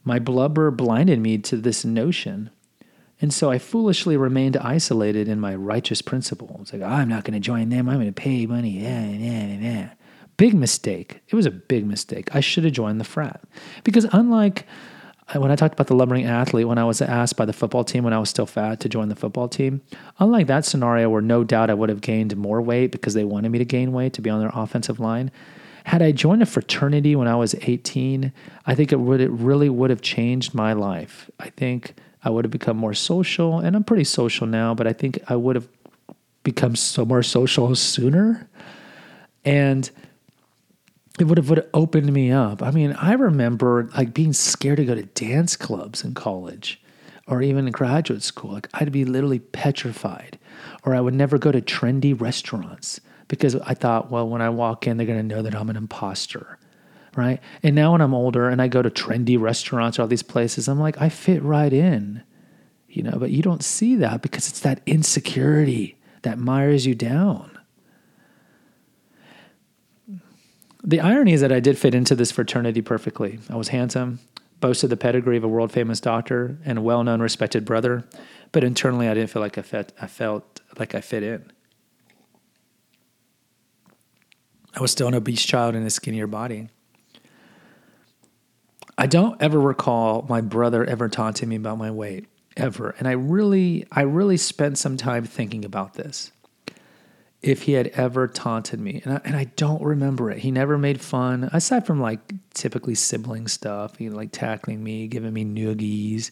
My 0.05 0.19
blubber 0.19 0.71
blinded 0.71 1.21
me 1.21 1.39
to 1.39 1.57
this 1.57 1.85
notion. 1.85 2.51
And 3.21 3.33
so 3.33 3.51
I 3.51 3.59
foolishly 3.59 4.17
remained 4.17 4.57
isolated 4.57 5.29
in 5.29 5.41
my 5.41 5.55
righteous 5.55 6.03
principle. 6.03 6.59
It's 6.61 6.73
like, 6.73 6.83
oh, 6.83 6.87
I'm 6.87 7.09
not 7.09 7.25
going 7.25 7.35
to 7.35 7.41
join 7.41 7.69
them. 7.69 7.89
I'm 7.89 7.97
going 7.97 8.07
to 8.07 8.13
pay 8.13 8.47
money. 8.47 8.71
Yeah, 8.71 9.07
yeah, 9.07 9.47
yeah. 9.47 9.91
Big 10.37 10.55
mistake. 10.55 11.21
It 11.29 11.37
was 11.37 11.47
a 11.47 11.51
big 11.51 11.87
mistake. 11.87 12.35
I 12.35 12.41
should 12.41 12.65
have 12.65 12.73
joined 12.73 13.01
the 13.01 13.05
frat. 13.05 13.41
Because 13.85 14.05
unlike 14.13 14.67
uh, 15.35 15.41
when 15.41 15.51
I 15.51 15.57
talked 15.57 15.75
about 15.75 15.87
the 15.87 15.95
lumbering 15.95 16.27
athlete, 16.27 16.69
when 16.69 16.77
I 16.77 16.85
was 16.85 17.01
asked 17.01 17.37
by 17.37 17.45
the 17.45 17.53
football 17.53 17.85
team 17.85 18.05
when 18.05 18.13
I 18.13 18.19
was 18.19 18.29
still 18.29 18.47
fat 18.47 18.81
to 18.81 18.89
join 18.89 19.09
the 19.09 19.17
football 19.17 19.49
team, 19.49 19.81
unlike 20.19 20.49
that 20.49 20.65
scenario 20.65 21.09
where 21.09 21.23
no 21.23 21.45
doubt 21.45 21.71
I 21.71 21.75
would 21.75 21.89
have 21.89 22.01
gained 22.01 22.37
more 22.37 22.61
weight 22.61 22.93
because 22.93 23.15
they 23.15 23.25
wanted 23.25 23.51
me 23.51 23.59
to 23.59 23.65
gain 23.65 23.93
weight 23.93 24.13
to 24.15 24.23
be 24.23 24.29
on 24.29 24.41
their 24.41 24.51
offensive 24.53 25.01
line, 25.01 25.31
had 25.85 26.03
I 26.03 26.13
joined 26.13 26.43
a 26.43 26.47
fraternity 26.47 27.15
when 27.15 27.29
I 27.29 27.37
was 27.37 27.55
18, 27.63 28.33
I 28.67 28.75
think 28.75 28.93
it 28.93 29.01
would 29.01 29.21
it 29.21 29.31
really 29.31 29.69
would 29.69 29.91
have 29.91 30.03
changed 30.03 30.55
my 30.55 30.73
life. 30.73 31.31
I 31.39 31.51
think 31.51 31.95
I 32.25 32.31
would 32.31 32.45
have 32.45 32.53
become 32.53 32.77
more 32.77 32.95
social, 32.95 33.59
and 33.59 33.77
I'm 33.77 33.85
pretty 33.85 34.05
social 34.05 34.47
now, 34.47 34.75
but 34.75 34.87
I 34.87 34.93
think 34.93 35.19
I 35.29 35.37
would 35.37 35.57
have 35.57 35.69
become 36.43 36.75
so 36.77 37.05
more 37.05 37.23
social 37.23 37.75
sooner. 37.75 38.49
And 39.45 39.91
it 41.19 41.25
would 41.25 41.39
have, 41.39 41.49
would 41.49 41.59
have 41.59 41.69
opened 41.75 42.13
me 42.13 42.33
up. 42.33 42.63
I 42.63 42.71
mean, 42.71 42.93
I 42.95 43.13
remember 43.13 43.89
like 43.97 44.15
being 44.15 44.33
scared 44.33 44.79
to 44.79 44.85
go 44.85 44.95
to 44.95 45.03
dance 45.03 45.57
clubs 45.57 46.03
in 46.03 46.15
college 46.15 46.81
or 47.27 47.41
even 47.43 47.67
in 47.67 47.73
graduate 47.73 48.23
school. 48.23 48.53
Like 48.53 48.69
I'd 48.75 48.91
be 48.91 49.05
literally 49.05 49.39
petrified. 49.39 50.39
Or 50.85 50.95
I 50.95 51.01
would 51.01 51.15
never 51.15 51.39
go 51.39 51.51
to 51.51 51.61
trendy 51.61 52.19
restaurants 52.19 53.01
because 53.29 53.57
I 53.57 53.75
thought, 53.75 54.11
well, 54.11 54.29
when 54.29 54.43
I 54.43 54.51
walk 54.51 54.87
in, 54.87 54.97
they're 54.97 55.07
going 55.07 55.29
to 55.29 55.35
know 55.35 55.43
that 55.43 55.55
I'm 55.55 55.71
an 55.71 55.77
imposter. 55.77 56.59
Right. 57.17 57.41
And 57.63 57.77
now 57.77 57.93
when 57.93 58.01
I'm 58.01 58.15
older 58.15 58.49
and 58.49 58.61
I 58.61 58.67
go 58.67 58.83
to 58.83 58.91
trendy 58.91 59.41
restaurants 59.41 59.99
or 59.99 60.03
all 60.03 60.09
these 60.09 60.23
places, 60.23 60.67
I'm 60.69 60.81
like, 60.81 61.01
I 61.01 61.09
fit 61.09 61.43
right 61.45 61.73
in, 61.73 62.25
you 62.89 63.05
know, 63.05 63.17
but 63.19 63.31
you 63.31 63.41
don't 63.41 63.63
see 63.63 63.95
that 63.97 64.21
because 64.21 64.49
it's 64.49 64.61
that 64.61 64.81
insecurity 64.85 65.97
that 66.23 66.39
mires 66.39 66.87
you 66.87 66.95
down. 66.97 67.57
The 70.83 71.01
irony 71.01 71.33
is 71.33 71.41
that 71.41 71.53
I 71.53 71.61
did 71.61 71.79
fit 71.79 71.95
into 71.95 72.15
this 72.17 72.33
fraternity 72.33 72.83
perfectly. 72.83 73.39
I 73.49 73.57
was 73.57 73.69
handsome, 73.69 74.19
boasted 74.61 74.91
the 74.91 74.97
pedigree 74.97 75.37
of 75.37 75.45
a 75.45 75.49
world 75.49 75.71
famous 75.71 76.01
doctor 76.01 76.59
and 76.65 76.79
a 76.79 76.83
well 76.83 77.05
known, 77.05 77.23
respected 77.23 77.65
brother, 77.65 78.05
but 78.51 78.65
internally 78.65 79.09
I 79.09 79.15
didn't 79.15 79.31
feel 79.31 79.41
like 79.41 79.57
I, 79.57 79.63
fit, 79.63 79.93
I 80.01 80.09
felt 80.09 80.61
like 80.79 80.95
I 80.95 81.01
fit 81.01 81.23
in. 81.23 81.53
I 84.75 84.81
was 84.81 84.91
still 84.91 85.07
an 85.07 85.15
obese 85.15 85.45
child 85.45 85.75
in 85.77 85.85
a 85.85 85.91
skinnier 85.91 86.27
body. 86.27 86.69
I 88.97 89.07
don't 89.07 89.41
ever 89.43 89.61
recall 89.61 90.25
my 90.29 90.41
brother 90.41 90.85
ever 90.85 91.09
taunting 91.09 91.49
me 91.49 91.57
about 91.57 91.79
my 91.79 91.91
weight 91.91 92.27
ever. 92.57 92.95
And 92.99 93.09
I 93.09 93.13
really 93.13 93.87
I 93.91 94.03
really 94.03 94.37
spent 94.37 94.79
some 94.79 94.97
time 94.97 95.25
thinking 95.25 95.65
about 95.65 95.95
this. 95.95 96.31
If 97.43 97.63
he 97.63 97.73
had 97.73 97.89
ever 97.89 98.27
taunted 98.27 98.81
me, 98.81 99.03
and 99.05 99.15
I, 99.15 99.21
and 99.23 99.37
I 99.37 99.45
don't 99.57 99.83
remember 99.83 100.31
it. 100.31 100.39
He 100.39 100.51
never 100.51 100.79
made 100.79 101.03
fun, 101.03 101.51
aside 101.53 101.87
from 101.87 102.01
like 102.01 102.21
typically 102.55 102.95
sibling 102.95 103.49
stuff, 103.49 103.99
he 103.99 104.09
like 104.09 104.33
tackling 104.33 104.83
me, 104.83 105.09
giving 105.09 105.35
me 105.35 105.45
noogies. 105.45 106.31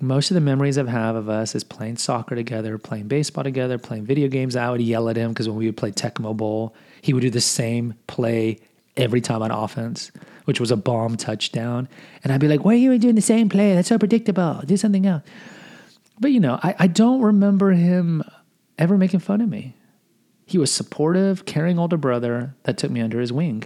Most 0.00 0.32
of 0.32 0.34
the 0.34 0.40
memories 0.40 0.78
I 0.78 0.90
have 0.90 1.14
of 1.14 1.28
us 1.28 1.54
is 1.54 1.62
playing 1.62 1.98
soccer 1.98 2.34
together, 2.34 2.76
playing 2.76 3.06
baseball 3.06 3.44
together, 3.44 3.78
playing 3.78 4.04
video 4.04 4.26
games. 4.26 4.56
I 4.56 4.68
would 4.68 4.80
yell 4.80 5.08
at 5.08 5.16
him 5.16 5.30
because 5.30 5.48
when 5.48 5.58
we 5.58 5.66
would 5.66 5.76
play 5.76 5.92
Tecmo 5.92 6.36
Bowl, 6.36 6.74
he 7.02 7.12
would 7.12 7.20
do 7.20 7.30
the 7.30 7.40
same 7.40 7.94
play 8.08 8.58
every 8.96 9.20
time 9.20 9.42
on 9.42 9.50
offense, 9.50 10.10
which 10.44 10.60
was 10.60 10.70
a 10.70 10.76
bomb 10.76 11.16
touchdown. 11.16 11.88
And 12.22 12.32
I'd 12.32 12.40
be 12.40 12.48
like, 12.48 12.64
why 12.64 12.72
are 12.72 12.76
you 12.76 12.98
doing 12.98 13.14
the 13.14 13.20
same 13.20 13.48
play? 13.48 13.74
That's 13.74 13.88
so 13.88 13.98
predictable. 13.98 14.62
Do 14.64 14.76
something 14.76 15.06
else. 15.06 15.22
But, 16.18 16.32
you 16.32 16.40
know, 16.40 16.58
I, 16.62 16.74
I 16.78 16.86
don't 16.86 17.20
remember 17.20 17.72
him 17.72 18.22
ever 18.78 18.96
making 18.96 19.20
fun 19.20 19.40
of 19.40 19.48
me. 19.48 19.76
He 20.46 20.58
was 20.58 20.70
supportive, 20.70 21.44
caring 21.44 21.78
older 21.78 21.96
brother 21.96 22.54
that 22.62 22.78
took 22.78 22.90
me 22.90 23.00
under 23.00 23.20
his 23.20 23.32
wing. 23.32 23.64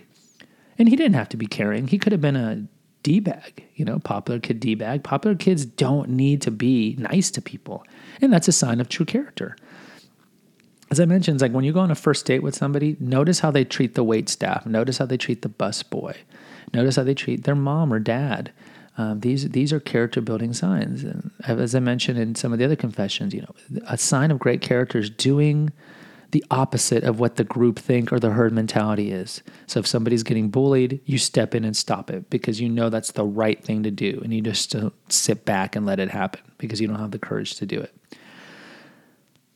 And 0.79 0.89
he 0.89 0.97
didn't 0.97 1.15
have 1.15 1.29
to 1.29 1.37
be 1.37 1.47
caring. 1.47 1.89
He 1.89 1.99
could 1.99 2.13
have 2.13 2.23
been 2.23 2.37
a 2.37 2.67
D 3.03 3.21
bag, 3.21 3.65
you 3.75 3.85
know, 3.85 3.99
popular 3.99 4.41
kid 4.41 4.61
D 4.61 4.75
bag. 4.75 5.05
Popular 5.05 5.37
kids 5.37 5.65
don't 5.65 6.09
need 6.11 6.43
to 6.43 6.51
be 6.51 6.97
nice 6.99 7.31
to 7.33 7.43
people. 7.43 7.85
And 8.21 8.33
that's 8.33 8.49
a 8.49 8.53
sign 8.53 8.81
of 8.81 8.89
true 8.89 9.07
character 9.07 9.57
as 10.91 10.99
I 10.99 11.05
mentioned, 11.05 11.37
it's 11.37 11.43
like 11.43 11.53
when 11.53 11.65
you 11.65 11.73
go 11.73 11.81
on 11.81 11.91
a 11.91 11.95
first 11.95 12.27
date 12.27 12.43
with 12.43 12.55
somebody, 12.55 12.97
notice 12.99 13.41
how 13.41 13.51
they 13.51 13.65
treat 13.65 13.95
the 13.95 14.03
wait 14.03 14.29
staff. 14.29 14.67
Notice 14.67 14.99
how 14.99 15.07
they 15.07 15.17
treat 15.17 15.43
the 15.43 15.49
bus 15.49 15.83
boy. 15.83 16.17
Notice 16.75 16.97
how 16.97 17.05
they 17.05 17.15
treat 17.15 17.45
their 17.45 17.55
mom 17.55 17.93
or 17.93 18.01
dad. 18.01 18.53
Um, 18.99 19.21
these 19.21 19.49
these 19.51 19.73
are 19.73 19.81
character 19.81 20.21
building 20.21 20.53
signs. 20.53 21.05
And 21.05 21.31
as 21.45 21.75
I 21.75 21.81
mentioned 21.81 22.19
in 22.19 22.35
some 22.35 22.53
of 22.53 22.59
the 22.59 22.65
other 22.65 22.77
confessions, 22.77 23.33
you 23.33 23.43
know, 23.43 23.81
a 23.87 23.97
sign 23.97 24.31
of 24.31 24.39
great 24.39 24.61
character 24.61 24.99
is 24.99 25.11
doing 25.11 25.73
the 26.33 26.45
opposite 26.51 27.03
of 27.05 27.19
what 27.19 27.37
the 27.37 27.45
group 27.45 27.79
think 27.79 28.13
or 28.13 28.21
the 28.21 28.31
herd 28.31 28.53
mentality 28.53 29.11
is. 29.11 29.43
So 29.67 29.81
if 29.81 29.87
somebody's 29.87 30.23
getting 30.23 30.49
bullied, 30.49 31.01
you 31.05 31.19
step 31.19 31.55
in 31.55 31.65
and 31.65 31.77
stop 31.77 32.11
it 32.11 32.31
because 32.31 32.61
you 32.61 32.69
know 32.69 32.89
that's 32.89 33.13
the 33.13 33.25
right 33.25 33.63
thing 33.63 33.83
to 33.85 33.91
do, 33.91 34.21
and 34.23 34.33
you 34.33 34.41
just 34.41 34.73
don't 34.73 34.95
sit 35.11 35.45
back 35.45 35.77
and 35.77 35.87
let 35.87 35.99
it 35.99 36.11
happen 36.11 36.43
because 36.59 36.81
you 36.81 36.89
don't 36.89 36.99
have 36.99 37.11
the 37.13 37.19
courage 37.19 37.55
to 37.57 37.67
do 37.67 37.81
it. 37.81 37.95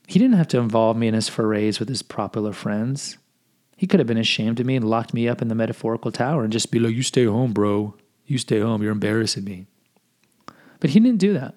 He 0.07 0.19
didn't 0.19 0.37
have 0.37 0.47
to 0.49 0.59
involve 0.59 0.97
me 0.97 1.07
in 1.07 1.13
his 1.13 1.29
forays 1.29 1.79
with 1.79 1.89
his 1.89 2.01
popular 2.01 2.53
friends. 2.53 3.17
He 3.75 3.87
could 3.87 3.99
have 3.99 4.07
been 4.07 4.17
ashamed 4.17 4.59
of 4.59 4.65
me 4.65 4.75
and 4.75 4.89
locked 4.89 5.13
me 5.13 5.27
up 5.27 5.41
in 5.41 5.47
the 5.47 5.55
metaphorical 5.55 6.11
tower 6.11 6.43
and 6.43 6.53
just 6.53 6.71
be 6.71 6.79
like, 6.79 6.95
You 6.95 7.03
stay 7.03 7.25
home, 7.25 7.53
bro. 7.53 7.95
You 8.25 8.37
stay 8.37 8.59
home. 8.59 8.81
You're 8.81 8.91
embarrassing 8.91 9.43
me. 9.43 9.67
But 10.79 10.91
he 10.91 10.99
didn't 10.99 11.19
do 11.19 11.33
that. 11.33 11.55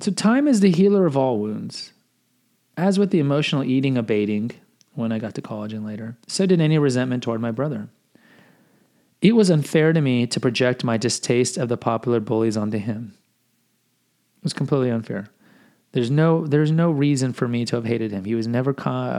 So, 0.00 0.12
time 0.12 0.46
is 0.46 0.60
the 0.60 0.70
healer 0.70 1.06
of 1.06 1.16
all 1.16 1.38
wounds. 1.38 1.92
As 2.76 2.98
with 2.98 3.10
the 3.10 3.18
emotional 3.18 3.64
eating 3.64 3.98
abating 3.98 4.52
when 4.94 5.10
I 5.10 5.18
got 5.18 5.34
to 5.34 5.42
college 5.42 5.72
and 5.72 5.84
later, 5.84 6.16
so 6.28 6.46
did 6.46 6.60
any 6.60 6.78
resentment 6.78 7.24
toward 7.24 7.40
my 7.40 7.50
brother. 7.50 7.88
It 9.20 9.34
was 9.34 9.50
unfair 9.50 9.92
to 9.92 10.00
me 10.00 10.26
to 10.28 10.38
project 10.38 10.84
my 10.84 10.96
distaste 10.96 11.56
of 11.56 11.68
the 11.68 11.76
popular 11.76 12.20
bullies 12.20 12.56
onto 12.56 12.78
him. 12.78 13.14
It 14.38 14.44
was 14.44 14.52
completely 14.52 14.90
unfair. 14.90 15.28
There's 15.92 16.10
no 16.10 16.46
there's 16.46 16.70
no 16.70 16.90
reason 16.90 17.32
for 17.32 17.48
me 17.48 17.64
to 17.66 17.76
have 17.76 17.84
hated 17.84 18.12
him. 18.12 18.24
He 18.24 18.34
was 18.34 18.46
never 18.46 18.74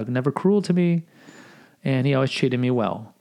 never 0.07 0.31
cruel 0.31 0.61
to 0.61 0.73
me, 0.73 1.03
and 1.83 2.05
he 2.05 2.13
always 2.13 2.31
treated 2.31 2.59
me 2.59 2.71
well. 2.71 3.13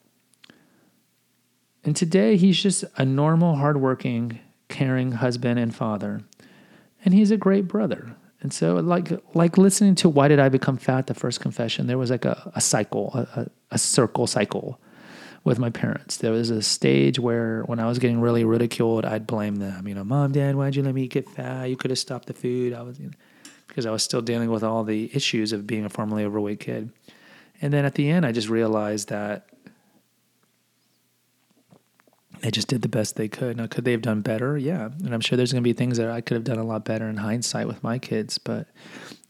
And 1.85 1.97
today 1.97 2.37
he's 2.37 2.63
just 2.63 2.85
a 2.97 3.05
normal, 3.05 3.57
hardworking, 3.57 4.41
caring 4.69 5.13
husband 5.13 5.59
and 5.59 5.75
father, 5.75 6.23
and 7.05 7.15
he's 7.15 7.31
a 7.31 7.37
great 7.37 7.67
brother. 7.67 8.15
And 8.41 8.53
so, 8.53 8.77
like 8.77 9.11
like 9.35 9.57
listening 9.57 9.95
to 9.97 10.09
"Why 10.09 10.29
Did 10.29 10.39
I 10.39 10.49
Become 10.49 10.77
Fat?" 10.77 11.07
the 11.07 11.15
first 11.15 11.41
confession, 11.41 11.87
there 11.87 11.99
was 11.99 12.11
like 12.11 12.25
a, 12.25 12.53
a 12.55 12.61
cycle, 12.61 13.11
a, 13.15 13.47
a 13.71 13.79
circle 13.79 14.27
cycle 14.27 14.79
with 15.45 15.59
my 15.59 15.71
parents. 15.71 16.19
There 16.19 16.33
was 16.33 16.51
a 16.51 16.63
stage 16.63 17.19
where 17.19 17.63
when 17.63 17.81
I 17.81 17.87
was 17.87 17.99
getting 17.99 18.21
really 18.21 18.45
ridiculed, 18.45 19.05
I'd 19.05 19.27
blame 19.27 19.57
them. 19.57 19.89
You 19.89 19.95
know, 19.95 20.05
mom, 20.05 20.33
dad, 20.33 20.55
why'd 20.55 20.77
you 20.77 20.83
let 20.83 20.95
me 20.95 21.09
get 21.09 21.29
fat? 21.29 21.65
You 21.65 21.77
could 21.77 21.91
have 21.91 21.99
stopped 21.99 22.27
the 22.27 22.35
food. 22.35 22.73
I 22.73 22.83
was, 22.83 23.01
you 23.01 23.07
know, 23.07 23.13
because 23.69 23.87
I 23.87 23.91
was 23.91 24.03
still 24.03 24.23
dealing 24.23 24.51
with 24.51 24.65
all 24.65 24.83
the 24.83 25.11
issues 25.15 25.53
of 25.53 25.67
being 25.67 25.85
a 25.85 25.89
formerly 25.89 26.25
overweight 26.25 26.61
kid. 26.61 26.91
And 27.61 27.73
then 27.73 27.85
at 27.85 27.95
the 27.95 28.09
end, 28.09 28.27
I 28.27 28.33
just 28.33 28.49
realized 28.49 29.09
that 29.11 29.49
they 32.41 32.51
just 32.51 32.69
did 32.69 32.83
the 32.83 32.89
best 32.89 33.17
they 33.17 33.29
could. 33.29 33.57
Now, 33.57 33.67
could 33.67 33.85
they 33.85 33.93
have 33.93 34.03
done 34.03 34.21
better? 34.21 34.57
Yeah. 34.57 34.91
And 35.05 35.13
I'm 35.13 35.21
sure 35.21 35.37
there's 35.37 35.53
going 35.53 35.63
to 35.63 35.69
be 35.69 35.73
things 35.73 35.99
that 35.99 36.11
I 36.11 36.21
could 36.21 36.35
have 36.35 36.45
done 36.45 36.59
a 36.59 36.65
lot 36.65 36.85
better 36.85 37.09
in 37.09 37.17
hindsight 37.17 37.67
with 37.67 37.83
my 37.83 37.99
kids, 37.99 38.39
but 38.39 38.69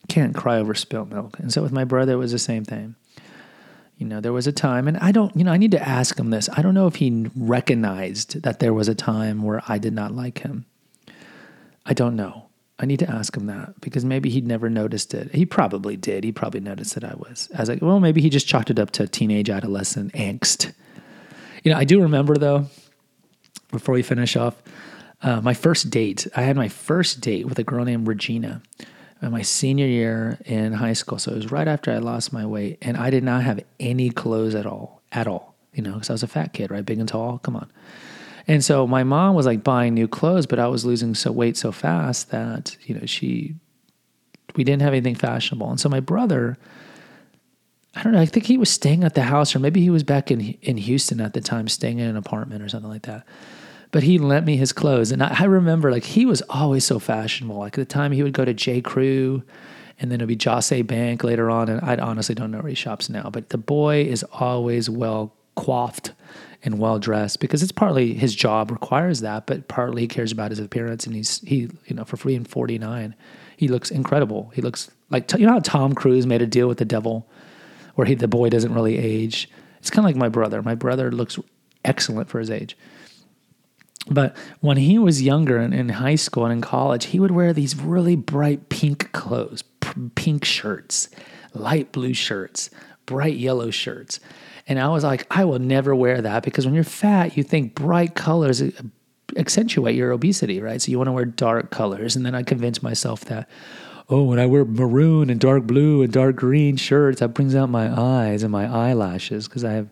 can't 0.08 0.34
cry 0.34 0.58
over 0.58 0.74
spilt 0.74 1.08
milk. 1.08 1.38
And 1.38 1.52
so 1.52 1.62
with 1.62 1.72
my 1.72 1.84
brother, 1.84 2.12
it 2.12 2.16
was 2.16 2.32
the 2.32 2.38
same 2.38 2.64
thing. 2.64 2.94
You 3.96 4.06
know, 4.06 4.20
there 4.20 4.32
was 4.32 4.46
a 4.46 4.52
time, 4.52 4.86
and 4.86 4.96
I 4.98 5.10
don't, 5.10 5.34
you 5.36 5.42
know, 5.42 5.50
I 5.50 5.56
need 5.56 5.72
to 5.72 5.88
ask 5.88 6.18
him 6.18 6.30
this. 6.30 6.48
I 6.52 6.62
don't 6.62 6.74
know 6.74 6.86
if 6.86 6.96
he 6.96 7.26
recognized 7.34 8.42
that 8.42 8.60
there 8.60 8.72
was 8.72 8.88
a 8.88 8.94
time 8.94 9.42
where 9.42 9.60
I 9.66 9.78
did 9.78 9.92
not 9.92 10.14
like 10.14 10.38
him. 10.38 10.66
I 11.84 11.94
don't 11.94 12.14
know. 12.14 12.47
I 12.78 12.86
need 12.86 13.00
to 13.00 13.10
ask 13.10 13.36
him 13.36 13.46
that 13.46 13.80
because 13.80 14.04
maybe 14.04 14.30
he'd 14.30 14.46
never 14.46 14.70
noticed 14.70 15.12
it. 15.12 15.34
He 15.34 15.44
probably 15.44 15.96
did. 15.96 16.22
He 16.22 16.30
probably 16.30 16.60
noticed 16.60 16.94
that 16.94 17.04
I 17.04 17.14
was. 17.14 17.48
I 17.56 17.60
was 17.60 17.68
like, 17.68 17.82
well, 17.82 17.98
maybe 17.98 18.20
he 18.20 18.30
just 18.30 18.46
chalked 18.46 18.70
it 18.70 18.78
up 18.78 18.92
to 18.92 19.08
teenage 19.08 19.50
adolescent 19.50 20.12
angst. 20.12 20.72
You 21.64 21.72
know, 21.72 21.78
I 21.78 21.84
do 21.84 22.00
remember 22.00 22.36
though, 22.36 22.66
before 23.72 23.94
we 23.94 24.02
finish 24.02 24.36
off, 24.36 24.62
uh, 25.22 25.40
my 25.40 25.54
first 25.54 25.90
date. 25.90 26.26
I 26.36 26.42
had 26.42 26.56
my 26.56 26.68
first 26.68 27.20
date 27.20 27.46
with 27.46 27.58
a 27.58 27.64
girl 27.64 27.84
named 27.84 28.06
Regina 28.06 28.62
in 29.20 29.32
my 29.32 29.42
senior 29.42 29.86
year 29.86 30.38
in 30.44 30.72
high 30.72 30.92
school. 30.92 31.18
So 31.18 31.32
it 31.32 31.36
was 31.36 31.50
right 31.50 31.66
after 31.66 31.90
I 31.90 31.98
lost 31.98 32.32
my 32.32 32.46
weight, 32.46 32.78
and 32.82 32.96
I 32.96 33.10
did 33.10 33.24
not 33.24 33.42
have 33.42 33.60
any 33.80 34.10
clothes 34.10 34.54
at 34.54 34.66
all, 34.66 35.02
at 35.10 35.26
all. 35.26 35.56
You 35.74 35.82
know, 35.82 35.94
because 35.94 36.10
I 36.10 36.14
was 36.14 36.22
a 36.22 36.28
fat 36.28 36.52
kid, 36.52 36.70
right, 36.70 36.86
big 36.86 36.98
and 36.98 37.08
tall. 37.08 37.38
Come 37.38 37.56
on. 37.56 37.70
And 38.48 38.64
so 38.64 38.86
my 38.86 39.04
mom 39.04 39.34
was 39.34 39.46
like 39.46 39.62
buying 39.62 39.94
new 39.94 40.08
clothes, 40.08 40.46
but 40.46 40.58
I 40.58 40.66
was 40.66 40.84
losing 40.84 41.14
so 41.14 41.30
weight 41.30 41.56
so 41.56 41.70
fast 41.70 42.30
that 42.30 42.76
you 42.82 42.94
know 42.94 43.06
she, 43.06 43.54
we 44.56 44.64
didn't 44.64 44.82
have 44.82 44.94
anything 44.94 45.14
fashionable. 45.14 45.70
And 45.70 45.78
so 45.78 45.88
my 45.88 46.00
brother, 46.00 46.56
I 47.94 48.02
don't 48.02 48.14
know, 48.14 48.20
I 48.20 48.26
think 48.26 48.46
he 48.46 48.56
was 48.56 48.70
staying 48.70 49.04
at 49.04 49.14
the 49.14 49.22
house, 49.22 49.54
or 49.54 49.58
maybe 49.58 49.80
he 49.80 49.90
was 49.90 50.02
back 50.02 50.30
in 50.30 50.40
in 50.62 50.78
Houston 50.78 51.20
at 51.20 51.34
the 51.34 51.40
time, 51.40 51.68
staying 51.68 51.98
in 51.98 52.08
an 52.08 52.16
apartment 52.16 52.62
or 52.62 52.68
something 52.68 52.90
like 52.90 53.02
that 53.02 53.26
but 53.90 54.02
he 54.02 54.18
lent 54.18 54.46
me 54.46 54.56
his 54.56 54.72
clothes. 54.72 55.10
And 55.12 55.22
I, 55.22 55.34
I, 55.40 55.44
remember 55.44 55.90
like 55.90 56.04
he 56.04 56.26
was 56.26 56.42
always 56.42 56.84
so 56.84 56.98
fashionable. 56.98 57.56
Like 57.56 57.78
at 57.78 57.88
the 57.88 57.92
time 57.92 58.12
he 58.12 58.22
would 58.22 58.32
go 58.32 58.44
to 58.44 58.54
J. 58.54 58.80
Crew 58.80 59.42
and 60.00 60.10
then 60.10 60.18
it'd 60.18 60.28
be 60.28 60.36
Jos. 60.36 60.70
A. 60.72 60.82
Bank 60.82 61.24
later 61.24 61.50
on. 61.50 61.68
And 61.68 61.80
I 61.80 61.96
honestly 61.96 62.34
don't 62.34 62.50
know 62.50 62.58
where 62.58 62.68
he 62.68 62.74
shops 62.74 63.08
now, 63.08 63.30
but 63.30 63.48
the 63.48 63.58
boy 63.58 64.02
is 64.02 64.24
always 64.32 64.88
well 64.88 65.34
coiffed 65.56 66.12
and 66.64 66.78
well 66.78 66.98
dressed 66.98 67.40
because 67.40 67.62
it's 67.62 67.72
partly 67.72 68.14
his 68.14 68.34
job 68.34 68.70
requires 68.70 69.20
that, 69.20 69.46
but 69.46 69.68
partly 69.68 70.02
he 70.02 70.08
cares 70.08 70.32
about 70.32 70.50
his 70.50 70.58
appearance. 70.58 71.06
And 71.06 71.14
he's, 71.14 71.40
he, 71.40 71.68
you 71.86 71.94
know, 71.94 72.04
for 72.04 72.16
free 72.16 72.34
in 72.34 72.44
49, 72.44 73.14
he 73.56 73.68
looks 73.68 73.90
incredible. 73.90 74.50
He 74.54 74.62
looks 74.62 74.90
like, 75.10 75.32
you 75.32 75.46
know 75.46 75.52
how 75.52 75.60
Tom 75.60 75.94
Cruise 75.94 76.26
made 76.26 76.42
a 76.42 76.46
deal 76.46 76.68
with 76.68 76.78
the 76.78 76.84
devil 76.84 77.28
where 77.94 78.06
he, 78.06 78.14
the 78.14 78.28
boy 78.28 78.48
doesn't 78.48 78.74
really 78.74 78.98
age. 78.98 79.48
It's 79.78 79.90
kind 79.90 80.00
of 80.00 80.04
like 80.06 80.16
my 80.16 80.28
brother. 80.28 80.62
My 80.62 80.74
brother 80.74 81.12
looks 81.12 81.38
excellent 81.84 82.28
for 82.28 82.40
his 82.40 82.50
age. 82.50 82.76
But 84.10 84.36
when 84.60 84.78
he 84.78 84.98
was 84.98 85.22
younger 85.22 85.58
in, 85.58 85.72
in 85.72 85.90
high 85.90 86.14
school 86.14 86.44
and 86.44 86.52
in 86.52 86.60
college, 86.60 87.06
he 87.06 87.20
would 87.20 87.30
wear 87.30 87.52
these 87.52 87.76
really 87.76 88.16
bright 88.16 88.68
pink 88.68 89.12
clothes, 89.12 89.62
p- 89.80 90.10
pink 90.14 90.44
shirts, 90.44 91.08
light 91.54 91.92
blue 91.92 92.14
shirts, 92.14 92.70
bright 93.06 93.36
yellow 93.36 93.70
shirts. 93.70 94.20
And 94.68 94.78
I 94.78 94.88
was 94.88 95.02
like, 95.02 95.26
I 95.30 95.44
will 95.44 95.58
never 95.58 95.94
wear 95.94 96.20
that 96.20 96.44
because 96.44 96.66
when 96.66 96.74
you're 96.74 96.84
fat, 96.84 97.36
you 97.36 97.42
think 97.42 97.74
bright 97.74 98.14
colors 98.14 98.62
accentuate 99.36 99.96
your 99.96 100.12
obesity, 100.12 100.60
right? 100.60 100.80
So 100.80 100.90
you 100.90 100.98
want 100.98 101.08
to 101.08 101.12
wear 101.12 101.24
dark 101.24 101.70
colors. 101.70 102.14
And 102.14 102.24
then 102.24 102.34
I 102.34 102.42
convinced 102.42 102.82
myself 102.82 103.24
that, 103.26 103.48
oh, 104.08 104.22
when 104.24 104.38
I 104.38 104.46
wear 104.46 104.64
maroon 104.64 105.30
and 105.30 105.40
dark 105.40 105.64
blue 105.64 106.02
and 106.02 106.12
dark 106.12 106.36
green 106.36 106.76
shirts, 106.76 107.20
that 107.20 107.28
brings 107.28 107.54
out 107.54 107.70
my 107.70 107.90
eyes 107.90 108.42
and 108.42 108.52
my 108.52 108.66
eyelashes 108.66 109.48
because 109.48 109.64
I 109.64 109.72
have 109.72 109.88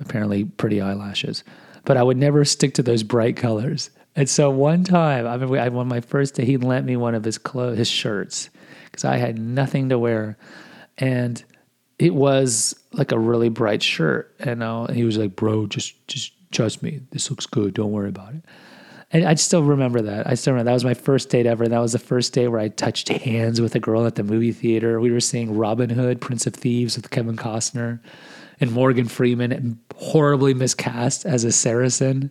apparently 0.00 0.44
pretty 0.44 0.80
eyelashes 0.80 1.44
but 1.86 1.96
I 1.96 2.02
would 2.02 2.18
never 2.18 2.44
stick 2.44 2.74
to 2.74 2.82
those 2.82 3.02
bright 3.02 3.36
colors. 3.36 3.90
And 4.14 4.28
so 4.28 4.50
one 4.50 4.84
time, 4.84 5.26
I 5.26 5.32
remember 5.32 5.58
I 5.58 5.68
won 5.68 5.88
my 5.88 6.00
first 6.00 6.34
day. 6.34 6.44
He 6.44 6.58
lent 6.58 6.84
me 6.84 6.96
one 6.96 7.14
of 7.14 7.24
his 7.24 7.38
clothes, 7.38 7.78
his 7.78 7.88
shirts, 7.88 8.50
because 8.84 9.04
I 9.04 9.16
had 9.16 9.38
nothing 9.38 9.88
to 9.88 9.98
wear, 9.98 10.36
and 10.98 11.42
it 11.98 12.14
was 12.14 12.74
like 12.92 13.12
a 13.12 13.18
really 13.18 13.48
bright 13.48 13.82
shirt. 13.82 14.34
And, 14.38 14.62
uh, 14.62 14.84
and 14.84 14.96
he 14.96 15.04
was 15.04 15.18
like, 15.18 15.36
"Bro, 15.36 15.68
just 15.68 15.94
just 16.08 16.32
trust 16.52 16.82
me. 16.82 17.00
This 17.10 17.30
looks 17.30 17.46
good. 17.46 17.74
Don't 17.74 17.92
worry 17.92 18.08
about 18.08 18.34
it." 18.34 18.44
And 19.12 19.24
I 19.24 19.34
still 19.34 19.62
remember 19.62 20.02
that. 20.02 20.26
I 20.26 20.34
still 20.34 20.52
remember 20.52 20.70
that 20.70 20.74
was 20.74 20.84
my 20.84 20.94
first 20.94 21.30
date 21.30 21.46
ever. 21.46 21.68
That 21.68 21.78
was 21.78 21.92
the 21.92 21.98
first 21.98 22.32
day 22.32 22.48
where 22.48 22.60
I 22.60 22.68
touched 22.68 23.08
hands 23.08 23.60
with 23.60 23.74
a 23.74 23.80
girl 23.80 24.04
at 24.04 24.16
the 24.16 24.24
movie 24.24 24.52
theater. 24.52 25.00
We 25.00 25.12
were 25.12 25.20
seeing 25.20 25.56
Robin 25.56 25.90
Hood, 25.90 26.20
Prince 26.20 26.46
of 26.46 26.54
Thieves 26.54 26.96
with 26.96 27.10
Kevin 27.10 27.36
Costner 27.36 28.00
and 28.60 28.72
Morgan 28.72 29.06
Freeman 29.06 29.78
horribly 29.94 30.54
miscast 30.54 31.24
as 31.24 31.44
a 31.44 31.52
Saracen. 31.52 32.30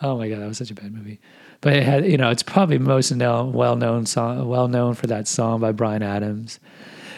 Oh 0.00 0.16
my 0.16 0.28
god, 0.28 0.40
that 0.40 0.46
was 0.46 0.58
such 0.58 0.70
a 0.70 0.74
bad 0.74 0.92
movie. 0.92 1.20
But 1.60 1.74
it 1.74 1.82
had, 1.82 2.06
you 2.06 2.18
know, 2.18 2.30
it's 2.30 2.42
probably 2.42 2.78
most 2.78 3.10
known, 3.12 3.52
well 3.52 3.76
known 3.76 4.06
song, 4.06 4.46
well 4.46 4.68
known 4.68 4.94
for 4.94 5.06
that 5.06 5.26
song 5.26 5.60
by 5.60 5.72
Bryan 5.72 6.02
Adams. 6.02 6.60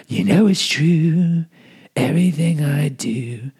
You 0.07 0.25
know 0.25 0.47
it's 0.47 0.67
true, 0.67 1.45
everything 1.99 2.65
I 2.65 2.89
do. 2.89 3.51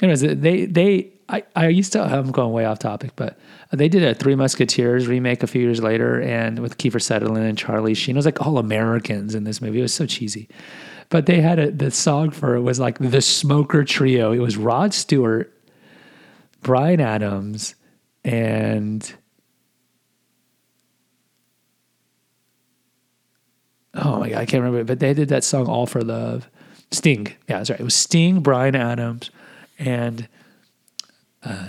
Anyways, 0.00 0.20
they 0.20 0.66
they 0.66 1.12
I, 1.28 1.44
I 1.56 1.68
used 1.68 1.92
to 1.92 2.02
I'm 2.02 2.30
going 2.30 2.52
way 2.52 2.64
off 2.64 2.78
topic, 2.78 3.12
but 3.16 3.38
they 3.72 3.88
did 3.88 4.02
a 4.02 4.14
Three 4.14 4.34
Musketeers 4.34 5.06
remake 5.06 5.42
a 5.42 5.46
few 5.46 5.62
years 5.62 5.82
later, 5.82 6.20
and 6.20 6.58
with 6.58 6.78
Kiefer 6.78 7.00
Sutherland 7.00 7.46
and 7.46 7.56
Charlie 7.56 7.94
Sheen, 7.94 8.16
it 8.16 8.18
was 8.18 8.26
like 8.26 8.44
all 8.44 8.58
Americans 8.58 9.34
in 9.34 9.44
this 9.44 9.60
movie. 9.60 9.78
It 9.78 9.82
was 9.82 9.94
so 9.94 10.06
cheesy. 10.06 10.48
But 11.10 11.26
they 11.26 11.40
had 11.40 11.58
a, 11.58 11.70
the 11.70 11.90
song 11.90 12.30
for 12.30 12.56
it 12.56 12.62
was 12.62 12.80
like 12.80 12.98
the 12.98 13.20
Smoker 13.20 13.84
Trio. 13.84 14.32
It 14.32 14.38
was 14.38 14.56
Rod 14.56 14.92
Stewart, 14.94 15.52
Bryan 16.62 17.00
Adams, 17.00 17.74
and 18.24 19.14
oh 23.94 24.18
my 24.20 24.30
god, 24.30 24.38
I 24.38 24.46
can't 24.46 24.62
remember. 24.62 24.84
But 24.84 24.98
they 24.98 25.14
did 25.14 25.28
that 25.28 25.44
song 25.44 25.66
"All 25.66 25.86
for 25.86 26.02
Love." 26.02 26.50
Sting, 26.94 27.26
yeah, 27.48 27.58
that's 27.58 27.70
right. 27.70 27.80
It 27.80 27.84
was 27.84 27.94
Sting, 27.94 28.40
Bryan 28.40 28.74
Adams, 28.74 29.30
and 29.78 30.28
uh, 31.42 31.66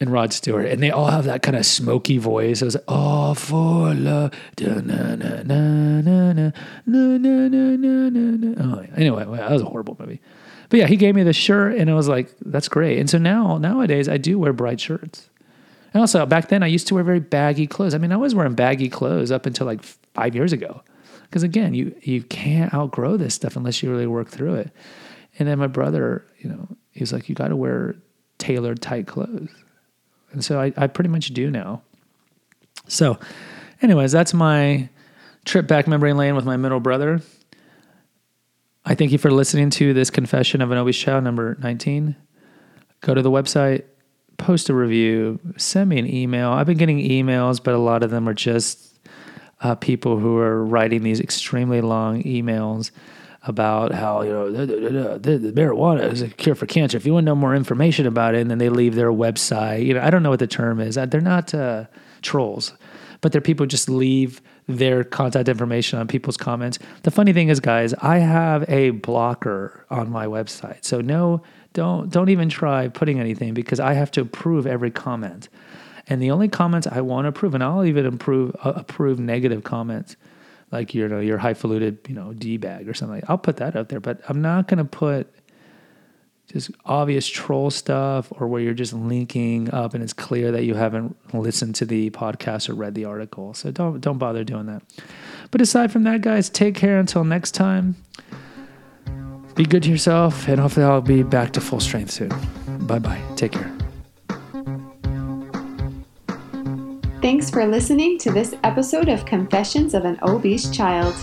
and 0.00 0.10
Rod 0.10 0.32
Stewart, 0.32 0.66
and 0.66 0.82
they 0.82 0.90
all 0.90 1.06
have 1.10 1.24
that 1.24 1.42
kind 1.42 1.56
of 1.56 1.66
smoky 1.66 2.18
voice. 2.18 2.62
It 2.62 2.64
was 2.64 2.74
like, 2.74 2.84
"Oh 2.88 3.34
for 3.34 3.94
love." 3.94 4.32
Oh, 4.58 4.72
anyway, 8.96 9.24
that 9.24 9.50
was 9.50 9.62
a 9.62 9.66
horrible 9.66 9.96
movie. 9.98 10.20
But 10.70 10.78
yeah, 10.78 10.86
he 10.86 10.96
gave 10.96 11.14
me 11.14 11.22
the 11.22 11.32
shirt, 11.32 11.76
and 11.76 11.90
I 11.90 11.94
was 11.94 12.08
like, 12.08 12.32
"That's 12.44 12.68
great." 12.68 12.98
And 12.98 13.10
so 13.10 13.18
now, 13.18 13.58
nowadays, 13.58 14.08
I 14.08 14.16
do 14.16 14.38
wear 14.38 14.52
bright 14.52 14.80
shirts. 14.80 15.28
And 15.92 16.00
also, 16.00 16.24
back 16.24 16.48
then, 16.48 16.62
I 16.62 16.68
used 16.68 16.86
to 16.88 16.94
wear 16.94 17.04
very 17.04 17.20
baggy 17.20 17.66
clothes. 17.66 17.94
I 17.94 17.98
mean, 17.98 18.12
I 18.12 18.16
was 18.16 18.34
wearing 18.34 18.54
baggy 18.54 18.88
clothes 18.88 19.30
up 19.30 19.44
until 19.44 19.66
like 19.66 19.82
five 19.82 20.34
years 20.34 20.52
ago, 20.52 20.82
because 21.30 21.44
again, 21.44 21.74
you 21.74 21.94
you 22.02 22.22
can't 22.24 22.74
outgrow 22.74 23.16
this 23.16 23.34
stuff 23.34 23.56
unless 23.56 23.82
you 23.82 23.90
really 23.90 24.06
work 24.06 24.28
through 24.28 24.54
it. 24.54 24.72
And 25.38 25.48
then 25.48 25.58
my 25.58 25.68
brother, 25.68 26.26
you 26.40 26.50
know, 26.50 26.66
he's 26.90 27.12
like, 27.12 27.28
"You 27.28 27.36
got 27.36 27.48
to 27.48 27.56
wear 27.56 27.94
tailored, 28.38 28.82
tight 28.82 29.06
clothes." 29.06 29.50
And 30.32 30.44
so 30.44 30.60
I, 30.60 30.72
I 30.76 30.88
pretty 30.88 31.08
much 31.10 31.28
do 31.28 31.50
now. 31.50 31.82
So, 32.88 33.18
anyways, 33.80 34.10
that's 34.10 34.34
my 34.34 34.88
trip 35.44 35.68
back 35.68 35.86
memory 35.86 36.12
lane 36.12 36.34
with 36.34 36.44
my 36.44 36.56
middle 36.56 36.80
brother. 36.80 37.20
I 38.84 38.94
thank 38.96 39.12
you 39.12 39.18
for 39.18 39.30
listening 39.30 39.70
to 39.70 39.94
this 39.94 40.10
confession 40.10 40.60
of 40.60 40.72
an 40.72 40.78
obese 40.78 40.96
child 40.96 41.22
number 41.22 41.56
19. 41.60 42.16
Go 43.02 43.14
to 43.14 43.22
the 43.22 43.30
website, 43.30 43.84
post 44.36 44.68
a 44.68 44.74
review, 44.74 45.38
send 45.56 45.90
me 45.90 45.98
an 45.98 46.12
email. 46.12 46.50
I've 46.50 46.66
been 46.66 46.78
getting 46.78 46.98
emails, 46.98 47.62
but 47.62 47.74
a 47.74 47.78
lot 47.78 48.02
of 48.02 48.10
them 48.10 48.28
are 48.28 48.34
just 48.34 48.89
uh, 49.60 49.74
people 49.74 50.18
who 50.18 50.38
are 50.38 50.64
writing 50.64 51.02
these 51.02 51.20
extremely 51.20 51.80
long 51.80 52.22
emails 52.22 52.90
about 53.44 53.92
how 53.92 54.20
you 54.22 54.30
know 54.30 54.50
the, 54.50 55.52
marijuana 55.54 56.10
is 56.12 56.22
a 56.22 56.28
cure 56.28 56.54
for 56.54 56.66
cancer. 56.66 56.96
If 56.96 57.06
you 57.06 57.14
want 57.14 57.24
to 57.24 57.26
know 57.26 57.34
more 57.34 57.54
information 57.54 58.06
about 58.06 58.34
it, 58.34 58.42
and 58.42 58.50
then 58.50 58.58
they 58.58 58.68
leave 58.68 58.94
their 58.94 59.12
website. 59.12 59.86
You 59.86 59.94
know, 59.94 60.02
I 60.02 60.10
don't 60.10 60.22
know 60.22 60.30
what 60.30 60.40
the 60.40 60.46
term 60.46 60.80
is. 60.80 60.96
They're 60.96 61.20
not 61.20 61.54
uh, 61.54 61.86
trolls, 62.22 62.74
but 63.20 63.32
they're 63.32 63.40
people 63.40 63.64
who 63.64 63.68
just 63.68 63.88
leave 63.88 64.42
their 64.68 65.04
contact 65.04 65.48
information 65.48 65.98
on 65.98 66.06
people's 66.06 66.36
comments. 66.36 66.78
The 67.02 67.10
funny 67.10 67.32
thing 67.32 67.48
is, 67.48 67.60
guys, 67.60 67.94
I 67.94 68.18
have 68.18 68.68
a 68.68 68.90
blocker 68.90 69.86
on 69.90 70.10
my 70.10 70.26
website, 70.26 70.84
so 70.84 71.00
no, 71.00 71.42
don't 71.72 72.10
don't 72.10 72.28
even 72.28 72.48
try 72.48 72.88
putting 72.88 73.20
anything 73.20 73.54
because 73.54 73.80
I 73.80 73.94
have 73.94 74.10
to 74.12 74.20
approve 74.20 74.66
every 74.66 74.90
comment. 74.90 75.48
And 76.08 76.20
the 76.20 76.30
only 76.30 76.48
comments 76.48 76.86
I 76.86 77.00
want 77.00 77.24
to 77.24 77.28
approve, 77.28 77.54
and 77.54 77.62
I'll 77.62 77.84
even 77.84 78.06
approve 78.06 78.56
uh, 78.64 78.72
approve 78.76 79.18
negative 79.18 79.64
comments 79.64 80.16
like 80.72 80.94
you 80.94 81.08
know 81.08 81.20
your 81.20 81.38
highfalutin 81.38 81.98
you 82.08 82.14
know 82.14 82.32
d 82.32 82.56
bag 82.56 82.88
or 82.88 82.94
something. 82.94 83.16
Like 83.16 83.30
I'll 83.30 83.38
put 83.38 83.56
that 83.58 83.76
out 83.76 83.88
there, 83.88 84.00
but 84.00 84.20
I'm 84.28 84.40
not 84.40 84.68
gonna 84.68 84.84
put 84.84 85.32
just 86.52 86.70
obvious 86.84 87.28
troll 87.28 87.70
stuff 87.70 88.32
or 88.32 88.48
where 88.48 88.60
you're 88.60 88.74
just 88.74 88.92
linking 88.92 89.72
up 89.72 89.94
and 89.94 90.02
it's 90.02 90.12
clear 90.12 90.50
that 90.50 90.64
you 90.64 90.74
haven't 90.74 91.16
listened 91.32 91.76
to 91.76 91.84
the 91.84 92.10
podcast 92.10 92.68
or 92.68 92.74
read 92.74 92.94
the 92.94 93.04
article. 93.04 93.54
So 93.54 93.70
don't 93.70 94.00
don't 94.00 94.18
bother 94.18 94.44
doing 94.44 94.66
that. 94.66 94.82
But 95.50 95.60
aside 95.60 95.92
from 95.92 96.04
that, 96.04 96.20
guys, 96.22 96.48
take 96.48 96.74
care 96.74 96.98
until 96.98 97.24
next 97.24 97.52
time. 97.52 97.96
Be 99.56 99.64
good 99.64 99.82
to 99.82 99.90
yourself, 99.90 100.48
and 100.48 100.60
hopefully 100.60 100.86
I'll 100.86 101.00
be 101.00 101.22
back 101.22 101.52
to 101.52 101.60
full 101.60 101.80
strength 101.80 102.12
soon. 102.12 102.30
Bye 102.86 103.00
bye. 103.00 103.20
Take 103.36 103.52
care. 103.52 103.79
Thanks 107.30 107.46
for 107.48 107.64
listening 107.64 108.18
to 108.18 108.32
this 108.32 108.56
episode 108.64 109.08
of 109.08 109.24
Confessions 109.24 109.94
of 109.94 110.04
an 110.04 110.18
Obese 110.22 110.68
Child. 110.68 111.14